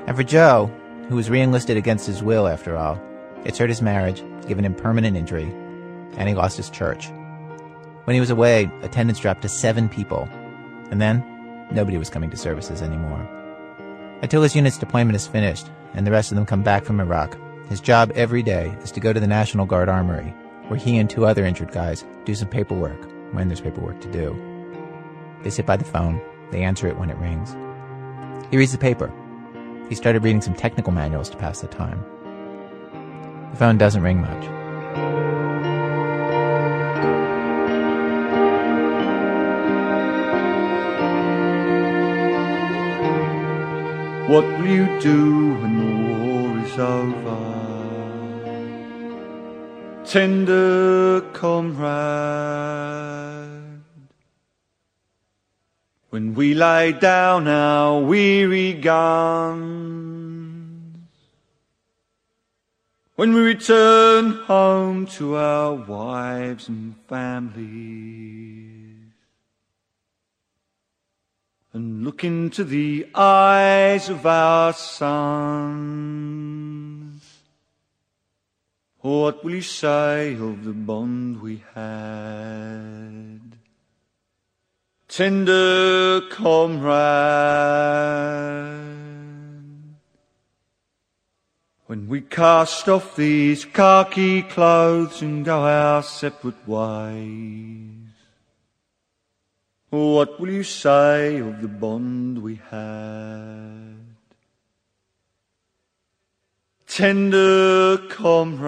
And 0.07 0.16
for 0.16 0.22
Joe, 0.22 0.70
who 1.09 1.16
was 1.16 1.29
reenlisted 1.29 1.77
against 1.77 2.07
his 2.07 2.22
will 2.22 2.49
after 2.49 2.77
all, 2.77 3.01
it's 3.45 3.59
hurt 3.59 3.68
his 3.68 3.83
marriage, 3.83 4.22
given 4.47 4.64
him 4.64 4.75
permanent 4.75 5.16
injury, 5.16 5.51
and 6.16 6.29
he 6.29 6.35
lost 6.35 6.57
his 6.57 6.70
church. 6.70 7.11
When 8.05 8.14
he 8.14 8.20
was 8.20 8.31
away, 8.31 8.70
attendance 8.83 9.18
dropped 9.18 9.43
to 9.43 9.49
seven 9.49 9.89
people, 9.89 10.29
and 10.91 11.01
then 11.01 11.22
nobody 11.70 11.99
was 11.99 12.11
coming 12.11 12.31
to 12.31 12.37
services 12.37 12.81
anymore. 12.81 13.29
Until 14.25 14.41
his 14.41 14.57
unit's 14.57 14.79
deployment 14.79 15.16
is 15.16 15.27
finished 15.27 15.70
and 15.93 16.07
the 16.07 16.11
rest 16.11 16.33
of 16.33 16.37
them 16.37 16.47
come 16.47 16.62
back 16.62 16.87
from 16.87 16.99
Iraq, 16.99 17.37
his 17.68 17.79
job 17.79 18.11
every 18.14 18.43
day 18.43 18.75
is 18.83 18.91
to 18.93 18.99
go 18.99 19.12
to 19.12 19.20
the 19.20 19.27
National 19.27 19.66
Guard 19.66 19.91
Armory, 19.91 20.35
where 20.68 20.81
he 20.81 20.97
and 20.97 21.11
two 21.11 21.27
other 21.27 21.45
injured 21.45 21.72
guys 21.72 22.07
do 22.25 22.35
some 22.35 22.49
paperwork 22.49 23.07
when 23.35 23.49
there's 23.49 23.61
paperwork 23.61 24.01
to 24.01 24.11
do. 24.11 24.35
They 25.43 25.51
sit 25.51 25.66
by 25.66 25.77
the 25.77 25.85
phone, 25.85 26.22
they 26.53 26.62
answer 26.62 26.89
it 26.89 26.97
when 26.97 27.11
it 27.11 27.18
rings. 27.18 27.55
He 28.51 28.57
reads 28.57 28.72
the 28.72 28.79
paper. 28.79 29.12
He 29.91 29.95
started 29.95 30.25
reading 30.25 30.41
some 30.41 30.55
technical 30.55 30.95
manuals 30.95 31.29
to 31.29 31.37
pass 31.37 31.61
the 31.61 31.66
time. 31.66 32.03
The 33.51 33.59
phone 33.59 33.77
doesn't 33.77 34.03
ring 34.03 34.22
much. 34.22 35.74
What 44.27 44.45
will 44.47 44.66
you 44.66 44.87
do 45.01 45.53
when 45.61 45.72
the 45.81 45.93
war 46.16 46.59
is 46.64 46.79
over? 46.79 47.37
Tender 50.07 51.20
comrade, 51.35 51.83
when 56.09 56.35
we 56.35 56.55
lie 56.55 56.93
down 56.93 57.49
our 57.49 58.01
weary 58.01 58.72
guns, 58.72 60.16
when 63.16 63.35
we 63.35 63.43
return 63.43 64.31
home 64.47 65.07
to 65.18 65.37
our 65.37 65.75
wives 65.75 66.68
and 66.68 66.95
families. 67.09 68.63
And 71.75 72.05
look 72.05 72.22
into 72.22 72.62
the 72.62 73.07
eyes 73.16 74.09
of 74.09 74.25
our 74.25 74.72
sons, 74.72 76.14
what 79.01 79.45
will 79.45 79.57
you 79.57 79.61
say 79.61 80.35
of 80.35 80.64
the 80.64 80.72
bond 80.72 81.43
we 81.43 81.64
had? 81.75 83.41
Tender 85.09 86.20
comrade. 86.31 86.95
When 91.87 92.09
we 92.09 92.20
cast 92.20 92.89
off 92.89 93.16
these 93.16 93.64
khaki 93.64 94.43
clothes 94.43 95.22
and 95.22 95.45
go 95.45 95.64
our 95.64 96.05
separate 96.05 96.68
ways, 96.68 97.93
what 99.95 100.40
will 100.40 100.51
you 100.51 100.64
say 100.64 101.38
of 101.38 101.62
the 101.62 101.68
bond 101.68 102.42
we 102.42 102.57
had? 102.70 103.95
Tender 106.88 107.99
comrade. 108.09 108.64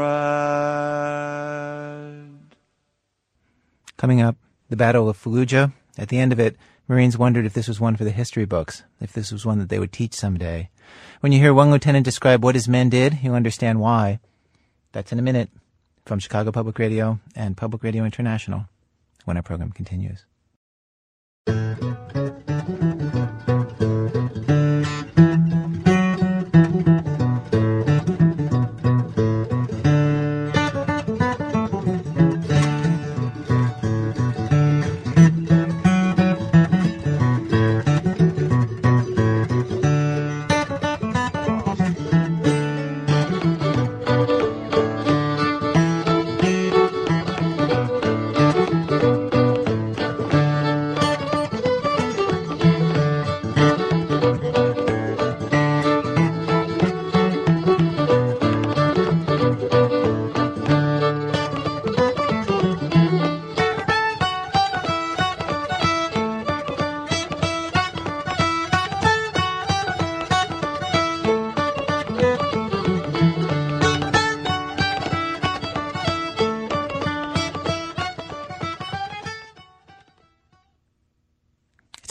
Coming 3.97 4.21
up, 4.21 4.37
the 4.69 4.77
Battle 4.77 5.09
of 5.09 5.21
Fallujah. 5.21 5.73
At 5.99 6.09
the 6.09 6.19
end 6.19 6.33
of 6.33 6.39
it, 6.39 6.57
Marines 6.87 7.19
wondered 7.19 7.45
if 7.45 7.55
this 7.55 7.67
was 7.67 7.81
one 7.81 7.97
for 7.97 8.05
the 8.05 8.11
history 8.11 8.45
books, 8.45 8.85
if 9.01 9.13
this 9.13 9.33
was 9.33 9.45
one 9.45 9.59
that 9.59 9.69
they 9.69 9.81
would 9.81 9.93
teach 9.93 10.15
someday. 10.15 10.71
When 11.21 11.33
you 11.33 11.41
hear 11.41 11.53
one 11.53 11.73
lieutenant 11.73 12.05
describe 12.05 12.45
what 12.45 12.55
his 12.55 12.69
men 12.69 12.89
did, 12.89 13.19
you'll 13.23 13.35
understand 13.35 13.81
why. 13.81 14.21
That's 14.93 15.11
in 15.11 15.19
a 15.19 15.23
minute 15.23 15.51
from 16.05 16.21
Chicago 16.21 16.53
Public 16.53 16.79
Radio 16.79 17.19
and 17.35 17.57
Public 17.57 17.83
Radio 17.83 18.05
International 18.05 18.67
when 19.25 19.37
our 19.37 19.43
program 19.43 19.73
continues. 19.73 20.25
It 21.49 21.96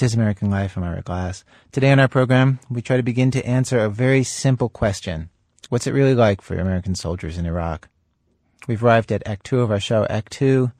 is 0.05 0.13
American 0.13 0.51
Life. 0.51 0.77
I'm 0.77 0.83
Ira 0.83 1.01
Glass. 1.01 1.43
Today 1.71 1.91
on 1.91 1.99
our 1.99 2.07
program, 2.07 2.59
we 2.69 2.83
try 2.83 2.95
to 2.95 3.01
begin 3.01 3.31
to 3.31 3.43
answer 3.43 3.79
a 3.79 3.89
very 3.89 4.23
simple 4.23 4.69
question. 4.69 5.31
What's 5.69 5.87
it 5.87 5.93
really 5.93 6.13
like 6.13 6.41
for 6.41 6.59
American 6.59 6.93
soldiers 6.93 7.39
in 7.39 7.47
Iraq? 7.47 7.89
We've 8.67 8.83
arrived 8.83 9.11
at 9.11 9.27
Act 9.27 9.47
2 9.47 9.61
of 9.61 9.71
our 9.71 9.79
show, 9.79 10.05
Act 10.05 10.31
2, 10.33 10.71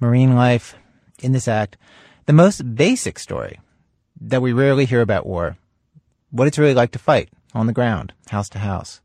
Marine 0.00 0.34
Life. 0.34 0.74
In 1.22 1.32
this 1.32 1.48
act, 1.48 1.78
the 2.26 2.34
most 2.34 2.74
basic 2.74 3.18
story 3.18 3.58
that 4.20 4.42
we 4.42 4.52
rarely 4.52 4.84
hear 4.84 5.00
about 5.00 5.24
war. 5.24 5.56
What 6.30 6.46
it's 6.46 6.58
really 6.58 6.74
like 6.74 6.90
to 6.90 6.98
fight 6.98 7.30
on 7.54 7.66
the 7.66 7.72
ground, 7.72 8.12
house 8.28 8.50
to 8.50 8.58
house. 8.58 9.00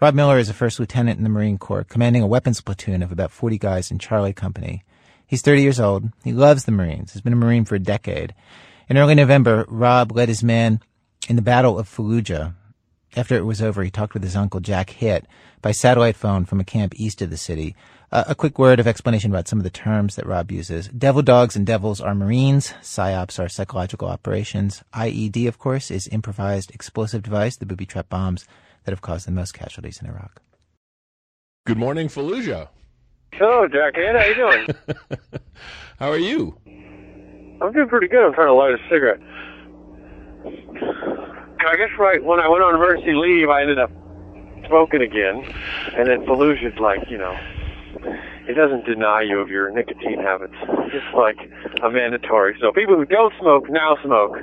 Rob 0.00 0.14
Miller 0.14 0.38
is 0.38 0.48
a 0.48 0.54
first 0.54 0.80
lieutenant 0.80 1.18
in 1.18 1.24
the 1.24 1.30
Marine 1.30 1.58
Corps, 1.58 1.84
commanding 1.84 2.22
a 2.22 2.26
weapons 2.26 2.62
platoon 2.62 3.02
of 3.02 3.12
about 3.12 3.32
40 3.32 3.58
guys 3.58 3.90
in 3.90 3.98
Charlie 3.98 4.32
Company. 4.32 4.82
He's 5.26 5.42
30 5.42 5.60
years 5.60 5.78
old. 5.78 6.08
He 6.24 6.32
loves 6.32 6.64
the 6.64 6.72
Marines. 6.72 7.12
He's 7.12 7.22
been 7.22 7.34
a 7.34 7.36
Marine 7.36 7.66
for 7.66 7.74
a 7.74 7.78
decade. 7.78 8.34
In 8.86 8.98
early 8.98 9.14
November, 9.14 9.64
Rob 9.68 10.12
led 10.12 10.28
his 10.28 10.44
men 10.44 10.80
in 11.26 11.36
the 11.36 11.42
Battle 11.42 11.78
of 11.78 11.88
Fallujah. 11.88 12.54
After 13.16 13.34
it 13.34 13.46
was 13.46 13.62
over, 13.62 13.82
he 13.82 13.90
talked 13.90 14.12
with 14.12 14.22
his 14.22 14.36
uncle 14.36 14.60
Jack 14.60 14.90
Hitt 14.90 15.26
by 15.62 15.72
satellite 15.72 16.16
phone 16.16 16.44
from 16.44 16.60
a 16.60 16.64
camp 16.64 16.92
east 16.96 17.22
of 17.22 17.30
the 17.30 17.38
city. 17.38 17.74
Uh, 18.12 18.24
a 18.26 18.34
quick 18.34 18.58
word 18.58 18.78
of 18.78 18.86
explanation 18.86 19.30
about 19.30 19.48
some 19.48 19.58
of 19.58 19.62
the 19.62 19.70
terms 19.70 20.16
that 20.16 20.26
Rob 20.26 20.52
uses. 20.52 20.88
Devil 20.88 21.22
dogs 21.22 21.56
and 21.56 21.66
devils 21.66 22.00
are 22.00 22.14
Marines. 22.14 22.74
PSYOPs 22.82 23.42
are 23.42 23.48
psychological 23.48 24.08
operations. 24.08 24.82
IED, 24.92 25.48
of 25.48 25.58
course, 25.58 25.90
is 25.90 26.06
improvised 26.08 26.74
explosive 26.74 27.22
device, 27.22 27.56
the 27.56 27.66
booby 27.66 27.86
trap 27.86 28.10
bombs 28.10 28.46
that 28.84 28.92
have 28.92 29.00
caused 29.00 29.26
the 29.26 29.32
most 29.32 29.54
casualties 29.54 30.00
in 30.02 30.08
Iraq. 30.08 30.42
Good 31.66 31.78
morning, 31.78 32.08
Fallujah. 32.08 32.68
Hello, 33.32 33.66
Jack. 33.66 33.96
Hitt. 33.96 34.14
How 34.14 34.18
are 34.18 34.28
you 34.28 34.34
doing? 34.34 34.66
How 35.98 36.10
are 36.10 36.18
you? 36.18 36.58
I'm 37.60 37.72
doing 37.72 37.88
pretty 37.88 38.08
good. 38.08 38.24
I'm 38.24 38.34
trying 38.34 38.48
to 38.48 38.54
light 38.54 38.74
a 38.74 38.78
cigarette. 38.88 39.20
I 41.66 41.76
guess 41.76 41.90
right 41.98 42.22
when 42.22 42.40
I 42.40 42.48
went 42.48 42.62
on 42.62 42.74
emergency 42.74 43.14
leave, 43.14 43.48
I 43.48 43.62
ended 43.62 43.78
up 43.78 43.90
smoking 44.68 45.02
again, 45.02 45.42
and 45.96 46.08
then 46.08 46.24
Fallujah's 46.24 46.78
like, 46.78 47.10
you 47.10 47.18
know, 47.18 47.36
it 48.46 48.54
doesn't 48.54 48.84
deny 48.84 49.22
you 49.22 49.40
of 49.40 49.48
your 49.48 49.70
nicotine 49.70 50.18
habits. 50.20 50.54
It's 50.60 50.92
just 50.92 51.14
like 51.14 51.38
a 51.82 51.90
mandatory. 51.90 52.56
So 52.60 52.72
people 52.72 52.96
who 52.96 53.04
don't 53.04 53.32
smoke 53.40 53.68
now 53.70 53.96
smoke. 54.04 54.36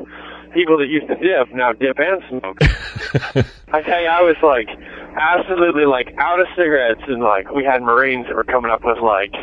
People 0.54 0.78
that 0.80 0.88
used 0.88 1.08
to 1.08 1.16
dip 1.16 1.54
now 1.54 1.72
dip 1.72 1.98
and 1.98 2.22
smoke. 2.28 2.58
I 3.72 3.82
tell 3.82 4.02
you, 4.02 4.08
I 4.08 4.22
was 4.22 4.36
like 4.44 4.68
absolutely 5.16 5.86
like 5.86 6.14
out 6.18 6.40
of 6.40 6.48
cigarettes, 6.58 7.02
and 7.08 7.24
like 7.24 7.52
we 7.52 7.64
had 7.64 7.82
Marines 7.82 8.28
that 8.28 8.36
were 8.36 8.44
coming 8.44 8.70
up 8.72 8.84
with 8.84 8.98
like 8.98 9.34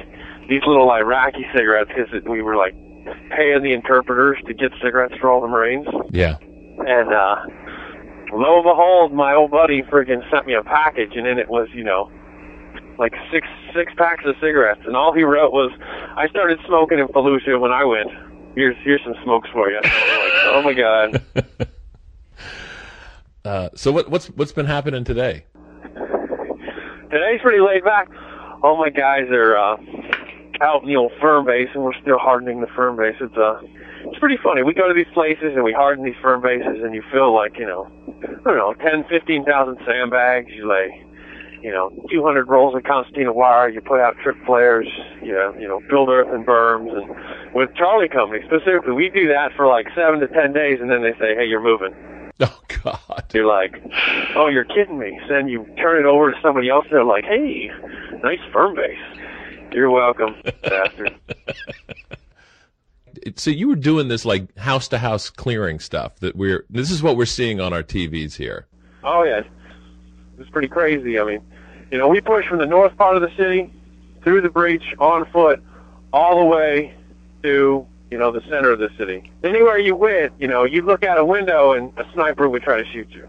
these 0.49 0.63
little 0.67 0.91
Iraqi 0.91 1.47
cigarettes 1.55 1.91
because 1.95 2.13
we 2.29 2.43
were 2.43 2.57
like 2.57 2.75
paying 3.31 3.63
the 3.63 3.73
interpreters 3.73 4.39
to 4.47 4.55
get 4.55 4.73
cigarettes 4.83 5.15
for 5.21 5.31
all 5.31 5.41
the 5.41 5.49
Marines. 5.49 5.87
Yeah. 6.11 6.37
And 6.41 7.13
uh 7.13 7.37
lo 8.33 8.57
and 8.57 8.65
behold, 8.65 9.13
my 9.13 9.35
old 9.35 9.51
buddy 9.51 9.83
friggin' 9.83 10.29
sent 10.31 10.47
me 10.47 10.55
a 10.55 10.63
package, 10.63 11.13
and 11.17 11.27
in 11.27 11.39
it 11.39 11.49
was, 11.49 11.69
you 11.73 11.85
know, 11.85 12.11
like 12.99 13.15
six 13.33 13.47
six 13.75 13.93
packs 13.97 14.25
of 14.27 14.35
cigarettes, 14.41 14.83
and 14.85 14.97
all 14.97 15.13
he 15.13 15.23
wrote 15.23 15.53
was, 15.53 15.73
"I 16.17 16.29
started 16.29 16.59
smoking 16.67 16.99
in 16.99 17.09
Fallujah 17.09 17.61
when 17.61 17.73
I 17.73 17.85
went. 17.85 18.11
Here's 18.55 18.77
here's 18.85 19.03
some 19.05 19.15
smokes 19.25 19.49
for 19.53 19.71
you." 19.71 19.81
like, 19.83 19.93
oh 20.47 20.63
my 20.65 20.73
god. 20.73 21.23
Uh, 23.45 23.71
so 23.75 23.91
what, 23.91 24.11
what's 24.11 24.27
what's 24.31 24.53
been 24.53 24.67
happening 24.67 25.05
today? 25.05 25.43
Today's 27.11 27.41
pretty 27.41 27.61
laid 27.61 27.83
back. 27.83 28.11
All 28.63 28.77
my 28.77 28.91
guys 28.91 29.31
are 29.31 29.57
uh, 29.57 29.77
out 30.61 30.83
in 30.83 30.89
the 30.89 30.97
old 30.97 31.13
firm 31.21 31.47
base, 31.47 31.69
and 31.75 31.85
we're 31.85 31.99
still 32.01 32.19
hardening 32.19 32.61
the 32.61 32.67
firm 32.69 32.97
base. 32.97 33.17
It's 33.21 33.37
uh, 33.37 33.61
it's 34.05 34.19
pretty 34.19 34.39
funny. 34.43 34.63
We 34.63 34.75
go 34.75 34.89
to 34.89 34.95
these 34.95 35.13
places 35.13 35.55
and 35.55 35.65
we 35.65 35.73
harden 35.73 36.05
these 36.05 36.19
firm 36.23 36.41
bases, 36.41 36.83
and 36.83 36.95
you 36.95 37.03
feel 37.13 37.35
like 37.35 37.59
you 37.59 37.67
know, 37.67 37.91
I 38.23 38.43
don't 38.45 38.57
know, 38.57 38.75
ten, 38.75 39.05
fifteen 39.09 39.45
thousand 39.45 39.79
sandbags. 39.87 40.51
You 40.51 40.69
lay, 40.69 41.05
you 41.63 41.71
know, 41.71 41.91
two 42.11 42.25
hundred 42.25 42.49
rolls 42.49 42.75
of 42.75 42.85
concertina 42.85 43.33
wire. 43.33 43.69
You 43.69 43.81
put 43.81 44.01
out 44.01 44.17
trip 44.23 44.37
flares. 44.47 44.89
You 45.23 45.33
know, 45.33 45.55
you 45.59 45.69
know, 45.69 45.81
build 45.89 46.09
earthen 46.09 46.45
berms, 46.45 46.91
and 46.97 47.55
with 47.55 47.75
Charlie 47.75 48.09
Company 48.09 48.43
specifically, 48.47 48.93
we 48.93 49.11
do 49.11 49.29
that 49.29 49.53
for 49.57 49.67
like 49.67 49.87
seven 49.95 50.21
to 50.21 50.29
ten 50.29 50.53
days, 50.53 50.79
and 50.81 50.91
then 50.91 51.03
they 51.03 51.13
say, 51.13 51.35
hey, 51.35 51.47
you're 51.47 51.63
moving. 51.63 51.95
Oh 52.41 52.61
God! 52.85 53.25
You're 53.35 53.47
like, 53.47 53.83
oh, 54.37 54.47
you're 54.47 54.65
kidding 54.65 54.97
me. 54.97 55.19
So 55.27 55.35
then 55.35 55.49
you 55.49 55.67
turn 55.77 55.99
it 55.99 56.07
over 56.07 56.31
to 56.31 56.41
somebody 56.41 56.69
else. 56.69 56.85
And 56.85 56.93
they're 56.93 57.05
like, 57.05 57.25
hey, 57.25 57.69
nice 58.23 58.39
firm 58.53 58.77
base. 58.77 58.97
You're 59.73 59.91
welcome, 59.91 60.35
bastard. 60.63 61.15
So 63.37 63.51
you 63.51 63.69
were 63.69 63.77
doing 63.77 64.09
this 64.09 64.25
like 64.25 64.57
house 64.57 64.89
to 64.89 64.99
house 64.99 65.29
clearing 65.29 65.81
stuff 65.81 66.17
that 66.21 66.37
we're. 66.37 66.65
This 66.71 66.91
is 66.91 67.03
what 67.03 67.17
we're 67.17 67.27
seeing 67.27 67.61
on 67.61 67.73
our 67.73 67.83
TVs 67.83 68.37
here. 68.37 68.67
Oh 69.03 69.25
yeah, 69.25 69.43
it's 70.39 70.51
pretty 70.51 70.69
crazy. 70.69 71.19
I 71.19 71.25
mean, 71.25 71.41
you 71.91 71.99
know, 71.99 72.09
we 72.09 72.21
push 72.21 72.47
from 72.47 72.59
the 72.59 72.67
north 72.67 72.97
part 72.97 73.17
of 73.17 73.23
the 73.23 73.35
city 73.37 73.73
through 74.23 74.43
the 74.43 74.49
breach 74.49 74.85
on 74.99 75.29
foot 75.33 75.63
all 76.13 76.39
the 76.39 76.45
way 76.45 76.95
to 77.43 77.87
you 78.11 78.19
know 78.19 78.31
the 78.31 78.43
center 78.43 78.71
of 78.71 78.79
the 78.79 78.91
city. 78.97 79.31
Anywhere 79.43 79.79
you 79.79 79.97
went, 79.97 80.33
you 80.39 80.49
know, 80.49 80.65
you'd 80.65 80.85
look 80.85 81.03
out 81.05 81.19
a 81.19 81.25
window 81.25 81.73
and 81.73 81.93
a 81.99 82.07
sniper 82.13 82.49
would 82.49 82.63
try 82.63 82.83
to 82.83 82.91
shoot 82.93 83.09
you. 83.11 83.29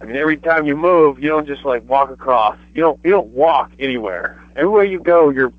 I 0.00 0.04
mean, 0.04 0.16
every 0.16 0.36
time 0.36 0.66
you 0.66 0.76
move, 0.76 1.18
you 1.18 1.28
don't 1.28 1.46
just 1.46 1.64
like 1.64 1.88
walk 1.88 2.10
across. 2.10 2.56
You 2.74 2.82
don't 2.82 3.00
you 3.04 3.10
don't 3.10 3.28
walk 3.28 3.72
anywhere. 3.78 4.42
Everywhere 4.54 4.84
you 4.84 5.00
go, 5.00 5.30
you're 5.30 5.52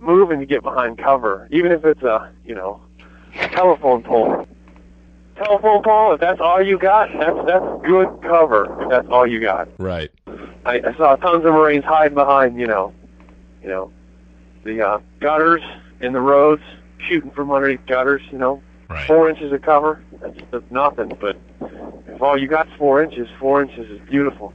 moving 0.00 0.40
to 0.40 0.46
get 0.46 0.62
behind 0.62 0.98
cover, 0.98 1.48
even 1.50 1.72
if 1.72 1.84
it's 1.84 2.02
a 2.02 2.32
you 2.44 2.54
know 2.54 2.80
telephone 3.34 4.02
pole. 4.02 4.46
Telephone 5.36 5.82
pole. 5.82 6.14
If 6.14 6.20
that's 6.20 6.40
all 6.40 6.62
you 6.62 6.78
got, 6.78 7.08
that's 7.18 7.36
that's 7.46 7.64
good 7.84 8.08
cover. 8.22 8.82
If 8.82 8.90
that's 8.90 9.08
all 9.08 9.26
you 9.26 9.40
got. 9.40 9.68
Right. 9.78 10.10
I, 10.64 10.80
I 10.80 10.96
saw 10.96 11.16
tons 11.16 11.44
of 11.44 11.52
Marines 11.52 11.84
hiding 11.84 12.14
behind, 12.14 12.58
you 12.58 12.66
know, 12.66 12.94
you 13.62 13.68
know, 13.68 13.92
the 14.64 14.80
uh, 14.80 15.00
gutters 15.20 15.62
in 16.00 16.12
the 16.14 16.20
roads, 16.20 16.62
shooting 17.06 17.30
from 17.32 17.50
underneath 17.50 17.84
gutters. 17.86 18.22
You 18.30 18.38
know, 18.38 18.62
four 19.06 19.28
inches 19.28 19.52
of 19.52 19.62
cover. 19.62 20.02
That's, 20.20 20.38
that's 20.50 20.70
nothing. 20.70 21.16
But 21.20 21.36
if 22.08 22.22
all 22.22 22.38
you 22.38 22.48
got 22.48 22.68
four 22.78 23.02
inches, 23.02 23.28
four 23.38 23.62
inches 23.62 23.90
is 23.90 24.00
beautiful. 24.08 24.52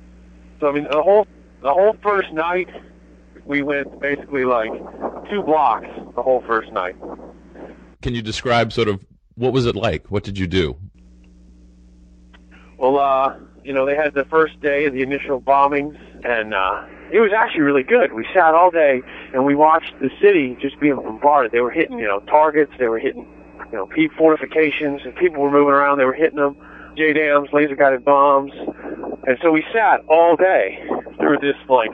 So 0.60 0.68
I 0.68 0.72
mean, 0.72 0.88
the 0.90 1.02
whole 1.02 1.28
the 1.62 1.74
whole 1.74 1.96
first 2.02 2.32
night, 2.32 2.70
we 3.46 3.62
went 3.62 4.00
basically 4.00 4.46
like 4.46 4.72
two 5.30 5.44
blocks 5.44 5.88
the 6.16 6.22
whole 6.22 6.42
first 6.48 6.72
night. 6.72 6.96
Can 8.02 8.16
you 8.16 8.22
describe 8.22 8.72
sort 8.72 8.88
of 8.88 9.04
what 9.36 9.54
was 9.54 9.66
it 9.66 9.76
like? 9.76 10.08
What 10.08 10.24
did 10.24 10.38
you 10.38 10.48
do? 10.48 10.78
Well, 12.78 12.98
uh, 12.98 13.36
you 13.64 13.74
know, 13.74 13.86
they 13.86 13.96
had 13.96 14.14
the 14.14 14.26
first 14.26 14.60
day 14.62 14.86
of 14.86 14.94
the 14.94 15.02
initial 15.02 15.42
bombings, 15.42 15.98
and 16.26 16.54
uh, 16.54 16.86
it 17.12 17.20
was 17.20 17.32
actually 17.36 17.62
really 17.62 17.84
good. 17.84 18.14
We 18.14 18.26
sat 18.34 18.54
all 18.54 18.72
day 18.72 19.02
and 19.34 19.46
we 19.46 19.56
watched 19.56 19.94
the 20.00 20.10
city 20.22 20.58
just 20.62 20.80
being 20.80 20.96
bombarded. 20.96 21.52
They 21.52 21.60
were 21.60 21.72
hitting, 21.72 22.00
you 22.00 22.08
know, 22.08 22.20
targets. 22.22 22.72
They 22.80 22.88
were 22.88 23.00
hitting, 23.00 23.28
you 23.72 23.78
know, 23.78 23.86
peep 23.88 24.12
fortifications, 24.18 25.02
and 25.04 25.16
people 25.16 25.42
were 25.42 25.52
moving 25.52 25.74
around. 25.74 25.98
They 25.98 26.06
were 26.06 26.14
hitting 26.14 26.40
them, 26.40 26.56
JDAMs, 26.98 27.54
laser 27.54 27.76
guided 27.76 28.04
bombs, 28.04 28.52
and 29.28 29.38
so 29.42 29.52
we 29.52 29.64
sat 29.74 30.02
all 30.08 30.36
day 30.36 30.84
through 31.18 31.38
this 31.38 31.56
like, 31.68 31.92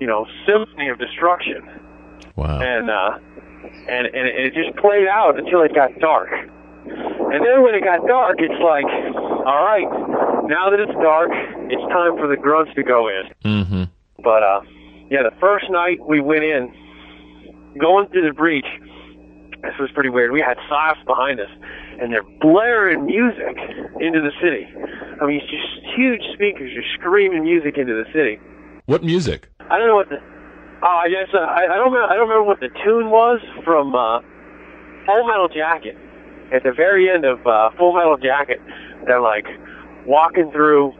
you 0.00 0.06
know, 0.06 0.26
symphony 0.46 0.88
of 0.88 0.98
destruction. 0.98 1.68
Wow. 2.36 2.60
And 2.60 2.88
uh, 2.88 3.18
and 3.88 4.06
and 4.06 4.28
it 4.28 4.54
just 4.54 4.76
played 4.76 5.08
out 5.08 5.38
until 5.38 5.62
it 5.62 5.74
got 5.74 5.98
dark. 5.98 6.30
And 6.30 7.44
then 7.44 7.62
when 7.62 7.74
it 7.74 7.82
got 7.82 8.06
dark, 8.06 8.36
it's 8.38 8.62
like, 8.62 8.84
all 8.84 9.64
right, 9.64 9.88
now 10.48 10.70
that 10.70 10.80
it's 10.80 10.92
dark, 11.02 11.30
it's 11.68 11.82
time 11.92 12.16
for 12.16 12.26
the 12.26 12.36
grunts 12.36 12.72
to 12.74 12.82
go 12.82 13.08
in. 13.08 13.24
Mm-hmm. 13.44 13.82
But 14.22 14.42
uh, 14.42 14.60
yeah, 15.10 15.22
the 15.22 15.34
first 15.40 15.68
night 15.70 15.98
we 16.06 16.20
went 16.20 16.44
in, 16.44 16.72
going 17.78 18.08
through 18.08 18.26
the 18.26 18.32
breach, 18.32 18.66
this 19.62 19.74
was 19.80 19.90
pretty 19.94 20.08
weird. 20.08 20.30
We 20.30 20.40
had 20.40 20.56
PSYOPs 20.70 21.04
behind 21.06 21.40
us, 21.40 21.50
and 22.00 22.12
they're 22.12 22.26
blaring 22.40 23.06
music 23.06 23.58
into 24.00 24.20
the 24.20 24.30
city. 24.40 24.66
I 25.20 25.26
mean, 25.26 25.40
it's 25.42 25.50
just 25.50 25.96
huge 25.96 26.22
speakers 26.34 26.70
just 26.74 26.88
screaming 26.94 27.42
music 27.42 27.76
into 27.76 27.94
the 27.94 28.06
city. 28.12 28.38
What 28.86 29.02
music? 29.02 29.48
I 29.70 29.78
don't 29.78 29.88
know 29.88 29.96
what 29.96 30.08
the. 30.08 30.22
Oh, 30.80 31.00
I 31.04 31.08
guess 31.08 31.28
uh, 31.34 31.38
I, 31.38 31.64
I 31.64 31.76
don't. 31.76 31.92
Remember, 31.92 32.12
I 32.12 32.14
don't 32.14 32.28
remember 32.28 32.44
what 32.44 32.60
the 32.60 32.70
tune 32.84 33.10
was 33.10 33.40
from 33.64 33.94
uh, 33.94 34.20
Full 35.06 35.26
Metal 35.26 35.48
Jacket. 35.48 35.96
At 36.54 36.62
the 36.62 36.72
very 36.72 37.10
end 37.10 37.24
of 37.24 37.44
uh, 37.46 37.70
Full 37.76 37.92
Metal 37.92 38.16
Jacket, 38.16 38.60
they're 39.06 39.20
like 39.20 39.46
walking 40.06 40.50
through 40.52 40.94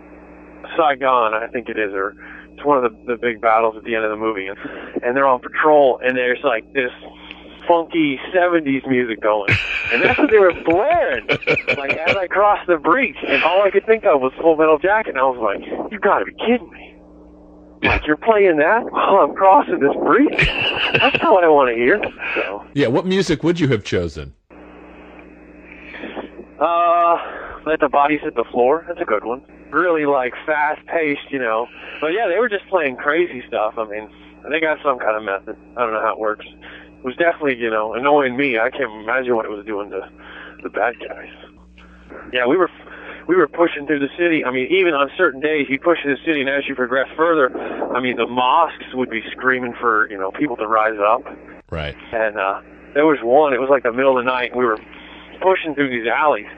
Saigon, 0.76 1.32
I 1.32 1.46
think 1.46 1.68
it 1.68 1.78
is, 1.78 1.94
or 1.94 2.14
it's 2.52 2.64
one 2.66 2.84
of 2.84 2.90
the, 2.90 3.14
the 3.14 3.16
big 3.16 3.40
battles 3.40 3.76
at 3.76 3.84
the 3.84 3.94
end 3.94 4.04
of 4.04 4.10
the 4.10 4.16
movie, 4.16 4.46
and, 4.46 4.58
and 5.02 5.16
they're 5.16 5.26
on 5.26 5.40
patrol, 5.40 6.00
and 6.02 6.16
there's 6.16 6.42
like 6.42 6.70
this 6.74 6.90
funky 7.68 8.18
70s 8.34 8.88
music 8.88 9.20
going. 9.20 9.54
And 9.92 10.02
that's 10.02 10.18
what 10.18 10.30
they 10.30 10.38
were 10.38 10.52
blaring, 10.64 11.26
like 11.78 11.92
as 11.96 12.16
I 12.16 12.26
crossed 12.26 12.66
the 12.66 12.76
breach. 12.78 13.16
And 13.26 13.42
all 13.44 13.62
I 13.62 13.70
could 13.70 13.86
think 13.86 14.04
of 14.04 14.20
was 14.20 14.32
Full 14.40 14.56
Metal 14.56 14.78
Jacket. 14.78 15.10
And 15.10 15.18
I 15.18 15.22
was 15.24 15.38
like, 15.38 15.92
you 15.92 15.98
gotta 16.00 16.24
be 16.24 16.32
kidding 16.32 16.70
me. 16.70 16.84
Like, 17.84 18.04
you're 18.08 18.16
playing 18.16 18.56
that 18.56 18.90
while 18.90 19.18
I'm 19.22 19.34
crossing 19.36 19.78
this 19.78 19.94
breach? 20.04 20.48
That's 20.98 21.22
not 21.22 21.32
what 21.32 21.44
I 21.44 21.48
want 21.48 21.68
to 21.68 21.76
hear. 21.76 22.00
So, 22.34 22.64
Yeah, 22.74 22.88
what 22.88 23.06
music 23.06 23.44
would 23.44 23.60
you 23.60 23.68
have 23.68 23.84
chosen? 23.84 24.34
uh, 26.60 27.16
let 27.66 27.78
the 27.80 27.88
bodies 27.88 28.20
hit 28.22 28.34
the 28.34 28.44
floor. 28.50 28.84
That's 28.88 29.00
a 29.00 29.04
good 29.04 29.24
one. 29.24 29.42
Really, 29.70 30.06
like, 30.06 30.32
fast 30.46 30.84
paced, 30.86 31.30
you 31.30 31.38
know. 31.38 31.66
But 32.00 32.08
yeah, 32.08 32.26
they 32.26 32.38
were 32.38 32.48
just 32.48 32.66
playing 32.68 32.96
crazy 32.96 33.44
stuff. 33.46 33.74
I 33.78 33.84
mean, 33.84 34.10
they 34.50 34.58
got 34.60 34.78
some 34.82 34.98
kind 34.98 35.16
of 35.16 35.22
method. 35.22 35.56
I 35.76 35.80
don't 35.84 35.92
know 35.92 36.00
how 36.02 36.12
it 36.14 36.18
works. 36.18 36.46
It 36.98 37.04
was 37.04 37.16
definitely, 37.16 37.56
you 37.56 37.70
know, 37.70 37.94
annoying 37.94 38.36
me. 38.36 38.58
I 38.58 38.70
can't 38.70 38.90
imagine 38.92 39.36
what 39.36 39.44
it 39.44 39.50
was 39.50 39.64
doing 39.64 39.90
to 39.90 40.08
the 40.62 40.68
bad 40.68 40.94
guys. 40.98 41.30
Yeah, 42.32 42.46
we 42.46 42.56
were 42.56 42.70
we 43.28 43.36
were 43.36 43.46
pushing 43.46 43.86
through 43.86 44.00
the 44.00 44.08
city. 44.18 44.44
I 44.44 44.50
mean, 44.50 44.66
even 44.70 44.94
on 44.94 45.10
certain 45.16 45.40
days, 45.40 45.66
you 45.68 45.78
push 45.78 45.98
through 46.02 46.16
the 46.16 46.22
city, 46.24 46.40
and 46.40 46.48
as 46.48 46.66
you 46.66 46.74
progress 46.74 47.06
further, 47.16 47.54
I 47.94 48.00
mean, 48.00 48.16
the 48.16 48.26
mosques 48.26 48.94
would 48.94 49.10
be 49.10 49.22
screaming 49.30 49.74
for 49.78 50.10
you 50.10 50.18
know 50.18 50.32
people 50.32 50.56
to 50.56 50.66
rise 50.66 50.98
up. 50.98 51.22
Right. 51.70 51.94
And 52.12 52.38
uh, 52.38 52.62
there 52.94 53.06
was 53.06 53.18
one. 53.22 53.52
It 53.52 53.60
was 53.60 53.68
like 53.70 53.82
the 53.82 53.92
middle 53.92 54.18
of 54.18 54.24
the 54.24 54.30
night. 54.30 54.50
And 54.50 54.58
we 54.58 54.64
were 54.64 54.78
pushing 55.40 55.74
through 55.74 55.90
these 55.90 56.08
alleys 56.08 56.48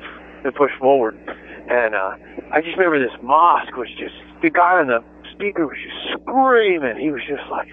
to 0.44 0.52
push 0.52 0.70
forward, 0.78 1.18
and 1.68 1.94
uh, 1.94 2.16
I 2.52 2.62
just 2.62 2.78
remember 2.78 2.98
this 2.98 3.16
mosque 3.22 3.76
was 3.76 3.88
just 3.98 4.14
the 4.40 4.48
guy 4.48 4.78
on 4.78 4.86
the 4.86 5.04
speaker 5.32 5.66
was 5.66 5.76
just 5.76 6.22
screaming. 6.22 6.96
He 6.96 7.10
was 7.10 7.22
just 7.28 7.42
like, 7.50 7.68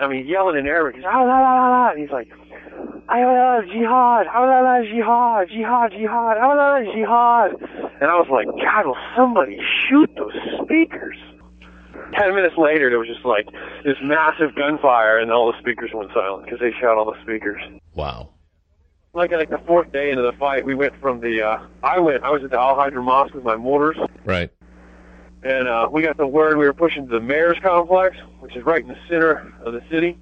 I 0.00 0.08
mean, 0.08 0.26
yelling 0.26 0.56
in 0.58 0.66
Arabic. 0.66 0.96
He's 0.96 1.04
ah, 1.06 1.22
la, 1.22 1.40
la, 1.40 1.54
la, 1.54 1.68
la. 1.70 1.90
And 1.90 2.00
he's 2.00 2.10
like, 2.10 2.28
ah, 3.08 3.16
la, 3.16 3.32
la, 3.32 3.62
jihad, 3.62 4.26
ah, 4.32 4.44
la, 4.44 4.60
la, 4.60 4.82
jihad, 4.82 5.48
jihad, 5.48 5.90
jihad, 5.92 6.36
ah, 6.38 6.48
la, 6.48 6.78
la, 6.78 6.80
jihad. 6.92 7.50
And 8.00 8.10
I 8.10 8.14
was 8.14 8.28
like, 8.30 8.46
God, 8.46 8.86
will 8.86 8.96
somebody 9.16 9.58
shoot 9.88 10.10
those 10.16 10.32
speakers? 10.62 11.16
Ten 12.14 12.34
minutes 12.34 12.56
later, 12.56 12.88
there 12.88 12.98
was 12.98 13.08
just 13.08 13.24
like 13.24 13.46
this 13.84 13.96
massive 14.02 14.54
gunfire, 14.54 15.18
and 15.18 15.30
all 15.30 15.52
the 15.52 15.58
speakers 15.58 15.90
went 15.92 16.10
silent 16.14 16.44
because 16.44 16.58
they 16.60 16.72
shot 16.80 16.96
all 16.96 17.04
the 17.04 17.20
speakers. 17.22 17.60
Wow. 17.94 18.30
Like 19.12 19.32
like 19.32 19.50
the 19.50 19.60
fourth 19.66 19.92
day 19.92 20.10
into 20.10 20.22
the 20.22 20.32
fight, 20.38 20.64
we 20.64 20.74
went 20.74 20.94
from 21.00 21.20
the. 21.20 21.42
uh 21.42 21.58
I 21.82 21.98
went. 21.98 22.22
I 22.22 22.30
was 22.30 22.42
at 22.44 22.50
the 22.50 22.58
Al 22.58 22.76
Hydra 22.76 23.02
Mosque 23.02 23.34
with 23.34 23.44
my 23.44 23.56
mortars, 23.56 23.96
Right. 24.24 24.50
And 25.42 25.68
uh 25.68 25.88
we 25.90 26.02
got 26.02 26.16
the 26.16 26.26
word 26.26 26.56
we 26.56 26.66
were 26.66 26.72
pushing 26.72 27.06
to 27.06 27.12
the 27.12 27.20
mayor's 27.20 27.58
complex, 27.62 28.16
which 28.40 28.56
is 28.56 28.64
right 28.64 28.82
in 28.82 28.88
the 28.88 28.98
center 29.08 29.52
of 29.62 29.72
the 29.72 29.82
city. 29.90 30.18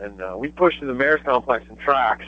And 0.00 0.20
uh, 0.20 0.36
we 0.38 0.48
pushed 0.48 0.80
to 0.80 0.86
the 0.86 0.94
mayor's 0.94 1.20
complex 1.24 1.64
in 1.68 1.76
tracks, 1.76 2.26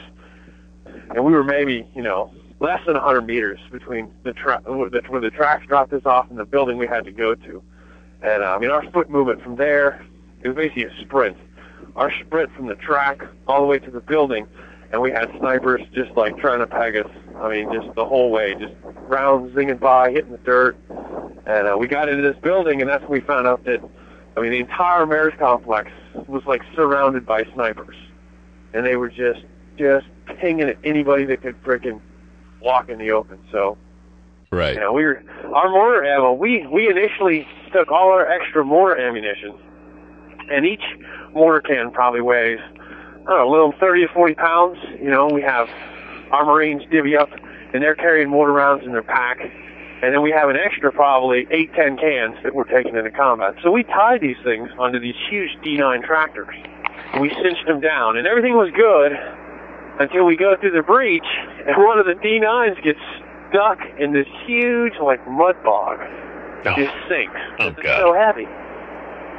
and 0.84 1.24
we 1.24 1.32
were 1.32 1.44
maybe 1.44 1.86
you 1.94 2.02
know 2.02 2.32
less 2.60 2.80
than 2.86 2.94
100 2.94 3.22
meters 3.22 3.58
between 3.72 4.10
the 4.22 4.32
tra- 4.32 4.60
where 4.66 4.90
the, 4.90 5.30
tracks 5.30 5.66
dropped 5.66 5.92
us 5.92 6.04
off 6.04 6.28
and 6.30 6.38
the 6.38 6.44
building 6.44 6.76
we 6.76 6.86
had 6.86 7.04
to 7.04 7.12
go 7.12 7.34
to. 7.34 7.62
And 8.22 8.42
uh, 8.42 8.54
I 8.54 8.58
mean, 8.58 8.70
our 8.70 8.88
foot 8.90 9.08
movement 9.08 9.42
from 9.42 9.56
there, 9.56 10.04
it 10.42 10.48
was 10.48 10.56
basically 10.56 10.84
a 10.84 11.00
sprint. 11.00 11.36
Our 11.96 12.12
sprint 12.20 12.54
from 12.54 12.66
the 12.66 12.74
track 12.74 13.22
all 13.48 13.60
the 13.62 13.66
way 13.66 13.78
to 13.78 13.90
the 13.90 14.00
building, 14.00 14.46
and 14.92 15.00
we 15.00 15.10
had 15.10 15.30
snipers 15.38 15.82
just 15.94 16.10
like 16.16 16.36
trying 16.38 16.58
to 16.60 16.66
peg 16.66 16.96
us. 16.96 17.10
I 17.40 17.48
mean, 17.48 17.72
just 17.72 17.94
the 17.94 18.04
whole 18.04 18.30
way, 18.30 18.54
just 18.54 18.74
rounds 18.84 19.54
zinging 19.54 19.78
by, 19.80 20.10
hitting 20.10 20.32
the 20.32 20.38
dirt. 20.38 20.76
And 21.46 21.68
uh, 21.68 21.76
we 21.78 21.86
got 21.86 22.08
into 22.08 22.22
this 22.22 22.36
building, 22.42 22.80
and 22.80 22.90
that's 22.90 23.02
when 23.02 23.12
we 23.12 23.20
found 23.20 23.46
out 23.46 23.64
that, 23.64 23.80
I 24.36 24.40
mean, 24.40 24.50
the 24.50 24.60
entire 24.60 25.06
mayor's 25.06 25.34
complex 25.38 25.90
was 26.26 26.42
like 26.46 26.62
surrounded 26.74 27.24
by 27.24 27.44
snipers, 27.54 27.96
and 28.74 28.84
they 28.84 28.96
were 28.96 29.08
just 29.08 29.40
just 29.76 30.06
pinging 30.40 30.68
at 30.68 30.76
anybody 30.84 31.24
that 31.24 31.40
could 31.40 31.60
frickin' 31.62 32.00
walk 32.60 32.88
in 32.88 32.98
the 32.98 33.10
open. 33.12 33.38
So 33.50 33.78
Right. 34.52 34.74
you 34.74 34.80
know, 34.80 34.92
we 34.92 35.04
were 35.04 35.22
our 35.54 35.70
mortar 35.70 36.04
ammo. 36.04 36.32
We 36.32 36.66
we 36.66 36.88
initially 36.88 37.46
took 37.72 37.90
all 37.92 38.10
our 38.10 38.26
extra 38.28 38.64
mortar 38.64 39.00
ammunition, 39.00 39.54
and 40.50 40.66
each 40.66 40.82
mortar 41.32 41.60
can 41.60 41.90
probably 41.92 42.20
weighs 42.20 42.58
I 43.26 43.30
don't 43.30 43.38
know, 43.38 43.48
a 43.48 43.50
little 43.50 43.72
thirty 43.78 44.06
to 44.06 44.12
forty 44.12 44.34
pounds. 44.34 44.78
You 45.00 45.10
know, 45.10 45.28
we 45.28 45.42
have 45.42 45.68
our 46.30 46.44
Marines 46.44 46.82
divvy 46.90 47.16
up, 47.16 47.30
and 47.72 47.82
they're 47.82 47.94
carrying 47.94 48.28
mortar 48.28 48.52
rounds 48.52 48.84
in 48.84 48.92
their 48.92 49.02
pack, 49.02 49.38
and 49.40 50.14
then 50.14 50.22
we 50.22 50.30
have 50.30 50.48
an 50.48 50.56
extra 50.56 50.90
probably 50.92 51.46
eight 51.50 51.72
ten 51.74 51.96
cans 51.96 52.36
that 52.42 52.54
we're 52.54 52.64
taking 52.64 52.96
into 52.96 53.10
combat. 53.10 53.54
So 53.62 53.70
we 53.70 53.82
tied 53.84 54.20
these 54.20 54.38
things 54.44 54.70
onto 54.78 54.98
these 54.98 55.16
huge 55.28 55.50
D9 55.64 56.02
tractors. 56.04 56.54
And 57.12 57.20
we 57.20 57.30
cinched 57.42 57.66
them 57.66 57.80
down, 57.80 58.16
and 58.16 58.26
everything 58.26 58.54
was 58.54 58.70
good 58.70 59.12
until 59.98 60.24
we 60.24 60.36
go 60.36 60.56
through 60.58 60.70
the 60.70 60.82
breach, 60.82 61.26
and 61.66 61.76
one 61.76 61.98
of 61.98 62.06
the 62.06 62.14
D9s 62.14 62.82
gets 62.82 63.00
stuck 63.50 63.78
in 63.98 64.12
this 64.12 64.26
huge 64.46 64.94
like 65.02 65.20
mud 65.28 65.56
bog. 65.62 65.98
Oh. 66.64 66.74
Just 66.76 66.94
sinks. 67.08 67.40
Oh, 67.58 67.68
it's 67.68 67.82
so 67.82 68.14
heavy. 68.14 68.46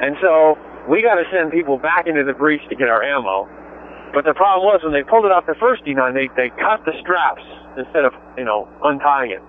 And 0.02 0.18
so 0.22 0.58
we 0.90 1.02
got 1.02 1.16
to 1.16 1.24
send 1.32 1.52
people 1.52 1.78
back 1.78 2.08
into 2.08 2.24
the 2.24 2.34
breach 2.34 2.62
to 2.70 2.76
get 2.76 2.90
our 2.90 3.04
ammo. 3.04 3.48
But 4.14 4.28
the 4.28 4.36
problem 4.36 4.68
was 4.68 4.84
when 4.84 4.92
they 4.92 5.04
pulled 5.04 5.24
it 5.24 5.32
off 5.32 5.48
the 5.48 5.56
first 5.56 5.84
D9, 5.88 6.14
they 6.14 6.28
they 6.36 6.52
cut 6.60 6.84
the 6.84 6.92
straps 7.00 7.44
instead 7.80 8.04
of 8.04 8.12
you 8.38 8.44
know 8.44 8.68
untying 8.84 9.32
it. 9.32 9.44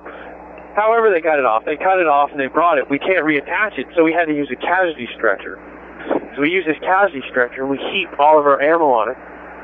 However, 0.74 1.10
they 1.12 1.20
got 1.20 1.38
it 1.38 1.44
off. 1.44 1.64
They 1.66 1.76
cut 1.76 2.00
it 2.00 2.08
off 2.08 2.30
and 2.32 2.40
they 2.40 2.48
brought 2.48 2.78
it. 2.78 2.88
We 2.88 2.98
can't 2.98 3.26
reattach 3.26 3.76
it, 3.76 3.86
so 3.94 4.04
we 4.04 4.12
had 4.12 4.24
to 4.24 4.34
use 4.34 4.48
a 4.48 4.56
casualty 4.56 5.08
stretcher. 5.14 5.60
So 6.34 6.40
we 6.40 6.48
use 6.48 6.64
this 6.64 6.80
casualty 6.80 7.20
stretcher 7.28 7.60
and 7.62 7.70
we 7.70 7.76
heap 7.92 8.08
all 8.18 8.40
of 8.40 8.46
our 8.48 8.56
ammo 8.62 8.88
on 8.88 9.12
it. 9.12 9.18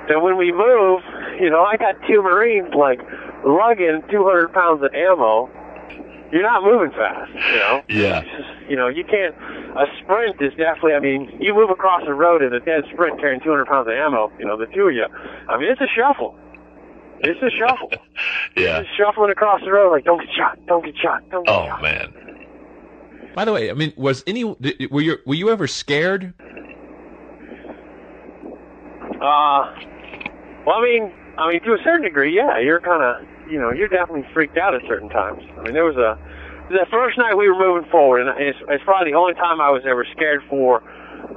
So 0.08 0.20
when 0.20 0.36
we 0.36 0.52
move, 0.52 1.00
you 1.40 1.48
know, 1.48 1.64
I 1.64 1.76
got 1.76 1.96
two 2.04 2.20
Marines 2.20 2.74
like 2.76 3.00
lugging 3.44 4.04
200 4.10 4.52
pounds 4.52 4.84
of 4.84 4.92
ammo. 4.92 5.48
You're 6.30 6.42
not 6.42 6.62
moving 6.62 6.90
fast, 6.90 7.32
you 7.32 7.58
know. 7.58 7.82
Yeah. 7.88 8.22
Just- 8.22 8.70
You 8.70 8.76
know, 8.76 8.88
you 8.88 9.02
can't. 9.02 9.34
A 9.78 9.86
sprint 10.02 10.36
is 10.42 10.52
definitely. 10.54 10.92
I 10.92 11.00
mean, 11.00 11.38
you 11.40 11.54
move 11.54 11.70
across 11.70 12.02
the 12.04 12.12
road 12.12 12.42
in 12.42 12.52
a 12.52 12.60
dead 12.60 12.84
sprint 12.92 13.18
carrying 13.18 13.40
200 13.40 13.64
pounds 13.66 13.88
of 13.88 13.94
ammo. 13.94 14.30
You 14.38 14.44
know, 14.44 14.58
the 14.58 14.66
two 14.66 14.88
of 14.88 14.94
you. 14.94 15.06
I 15.48 15.56
mean, 15.56 15.70
it's 15.70 15.80
a 15.80 15.86
shuffle. 15.96 16.36
It's 17.20 17.40
a 17.42 17.50
shuffle. 17.50 17.90
Yeah. 18.56 18.82
Just 18.82 18.96
shuffling 18.96 19.30
across 19.30 19.60
the 19.60 19.70
road 19.70 19.92
like, 19.92 20.04
don't 20.04 20.18
get 20.18 20.28
shot, 20.36 20.58
don't 20.66 20.84
get 20.84 20.96
shot, 20.96 21.22
don't 21.30 21.46
get 21.46 21.54
Oh 21.54 21.66
shot. 21.66 21.78
Oh 21.78 21.82
man. 21.82 22.12
By 23.34 23.44
the 23.44 23.52
way, 23.52 23.70
I 23.70 23.74
mean, 23.74 23.92
was 23.96 24.24
any 24.26 24.42
were 24.42 25.00
you 25.00 25.16
were 25.24 25.34
you 25.34 25.48
ever 25.50 25.68
scared? 25.68 26.34
Uh, 29.20 29.74
well, 30.66 30.76
I 30.76 30.82
mean, 30.82 31.12
I 31.38 31.50
mean, 31.52 31.62
to 31.62 31.72
a 31.74 31.78
certain 31.84 32.02
degree, 32.02 32.34
yeah. 32.34 32.58
You're 32.58 32.80
kind 32.80 33.02
of, 33.02 33.26
you 33.50 33.58
know, 33.58 33.72
you're 33.72 33.88
definitely 33.88 34.26
freaked 34.32 34.56
out 34.56 34.74
at 34.74 34.82
certain 34.86 35.08
times. 35.08 35.42
I 35.58 35.62
mean, 35.62 35.74
there 35.74 35.84
was 35.84 35.96
a 35.96 36.18
the 36.70 36.86
first 36.90 37.16
night 37.16 37.34
we 37.34 37.48
were 37.48 37.58
moving 37.58 37.88
forward, 37.90 38.26
and 38.26 38.40
it's, 38.40 38.58
it's 38.68 38.84
probably 38.84 39.12
the 39.12 39.16
only 39.16 39.34
time 39.34 39.60
I 39.60 39.70
was 39.70 39.82
ever 39.86 40.04
scared 40.12 40.42
for 40.50 40.82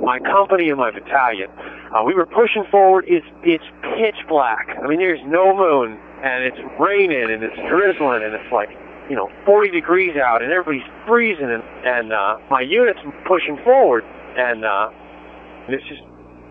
my 0.02 0.20
company 0.20 0.70
and 0.70 0.78
my 0.78 0.92
battalion. 0.92 1.50
Uh, 1.96 2.04
we 2.04 2.14
were 2.14 2.26
pushing 2.26 2.66
forward. 2.70 3.06
It's 3.08 3.26
it's 3.44 3.64
pitch 3.96 4.28
black. 4.28 4.68
I 4.84 4.88
mean, 4.88 5.00
there's 5.00 5.24
no 5.26 5.56
moon, 5.56 6.00
and 6.24 6.44
it's 6.44 6.60
raining, 6.80 7.32
and 7.32 7.44
it's 7.44 7.56
drizzling, 7.70 8.24
and 8.24 8.34
it's 8.34 8.52
like 8.52 8.70
you 9.10 9.16
know 9.16 9.30
40 9.46 9.72
degrees 9.72 10.16
out, 10.18 10.42
and 10.42 10.52
everybody's 10.52 10.90
freezing, 11.08 11.50
and 11.50 11.64
and 11.86 12.14
uh, 12.14 12.38
my 12.50 12.62
unit's 12.62 13.00
pushing 13.26 13.58
forward, 13.64 14.04
and 14.38 14.66
uh, 14.66 14.90
it's 15.68 15.88
just 15.88 16.04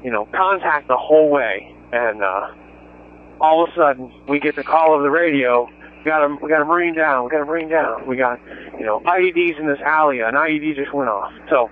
you 0.03 0.11
know 0.11 0.27
contact 0.33 0.89
the 0.89 0.97
whole 0.97 1.31
way, 1.31 1.75
and 1.93 2.23
uh, 2.23 2.49
all 3.41 3.65
of 3.65 3.71
a 3.71 3.75
sudden 3.75 4.13
we 4.29 4.39
get 4.39 4.57
the 4.57 4.65
call 4.65 4.95
of 4.95 5.03
the 5.03 5.11
radio. 5.11 5.69
We 5.99 6.05
got 6.05 6.25
a 6.25 6.37
we 6.43 6.49
got 6.49 6.63
a 6.63 6.65
marine 6.65 6.95
down. 6.95 7.25
We 7.25 7.31
got 7.31 7.43
a 7.43 7.45
marine 7.45 7.69
down. 7.69 8.07
We 8.07 8.17
got 8.17 8.39
you 8.79 8.85
know 8.85 9.01
IEDs 9.01 9.59
in 9.59 9.67
this 9.67 9.81
alley. 9.85 10.21
An 10.21 10.35
IED 10.35 10.77
just 10.77 10.95
went 10.95 11.11
off. 11.11 11.33
So 11.49 11.69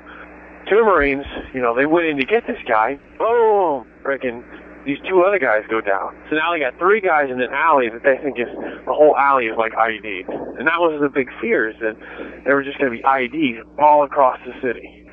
two 0.69 0.85
marines, 0.85 1.25
you 1.55 1.61
know, 1.61 1.75
they 1.75 1.87
went 1.87 2.07
in 2.07 2.17
to 2.19 2.25
get 2.25 2.47
this 2.47 2.59
guy. 2.67 2.99
Boom! 3.19 3.87
Freaking 4.05 4.45
these 4.87 4.99
two 5.09 5.23
other 5.23 5.39
guys 5.39 5.65
go 5.69 5.81
down. 5.81 6.17
So 6.31 6.37
now 6.37 6.53
they 6.53 6.61
got 6.61 6.79
three 6.79 7.01
guys 7.01 7.29
in 7.31 7.41
an 7.41 7.53
alley 7.53 7.91
that 7.91 8.03
they 8.05 8.17
think 8.23 8.39
is 8.39 8.49
the 8.87 8.95
whole 8.95 9.17
alley 9.17 9.47
is 9.47 9.57
like 9.59 9.73
IEDs. 9.73 10.29
And 10.59 10.67
that 10.67 10.81
was 10.81 10.99
the 11.01 11.11
big 11.11 11.29
fear 11.41 11.69
is 11.69 11.77
that 11.81 11.97
there 12.45 12.55
were 12.55 12.65
just 12.65 12.79
going 12.79 12.91
to 12.91 12.97
be 12.97 13.03
IEDs 13.03 13.61
all 13.79 14.05
across 14.05 14.39
the 14.47 14.53
city. 14.63 15.05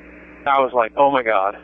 I 0.47 0.62
was 0.62 0.72
like, 0.74 0.93
oh 0.95 1.12
my 1.12 1.24
god. 1.24 1.58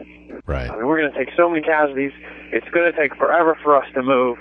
Right. 0.46 0.70
I 0.70 0.76
mean, 0.76 0.88
we're 0.88 1.00
going 1.00 1.12
to 1.12 1.18
take 1.18 1.34
so 1.38 1.50
many 1.50 1.62
casualties. 1.62 2.12
It's 2.52 2.68
going 2.72 2.92
to 2.92 2.98
take 2.98 3.16
forever 3.16 3.58
for 3.64 3.78
us 3.78 3.86
to 3.94 4.02
move. 4.02 4.38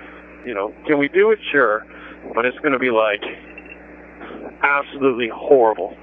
You 0.46 0.54
know, 0.54 0.74
can 0.86 0.98
we 0.98 1.08
do 1.08 1.30
it? 1.30 1.38
Sure. 1.52 1.86
But 2.34 2.44
it's 2.44 2.58
going 2.58 2.72
to 2.72 2.78
be 2.78 2.90
like 2.90 3.22
absolutely 4.62 5.28
horrible. 5.32 5.96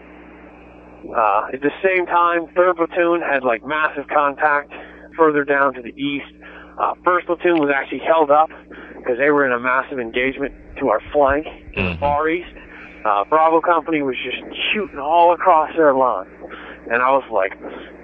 Uh, 1.15 1.47
at 1.53 1.61
the 1.61 1.71
same 1.83 2.05
time, 2.05 2.47
third 2.55 2.75
platoon 2.75 3.21
had 3.21 3.43
like 3.43 3.65
massive 3.65 4.07
contact 4.07 4.73
further 5.15 5.43
down 5.43 5.73
to 5.73 5.81
the 5.81 5.95
east. 5.95 6.31
Uh, 6.79 6.93
first 7.03 7.25
platoon 7.27 7.59
was 7.59 7.71
actually 7.73 7.99
held 7.99 8.29
up 8.29 8.49
because 8.97 9.17
they 9.17 9.31
were 9.31 9.45
in 9.45 9.51
a 9.51 9.59
massive 9.59 9.99
engagement 9.99 10.53
to 10.79 10.89
our 10.89 11.01
flank 11.11 11.47
in 11.73 11.85
the 11.85 11.97
far 11.97 12.29
east. 12.29 12.49
Uh, 13.05 13.23
Bravo 13.23 13.61
Company 13.61 14.01
was 14.01 14.15
just 14.23 14.37
shooting 14.73 14.99
all 14.99 15.33
across 15.33 15.71
their 15.77 15.93
line, 15.93 16.27
and 16.91 17.01
I 17.01 17.11
was 17.11 17.23
like, 17.31 17.53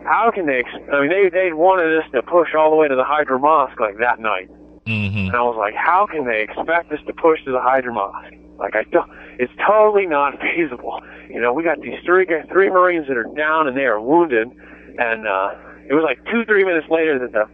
"How 0.05 0.31
can 0.33 0.45
they?" 0.45 0.59
Ex- 0.59 0.89
I 0.93 1.01
mean, 1.01 1.09
they 1.09 1.29
they 1.29 1.51
wanted 1.51 1.97
us 1.97 2.09
to 2.13 2.21
push 2.21 2.55
all 2.55 2.69
the 2.69 2.77
way 2.77 2.87
to 2.87 2.95
the 2.95 3.03
Hydra 3.03 3.37
Mosque 3.37 3.79
like 3.79 3.97
that 3.97 4.19
night, 4.19 4.49
mm-hmm. 4.85 5.27
and 5.27 5.35
I 5.35 5.41
was 5.41 5.55
like, 5.57 5.75
"How 5.75 6.05
can 6.05 6.25
they 6.25 6.41
expect 6.41 6.91
us 6.91 6.99
to 7.07 7.13
push 7.13 7.43
to 7.45 7.51
the 7.51 7.61
Hydra 7.61 7.93
Mosque?" 7.93 8.33
Like 8.59 8.75
I 8.75 8.83
don't, 8.83 9.09
it's 9.39 9.53
totally 9.65 10.05
not 10.05 10.39
feasible. 10.41 11.01
You 11.29 11.41
know, 11.41 11.53
we 11.53 11.63
got 11.63 11.81
these 11.81 11.99
three 12.05 12.25
three 12.51 12.69
Marines 12.69 13.07
that 13.07 13.17
are 13.17 13.27
down 13.35 13.67
and 13.67 13.75
they 13.75 13.85
are 13.85 13.99
wounded, 13.99 14.49
and 14.97 15.27
uh, 15.27 15.55
it 15.89 15.93
was 15.93 16.03
like 16.03 16.19
two 16.31 16.45
three 16.45 16.63
minutes 16.63 16.87
later 16.89 17.19
that 17.19 17.31
the 17.31 17.45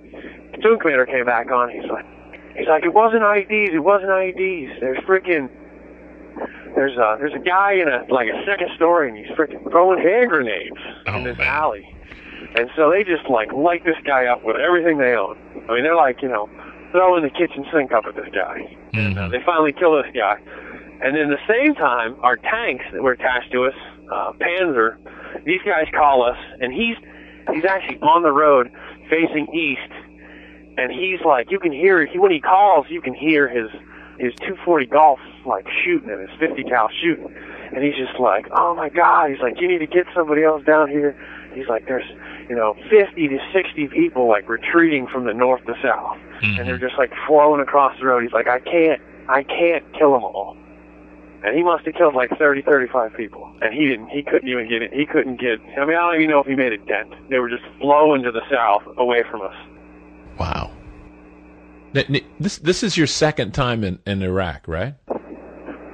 platoon 0.54 0.80
commander 0.80 1.06
came 1.06 1.26
back 1.26 1.52
on. 1.52 1.70
He's 1.70 1.90
like, 1.90 2.06
he's 2.58 2.68
like, 2.68 2.84
it 2.84 2.94
wasn't 2.94 3.22
IEDs, 3.24 3.74
it 3.74 3.80
wasn't 3.80 4.10
IEDs. 4.10 4.80
There's 4.80 5.00
freaking 5.00 5.50
there's 6.76 6.98
a 6.98 7.18
there's 7.20 7.34
a 7.34 7.40
guy 7.44 7.74
in 7.74 7.88
a 7.88 8.06
like 8.10 8.28
a 8.30 8.46
second 8.46 8.70
story 8.76 9.10
and 9.10 9.18
he's 9.18 9.36
freaking 9.36 9.70
throwing 9.72 10.00
hand 10.00 10.30
grenades 10.30 10.78
in 11.08 11.24
this 11.24 11.40
alley. 11.40 11.96
And 12.56 12.70
so 12.76 12.90
they 12.90 13.04
just 13.04 13.30
like 13.30 13.52
light 13.52 13.84
this 13.84 13.98
guy 14.06 14.26
up 14.26 14.44
with 14.44 14.58
everything 14.58 14.98
they 14.98 15.16
own. 15.16 15.38
I 15.70 15.74
mean, 15.74 15.84
they're 15.84 15.96
like, 15.96 16.22
you 16.22 16.30
know, 16.30 16.50
throwing 16.92 17.24
the 17.24 17.30
kitchen 17.30 17.66
sink 17.74 17.92
up 17.92 18.06
at 18.06 18.16
this 18.16 18.30
guy. 18.34 18.78
And 18.94 19.18
uh, 19.18 19.30
they 19.30 19.42
finally 19.46 19.74
kill 19.74 19.96
this 20.02 20.12
guy. 20.14 20.38
And 21.02 21.16
then 21.16 21.30
the 21.30 21.40
same 21.48 21.76
time, 21.76 22.18
our 22.22 22.36
tanks 22.36 22.86
that 22.92 23.02
were 23.02 23.14
attached 23.14 23.52
to 23.54 23.66
us, 23.66 23.76
uh, 24.12 24.34
Panzer, 24.34 24.98
these 25.46 25.62
guys 25.66 25.88
call 25.96 26.24
us, 26.24 26.38
and 26.60 26.74
he's 26.74 26.98
he's 27.54 27.64
actually 27.66 28.00
on 28.00 28.24
the 28.24 28.32
road 28.32 28.72
facing 29.10 29.48
east, 29.54 29.92
and 30.78 30.92
he's 30.92 31.22
like, 31.26 31.52
you 31.52 31.60
can 31.60 31.72
hear 31.72 32.06
he 32.06 32.20
when 32.20 32.32
he 32.32 32.42
calls, 32.42 32.88
you 32.90 33.02
can 33.02 33.14
hear 33.14 33.48
his 33.48 33.70
his 34.20 34.34
240 34.42 34.88
golf 34.88 35.20
like 35.46 35.66
shooting 35.84 36.10
and 36.10 36.28
his 36.28 36.38
50 36.40 36.64
cal 36.64 36.90
shooting, 37.02 37.34
and 37.74 37.84
he's 37.84 37.96
just 37.96 38.20
like, 38.20 38.48
oh 38.52 38.76
my 38.76 38.90
god, 38.90 39.30
he's 39.32 39.40
like, 39.40 39.62
you 39.62 39.68
need 39.68 39.80
to 39.80 39.88
get 39.88 40.06
somebody 40.14 40.44
else 40.44 40.64
down 40.66 40.90
here. 40.90 41.16
He's 41.54 41.68
like, 41.68 41.86
there's 41.88 42.10
you 42.50 42.56
know 42.56 42.76
50 42.90 43.28
to 43.28 43.40
60 43.54 43.88
people 43.88 44.28
like 44.28 44.50
retreating 44.50 45.08
from 45.08 45.26
the 45.26 45.34
north 45.34 45.64
to 45.66 45.76
south, 45.82 46.18
and 46.42 46.58
they're 46.58 46.76
mm-hmm. 46.76 46.86
just 46.86 46.98
like 46.98 47.12
flowing 47.28 47.62
across 47.62 47.98
the 48.00 48.06
road. 48.06 48.24
He's 48.24 48.34
like, 48.34 48.48
I 48.48 48.60
can't, 48.60 49.02
I 49.28 49.44
can't 49.44 49.86
kill 49.94 50.14
them 50.14 50.24
all. 50.24 50.58
And 51.44 51.56
he 51.56 51.64
must 51.64 51.86
have 51.86 51.96
killed 51.96 52.16
like 52.16 52.38
30, 52.38 52.64
35 52.64 53.14
people. 53.14 53.50
And 53.62 53.74
he 53.74 53.88
didn't, 53.88 54.10
he 54.10 54.24
couldn't 54.24 54.50
even 54.50 54.68
get 54.68 54.82
it. 54.82 54.92
He 54.94 55.06
couldn't 55.06 55.40
get, 55.40 55.60
I 55.78 55.86
mean, 55.86 55.96
I 55.96 56.12
don't 56.12 56.16
even 56.16 56.30
know 56.30 56.40
if 56.42 56.48
he 56.48 56.56
made 56.56 56.74
a 56.74 56.78
dent. 56.78 57.14
They 57.30 57.40
were 57.40 57.50
just 57.50 57.64
flowing 57.80 58.24
to 58.24 58.32
the 58.32 58.42
south 58.52 58.84
away 58.98 59.24
from 59.32 59.44
us. 59.44 59.56
Wow. 60.38 60.72
This 62.40 62.60
this 62.60 62.84
is 62.84 62.98
your 62.98 63.08
second 63.08 63.54
time 63.54 63.84
in, 63.84 64.00
in 64.06 64.22
Iraq, 64.22 64.68
right? 64.68 64.96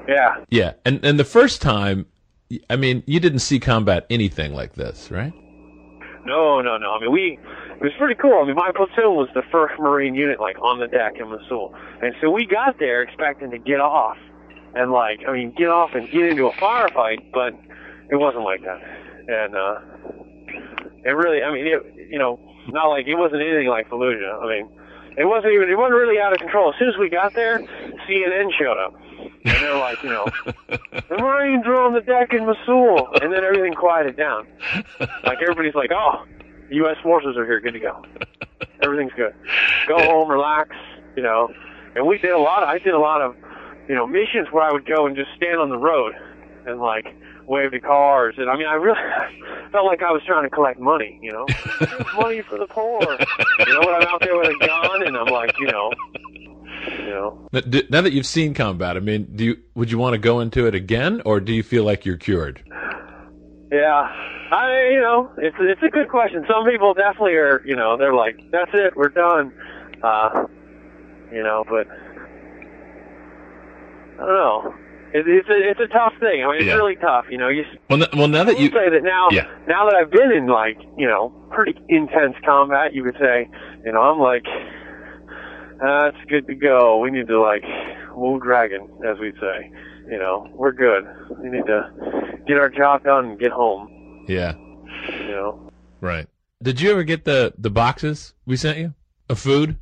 Yeah. 0.09 0.43
Yeah, 0.49 0.73
and 0.83 1.03
and 1.05 1.17
the 1.17 1.23
first 1.23 1.61
time, 1.61 2.05
I 2.69 2.75
mean, 2.75 3.01
you 3.05 3.21
didn't 3.21 3.39
see 3.39 3.59
combat 3.61 4.05
anything 4.09 4.53
like 4.53 4.73
this, 4.73 5.09
right? 5.09 5.33
No, 6.25 6.59
no, 6.61 6.77
no. 6.77 6.91
I 6.91 6.99
mean, 6.99 7.11
we, 7.11 7.39
it 7.75 7.81
was 7.81 7.91
pretty 7.97 8.15
cool. 8.15 8.41
I 8.41 8.45
mean, 8.45 8.55
my 8.55 8.71
platoon 8.75 9.15
was 9.15 9.29
the 9.33 9.43
first 9.51 9.79
Marine 9.79 10.15
unit, 10.15 10.39
like, 10.39 10.57
on 10.61 10.79
the 10.79 10.87
deck 10.87 11.17
in 11.19 11.29
Mosul. 11.29 11.73
And 12.01 12.15
so 12.19 12.31
we 12.31 12.45
got 12.45 12.79
there 12.79 13.01
expecting 13.03 13.51
to 13.51 13.59
get 13.59 13.79
off 13.79 14.17
and, 14.73 14.91
like, 14.91 15.21
I 15.27 15.33
mean, 15.33 15.53
get 15.55 15.69
off 15.69 15.91
and 15.93 16.09
get 16.09 16.23
into 16.23 16.47
a 16.47 16.51
firefight, 16.53 17.31
but 17.31 17.53
it 18.09 18.15
wasn't 18.15 18.43
like 18.43 18.61
that. 18.63 18.81
And, 19.27 19.55
uh, 19.55 19.79
it 21.03 21.11
really, 21.11 21.43
I 21.43 21.53
mean, 21.53 21.67
it, 21.67 22.09
you 22.09 22.17
know, 22.17 22.39
not 22.69 22.87
like, 22.87 23.05
it 23.07 23.15
wasn't 23.15 23.41
anything 23.41 23.67
like 23.67 23.87
Fallujah. 23.89 24.41
I 24.41 24.47
mean, 24.47 24.69
it 25.17 25.25
wasn't 25.25 25.53
even, 25.53 25.69
it 25.69 25.77
wasn't 25.77 25.95
really 25.95 26.19
out 26.19 26.33
of 26.33 26.39
control. 26.39 26.73
As 26.73 26.79
soon 26.79 26.89
as 26.89 26.97
we 26.97 27.09
got 27.09 27.33
there, 27.33 27.59
CNN 28.07 28.51
showed 28.57 28.77
up. 28.77 28.95
And 29.45 29.55
they're 29.61 29.77
like, 29.77 30.01
you 30.03 30.09
know, 30.09 30.25
the 30.67 31.17
Marines 31.17 31.65
are 31.65 31.79
on 31.81 31.93
the 31.93 32.01
deck 32.01 32.33
in 32.33 32.45
Mosul. 32.45 33.09
And 33.21 33.31
then 33.31 33.43
everything 33.43 33.73
quieted 33.73 34.17
down. 34.17 34.47
Like 34.99 35.41
everybody's 35.41 35.75
like, 35.75 35.91
oh, 35.91 36.25
U.S. 36.69 36.97
forces 37.03 37.37
are 37.37 37.45
here, 37.45 37.59
good 37.59 37.73
to 37.73 37.79
go. 37.79 38.03
Everything's 38.81 39.13
good. 39.13 39.33
Go 39.87 39.99
home, 39.99 40.29
relax, 40.29 40.75
you 41.15 41.23
know. 41.23 41.53
And 41.95 42.05
we 42.07 42.17
did 42.17 42.31
a 42.31 42.39
lot. 42.39 42.63
Of, 42.63 42.69
I 42.69 42.79
did 42.79 42.93
a 42.93 42.99
lot 42.99 43.21
of, 43.21 43.35
you 43.87 43.95
know, 43.95 44.07
missions 44.07 44.47
where 44.51 44.63
I 44.63 44.71
would 44.71 44.85
go 44.85 45.05
and 45.05 45.15
just 45.15 45.29
stand 45.37 45.59
on 45.59 45.69
the 45.69 45.77
road 45.77 46.13
and 46.65 46.79
like 46.79 47.15
wave 47.47 47.71
to 47.71 47.79
cars. 47.79 48.35
And 48.37 48.49
I 48.49 48.57
mean, 48.57 48.67
I 48.67 48.73
really 48.73 48.99
felt 49.71 49.85
like 49.85 50.01
I 50.01 50.11
was 50.11 50.21
trying 50.25 50.43
to 50.43 50.49
collect 50.49 50.79
money, 50.79 51.19
you 51.21 51.31
know, 51.31 51.45
money 52.15 52.41
for 52.41 52.57
the 52.57 52.67
poor. 52.67 53.01
You 53.01 53.73
know, 53.73 53.79
when 53.79 53.95
I'm 53.95 54.07
out 54.07 54.21
there 54.21 54.37
with 54.37 54.49
a 54.49 54.65
gun 54.65 55.07
and 55.07 55.17
I'm 55.17 55.27
like, 55.27 55.57
you 55.59 55.67
know, 55.67 55.91
you 56.99 57.09
know. 57.09 57.47
Now 57.51 57.61
d- 57.61 57.87
now 57.89 58.01
that 58.01 58.13
you've 58.13 58.25
seen 58.25 58.53
combat, 58.53 58.97
I 58.97 58.99
mean, 58.99 59.31
do 59.35 59.45
you 59.45 59.57
would 59.75 59.91
you 59.91 59.97
want 59.97 60.13
to 60.13 60.17
go 60.17 60.39
into 60.39 60.67
it 60.67 60.75
again, 60.75 61.21
or 61.25 61.39
do 61.39 61.53
you 61.53 61.63
feel 61.63 61.83
like 61.83 62.05
you're 62.05 62.17
cured? 62.17 62.63
Yeah, 63.71 64.07
I 64.51 64.89
you 64.91 65.01
know 65.01 65.31
it's 65.37 65.55
it's 65.59 65.81
a 65.83 65.89
good 65.89 66.09
question. 66.09 66.45
Some 66.47 66.65
people 66.69 66.93
definitely 66.93 67.33
are 67.33 67.61
you 67.65 67.75
know 67.75 67.97
they're 67.97 68.13
like 68.13 68.39
that's 68.51 68.71
it 68.73 68.95
we're 68.95 69.09
done, 69.09 69.53
uh, 70.03 70.45
you 71.31 71.43
know. 71.43 71.63
But 71.67 71.87
I 74.13 74.25
don't 74.25 74.27
know. 74.27 74.75
It, 75.17 75.25
it's 75.27 75.47
a 75.49 75.69
it's 75.71 75.79
a 75.79 75.87
tough 75.87 76.13
thing. 76.19 76.43
I 76.43 76.47
mean 76.47 76.57
it's 76.57 76.65
Yeah. 76.65 76.75
really 76.75 76.95
tough. 76.97 77.25
You 77.29 77.37
know 77.37 77.47
you. 77.49 77.63
Well, 77.89 78.05
well, 78.17 78.27
now 78.27 78.43
that 78.43 78.57
you 78.59 78.65
would 78.69 78.73
say 78.73 78.89
that 78.89 79.03
now 79.03 79.27
Yeah. 79.31 79.47
now 79.67 79.85
that 79.87 79.95
I've 79.95 80.11
been 80.11 80.31
in 80.31 80.47
like 80.47 80.77
you 80.97 81.07
know 81.07 81.29
pretty 81.51 81.75
intense 81.89 82.35
combat, 82.45 82.93
you 82.93 83.03
could 83.03 83.17
say 83.19 83.47
you 83.85 83.91
know 83.93 84.01
I'm 84.01 84.19
like 84.19 84.45
uh, 85.81 86.11
it's 86.13 86.29
good 86.29 86.47
to 86.47 86.55
go. 86.55 86.99
We 86.99 87.11
need 87.11 87.27
to 87.27 87.39
like 87.41 87.63
move 88.15 88.41
dragon 88.43 88.89
as 89.07 89.17
we'd 89.19 89.35
say. 89.39 89.71
You 90.09 90.19
know 90.19 90.47
we're 90.53 90.71
good. 90.73 91.05
We 91.41 91.49
need 91.49 91.65
to 91.65 91.89
get 92.47 92.57
our 92.57 92.69
job 92.69 93.03
done 93.03 93.25
and 93.31 93.39
get 93.39 93.51
home. 93.51 94.25
yeah, 94.27 94.53
You 95.19 95.31
know. 95.31 95.71
right. 96.01 96.27
Did 96.63 96.79
you 96.81 96.91
ever 96.91 97.03
get 97.03 97.25
the 97.25 97.53
the 97.57 97.69
boxes 97.69 98.33
we 98.45 98.55
sent 98.57 98.77
you 98.77 98.93
of 99.29 99.39
food? 99.39 99.77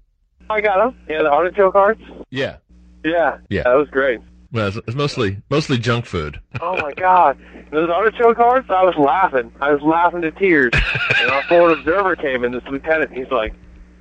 I 0.49 0.61
got 0.61 0.77
them. 0.77 0.97
Yeah, 1.09 1.23
the 1.23 1.29
artichoke 1.31 1.73
hearts. 1.73 2.01
Yeah, 2.29 2.57
Yeah. 3.03 3.37
Yeah. 3.49 3.63
That 3.63 3.75
was 3.75 3.89
great. 3.89 4.19
Well, 4.53 4.67
it's, 4.67 4.77
it's 4.87 4.95
mostly 4.95 5.41
mostly 5.49 5.77
junk 5.79 6.05
food. 6.05 6.39
Oh 6.61 6.77
my 6.81 6.93
god. 6.93 7.37
Those 7.71 7.89
artichoke 7.89 8.37
hearts, 8.37 8.67
I 8.69 8.83
was 8.83 8.95
laughing. 8.97 9.51
I 9.59 9.71
was 9.73 9.81
laughing 9.81 10.21
to 10.21 10.31
tears. 10.31 10.71
and 11.19 11.31
our 11.31 11.41
forward 11.43 11.79
observer 11.79 12.15
came 12.15 12.43
in, 12.43 12.51
this 12.51 12.63
lieutenant, 12.69 13.11
he's 13.11 13.31
like, 13.31 13.53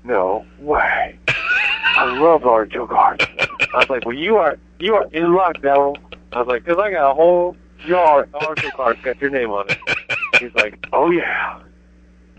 No 0.04 0.44
way. 0.60 1.18
I 1.96 2.18
love 2.18 2.44
artichoke 2.44 2.90
hearts. 2.90 3.24
I 3.38 3.78
was 3.78 3.88
like, 3.88 4.04
Well 4.04 4.14
you 4.16 4.36
are 4.36 4.58
you 4.78 4.94
are 4.94 5.06
in 5.12 5.32
luck, 5.34 5.60
devil. 5.62 5.96
I 6.32 6.38
was 6.40 6.48
like, 6.48 6.64
'Cause 6.66 6.76
I 6.78 6.90
got 6.90 7.10
a 7.10 7.14
whole 7.14 7.56
jar 7.86 8.24
of 8.24 8.34
artichoke 8.34 8.74
hearts 8.74 9.00
got 9.02 9.20
your 9.20 9.30
name 9.30 9.50
on 9.50 9.64
it. 9.70 9.78
He's 10.38 10.54
like, 10.54 10.86
Oh 10.92 11.10
yeah. 11.10 11.60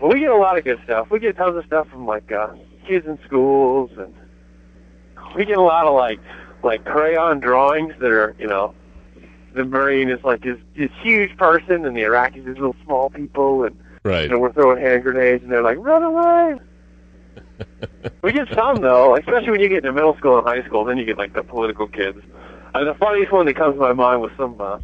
Well 0.00 0.12
we 0.12 0.20
get 0.20 0.30
a 0.30 0.36
lot 0.36 0.56
of 0.56 0.62
good 0.64 0.78
stuff. 0.84 1.10
We 1.10 1.18
get 1.18 1.36
tons 1.36 1.56
of 1.56 1.64
stuff 1.66 1.88
from 1.88 2.06
like 2.06 2.30
uh 2.30 2.48
kids 2.86 3.06
in 3.06 3.18
schools 3.26 3.90
and 3.98 4.14
we 5.34 5.44
get 5.44 5.56
a 5.58 5.62
lot 5.62 5.86
of 5.86 5.94
like 5.94 6.20
like 6.64 6.84
crayon 6.84 7.40
drawings 7.40 7.94
that 8.00 8.10
are, 8.10 8.34
you 8.38 8.46
know, 8.46 8.74
the 9.54 9.64
Marine 9.64 10.10
is 10.10 10.22
like 10.24 10.42
this 10.42 10.58
this 10.76 10.90
huge 11.02 11.36
person 11.36 11.84
and 11.84 11.96
the 11.96 12.02
Iraqis 12.02 12.46
is 12.48 12.56
little 12.56 12.76
small 12.84 13.10
people 13.10 13.64
and 13.64 13.78
Right. 14.02 14.24
you 14.24 14.28
know, 14.28 14.38
we're 14.38 14.52
throwing 14.52 14.82
hand 14.82 15.02
grenades 15.02 15.42
and 15.42 15.50
they're 15.52 15.62
like, 15.62 15.78
Run 15.78 16.02
away 16.02 16.58
We 18.22 18.32
get 18.32 18.48
some 18.54 18.76
though, 18.76 19.16
especially 19.16 19.50
when 19.50 19.60
you 19.60 19.68
get 19.68 19.78
into 19.78 19.92
middle 19.92 20.16
school 20.16 20.38
and 20.38 20.46
high 20.46 20.64
school, 20.66 20.84
then 20.84 20.98
you 20.98 21.04
get 21.04 21.18
like 21.18 21.32
the 21.34 21.42
political 21.42 21.86
kids. 21.86 22.18
And 22.74 22.88
the 22.88 22.94
funniest 22.94 23.32
one 23.32 23.46
that 23.46 23.54
comes 23.56 23.74
to 23.74 23.80
my 23.80 23.92
mind 23.92 24.20
was 24.20 24.32
some 24.36 24.60
uh 24.60 24.78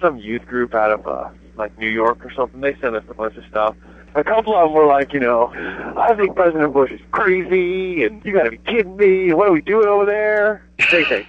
some 0.00 0.16
youth 0.18 0.46
group 0.46 0.74
out 0.74 0.90
of 0.90 1.06
uh 1.06 1.28
like 1.56 1.76
New 1.78 1.88
York 1.88 2.24
or 2.24 2.32
something. 2.32 2.60
They 2.60 2.74
sent 2.80 2.96
us 2.96 3.04
a 3.08 3.14
bunch 3.14 3.36
of 3.36 3.44
stuff. 3.50 3.76
A 4.16 4.24
couple 4.24 4.56
of 4.56 4.68
them 4.68 4.72
were 4.72 4.86
like, 4.86 5.12
you 5.12 5.20
know, 5.20 5.52
I 5.96 6.14
think 6.16 6.34
President 6.34 6.72
Bush 6.72 6.90
is 6.90 7.00
crazy, 7.12 8.04
and 8.04 8.24
you 8.24 8.32
got 8.32 8.44
to 8.44 8.50
be 8.50 8.58
kidding 8.58 8.96
me. 8.96 9.32
What 9.34 9.48
are 9.48 9.52
we 9.52 9.60
doing 9.60 9.86
over 9.86 10.06
there? 10.06 10.66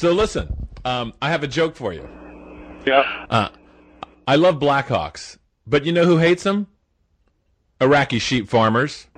So 0.00 0.12
listen, 0.12 0.68
um, 0.86 1.12
I 1.20 1.28
have 1.28 1.42
a 1.42 1.46
joke 1.46 1.76
for 1.76 1.92
you. 1.92 2.08
Yeah. 2.86 3.26
Uh, 3.28 3.50
I 4.26 4.36
love 4.36 4.54
Blackhawks, 4.58 5.36
but 5.66 5.84
you 5.84 5.92
know 5.92 6.06
who 6.06 6.16
hates 6.16 6.42
them? 6.42 6.68
Iraqi 7.82 8.18
sheep 8.18 8.48
farmers. 8.48 9.08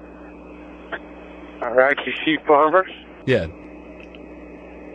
Iraqi 1.62 2.12
sheep 2.24 2.44
farmers. 2.48 2.90
Yeah. 3.26 3.46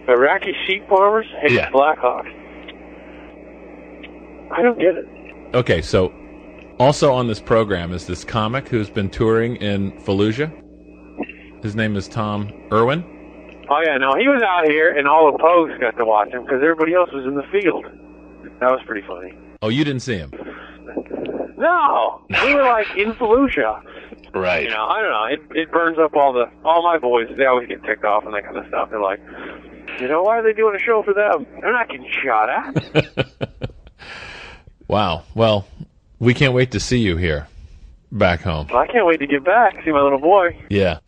Iraqi 0.09 0.53
sheep 0.65 0.89
farmers 0.89 1.25
hate 1.41 1.51
Yeah. 1.51 1.71
Blackhawks. 1.71 2.33
I 4.51 4.61
don't 4.61 4.79
get 4.79 4.95
it. 4.95 5.07
Okay, 5.55 5.81
so 5.81 6.13
also 6.79 7.13
on 7.13 7.27
this 7.27 7.39
program 7.39 7.93
is 7.93 8.05
this 8.05 8.23
comic 8.23 8.67
who's 8.67 8.89
been 8.89 9.09
touring 9.09 9.55
in 9.57 9.91
Fallujah. 10.03 10.51
His 11.63 11.75
name 11.75 11.95
is 11.95 12.07
Tom 12.07 12.51
Irwin. 12.71 13.03
Oh 13.69 13.81
yeah, 13.85 13.97
no, 13.97 14.15
he 14.15 14.27
was 14.27 14.41
out 14.41 14.65
here, 14.69 14.95
and 14.95 15.07
all 15.07 15.31
the 15.31 15.37
Pogues 15.37 15.79
got 15.79 15.97
to 15.97 16.05
watch 16.05 16.29
him 16.29 16.43
because 16.43 16.61
everybody 16.61 16.93
else 16.93 17.09
was 17.11 17.25
in 17.25 17.35
the 17.35 17.43
field. 17.51 17.85
That 18.59 18.71
was 18.71 18.79
pretty 18.85 19.05
funny. 19.05 19.33
Oh, 19.61 19.69
you 19.69 19.83
didn't 19.83 20.01
see 20.01 20.17
him. 20.17 20.31
No, 21.57 22.21
we 22.43 22.55
were 22.55 22.63
like 22.63 22.87
in 22.95 23.13
Fallujah. 23.13 23.81
Right. 24.33 24.63
You 24.63 24.69
know, 24.69 24.85
I 24.85 25.01
don't 25.01 25.11
know. 25.11 25.25
It 25.55 25.57
it 25.63 25.71
burns 25.71 25.97
up 25.97 26.15
all 26.15 26.31
the 26.31 26.45
all 26.63 26.83
my 26.83 26.97
boys. 26.97 27.27
They 27.35 27.45
always 27.45 27.67
get 27.67 27.83
ticked 27.83 28.05
off 28.05 28.23
and 28.25 28.33
that 28.33 28.43
kind 28.45 28.57
of 28.57 28.67
stuff. 28.67 28.89
They're 28.89 29.01
like, 29.01 29.19
you 29.99 30.07
know, 30.07 30.21
why 30.21 30.37
are 30.37 30.43
they 30.43 30.53
doing 30.53 30.75
a 30.75 30.79
show 30.79 31.01
for 31.03 31.13
them? 31.13 31.45
They're 31.59 31.73
not 31.73 31.89
getting 31.89 32.09
shot 32.23 32.49
at. 32.49 33.27
Wow. 34.87 35.23
Well, 35.35 35.67
we 36.19 36.33
can't 36.33 36.53
wait 36.53 36.71
to 36.71 36.79
see 36.79 36.99
you 36.99 37.17
here 37.17 37.47
back 38.11 38.41
home. 38.41 38.67
I 38.73 38.87
can't 38.87 39.05
wait 39.05 39.19
to 39.19 39.27
get 39.27 39.43
back 39.43 39.75
see 39.83 39.91
my 39.91 40.01
little 40.01 40.19
boy. 40.19 40.57
Yeah. 40.69 40.99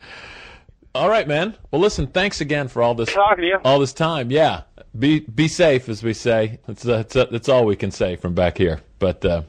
All 0.95 1.07
right, 1.09 1.27
man. 1.27 1.55
Well, 1.71 1.79
listen, 1.81 2.07
thanks 2.07 2.41
again 2.41 2.67
for 2.67 2.81
all 2.81 2.93
this 2.95 3.13
Talking 3.13 3.43
to 3.43 3.47
you. 3.47 3.59
all 3.63 3.79
this 3.79 3.93
time. 3.93 4.31
Yeah. 4.31 4.63
Be 4.97 5.19
be 5.19 5.47
safe 5.47 5.87
as 5.87 6.01
we 6.03 6.13
say. 6.13 6.59
That's 6.67 6.85
uh, 6.85 6.97
that's, 6.97 7.15
uh, 7.15 7.25
that's 7.25 7.47
all 7.47 7.63
we 7.65 7.75
can 7.75 7.91
say 7.91 8.15
from 8.15 8.33
back 8.33 8.57
here. 8.57 8.81
But 8.97 9.23
uh 9.23 9.43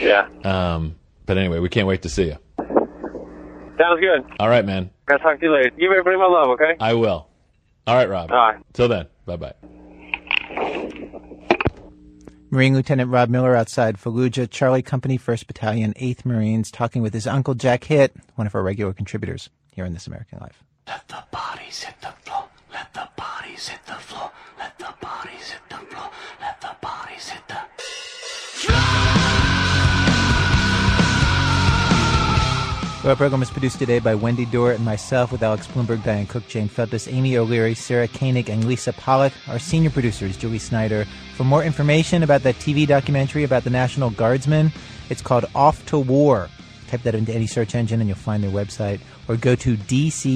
Yeah, 0.00 0.28
um 0.44 0.94
but 1.26 1.36
anyway, 1.36 1.58
we 1.58 1.68
can't 1.68 1.86
wait 1.88 2.02
to 2.02 2.08
see 2.08 2.26
you. 2.26 2.36
sounds 2.56 4.00
good. 4.00 4.24
All 4.38 4.48
right, 4.48 4.64
man. 4.64 4.90
I'll 5.08 5.18
talk 5.18 5.40
to 5.40 5.46
you 5.46 5.52
later. 5.52 5.70
Give 5.70 5.90
everybody 5.90 6.16
my 6.16 6.26
love, 6.26 6.48
okay? 6.50 6.76
I 6.80 6.94
will. 6.94 7.26
All 7.86 7.94
right, 7.96 8.08
Rob. 8.08 8.30
All 8.30 8.36
right. 8.36 8.62
Till 8.72 8.88
then. 8.88 9.06
Bye-bye. 9.26 9.54
Marine 12.54 12.74
Lieutenant 12.74 13.10
Rob 13.10 13.30
Miller 13.30 13.56
outside 13.56 13.98
Fallujah, 13.98 14.48
Charlie 14.48 14.80
Company, 14.80 15.18
1st 15.18 15.48
Battalion, 15.48 15.92
8th 15.94 16.24
Marines, 16.24 16.70
talking 16.70 17.02
with 17.02 17.12
his 17.12 17.26
uncle 17.26 17.54
Jack 17.54 17.82
Hitt, 17.82 18.14
one 18.36 18.46
of 18.46 18.54
our 18.54 18.62
regular 18.62 18.92
contributors 18.92 19.50
here 19.72 19.84
in 19.84 19.92
This 19.92 20.06
American 20.06 20.38
Life. 20.38 20.62
Let 20.86 21.08
the 21.08 21.24
bodies 21.32 21.82
hit 21.82 22.00
the 22.00 22.12
floor. 22.22 22.44
Let 22.72 22.94
the 22.94 23.08
bodies 23.16 23.66
hit 23.66 23.84
the 23.86 23.94
floor. 23.94 24.30
Let 24.56 24.78
the 24.78 24.94
bodies 25.00 25.50
hit 25.50 25.68
the 25.68 25.78
floor. 25.78 26.10
Let 26.40 26.60
the 26.60 26.76
bodies 26.80 27.28
hit 27.28 27.42
the. 27.48 29.23
Our 33.04 33.14
program 33.14 33.42
is 33.42 33.50
produced 33.50 33.78
today 33.78 33.98
by 33.98 34.14
Wendy 34.14 34.46
Dorr 34.46 34.72
and 34.72 34.82
myself 34.82 35.30
with 35.30 35.42
Alex 35.42 35.66
Blumberg, 35.66 36.02
Diane 36.02 36.26
Cook, 36.26 36.48
Jane 36.48 36.70
Feltus, 36.70 37.06
Amy 37.12 37.36
O'Leary, 37.36 37.74
Sarah 37.74 38.08
Koenig, 38.08 38.48
and 38.48 38.64
Lisa 38.64 38.94
Pollak. 38.94 39.34
Our 39.46 39.58
senior 39.58 39.90
producer 39.90 40.24
is 40.24 40.38
Julie 40.38 40.58
Snyder. 40.58 41.04
For 41.36 41.44
more 41.44 41.62
information 41.62 42.22
about 42.22 42.44
that 42.44 42.54
TV 42.54 42.86
documentary 42.86 43.44
about 43.44 43.64
the 43.64 43.68
National 43.68 44.08
Guardsmen, 44.08 44.72
it's 45.10 45.20
called 45.20 45.44
Off 45.54 45.84
to 45.86 45.98
War. 45.98 46.48
Type 46.88 47.02
that 47.02 47.14
into 47.14 47.34
any 47.34 47.46
search 47.46 47.74
engine 47.74 48.00
and 48.00 48.08
you'll 48.08 48.16
find 48.16 48.42
their 48.42 48.50
website, 48.50 49.00
or 49.28 49.36
go 49.36 49.54
to 49.54 49.76
dctvny.org. 49.76 50.32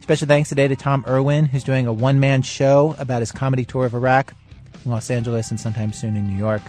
Special 0.00 0.26
thanks 0.26 0.48
today 0.48 0.66
to 0.66 0.74
Tom 0.74 1.04
Irwin, 1.06 1.44
who's 1.44 1.62
doing 1.62 1.86
a 1.86 1.92
one 1.92 2.18
man 2.18 2.42
show 2.42 2.96
about 2.98 3.20
his 3.20 3.30
comedy 3.30 3.64
tour 3.64 3.86
of 3.86 3.94
Iraq 3.94 4.34
in 4.84 4.90
Los 4.90 5.12
Angeles 5.12 5.52
and 5.52 5.60
sometime 5.60 5.92
soon 5.92 6.16
in 6.16 6.26
New 6.26 6.36
York. 6.36 6.62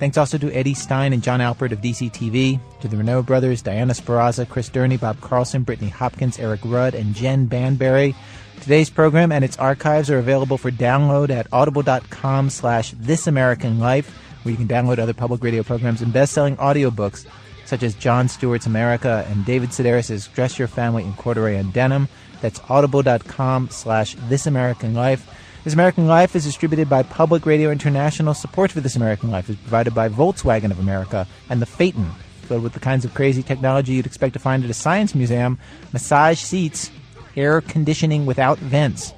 Thanks 0.00 0.16
also 0.16 0.38
to 0.38 0.50
Eddie 0.52 0.72
Stein 0.72 1.12
and 1.12 1.22
Jon 1.22 1.40
Alpert 1.40 1.72
of 1.72 1.82
DCTV, 1.82 2.58
to 2.80 2.88
the 2.88 2.96
Renaud 2.96 3.24
brothers, 3.24 3.60
Diana 3.60 3.92
Sparaza, 3.92 4.48
Chris 4.48 4.70
Durney, 4.70 4.98
Bob 4.98 5.20
Carlson, 5.20 5.62
Brittany 5.62 5.90
Hopkins, 5.90 6.38
Eric 6.38 6.60
Rudd, 6.64 6.94
and 6.94 7.14
Jen 7.14 7.44
Banbury. 7.44 8.14
Today's 8.62 8.88
program 8.88 9.30
and 9.30 9.44
its 9.44 9.58
archives 9.58 10.08
are 10.08 10.18
available 10.18 10.56
for 10.56 10.70
download 10.70 11.28
at 11.28 11.46
audible.com 11.52 12.48
slash 12.48 12.94
This 12.98 13.26
American 13.26 13.78
Life, 13.78 14.08
where 14.42 14.50
you 14.50 14.56
can 14.56 14.66
download 14.66 14.98
other 14.98 15.12
public 15.12 15.44
radio 15.44 15.62
programs 15.62 16.00
and 16.00 16.14
best-selling 16.14 16.56
audiobooks 16.56 17.26
such 17.66 17.82
as 17.82 17.94
Jon 17.94 18.26
Stewart's 18.26 18.66
America 18.66 19.26
and 19.28 19.44
David 19.44 19.68
Sedaris' 19.68 20.32
Dress 20.32 20.58
Your 20.58 20.66
Family 20.66 21.04
in 21.04 21.12
Corduroy 21.12 21.56
and 21.56 21.74
Denim. 21.74 22.08
That's 22.40 22.60
audible.com 22.70 23.68
slash 23.68 24.16
This 24.28 24.46
American 24.46 24.94
Life. 24.94 25.28
This 25.62 25.74
American 25.74 26.06
Life 26.06 26.34
is 26.34 26.44
distributed 26.44 26.88
by 26.88 27.02
Public 27.02 27.44
Radio 27.44 27.70
International. 27.70 28.32
Support 28.32 28.72
for 28.72 28.80
This 28.80 28.96
American 28.96 29.30
Life 29.30 29.50
is 29.50 29.56
provided 29.56 29.94
by 29.94 30.08
Volkswagen 30.08 30.70
of 30.70 30.78
America 30.78 31.26
and 31.50 31.60
the 31.60 31.66
Phaeton, 31.66 32.10
filled 32.44 32.62
with 32.62 32.72
the 32.72 32.80
kinds 32.80 33.04
of 33.04 33.12
crazy 33.12 33.42
technology 33.42 33.92
you'd 33.92 34.06
expect 34.06 34.32
to 34.32 34.38
find 34.38 34.64
at 34.64 34.70
a 34.70 34.74
science 34.74 35.14
museum, 35.14 35.58
massage 35.92 36.38
seats, 36.38 36.90
air 37.36 37.60
conditioning 37.60 38.24
without 38.24 38.56
vents 38.58 39.12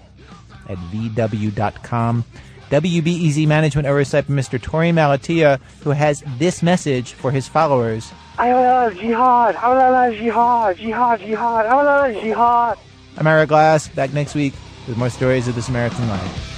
at 0.68 0.78
VW.com. 0.78 2.24
WBEZ 2.70 3.47
Management 3.47 3.86
Oversight 3.86 4.26
Mr. 4.26 4.59
Torey 4.59 4.93
Malatia, 4.93 5.61
who 5.84 5.90
has 5.90 6.24
this 6.38 6.61
message 6.61 7.12
for 7.12 7.30
his 7.30 7.47
followers. 7.47 8.11
Jihad, 8.36 8.97
jihad, 8.97 10.76
jihad, 10.76 11.20
jihad, 11.20 12.14
jihad. 12.20 12.78
I'm 13.16 13.26
Ira 13.28 13.47
Glass, 13.47 13.86
back 13.86 14.12
next 14.12 14.34
week 14.34 14.55
with 14.87 14.97
more 14.97 15.11
stories 15.11 15.49
of 15.49 15.55
the 15.55 15.64
American 15.68 16.09
life. 16.09 16.49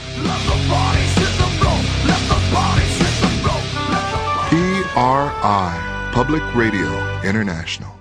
PRI, 4.94 6.10
Public 6.12 6.42
Radio 6.54 7.22
International. 7.22 7.93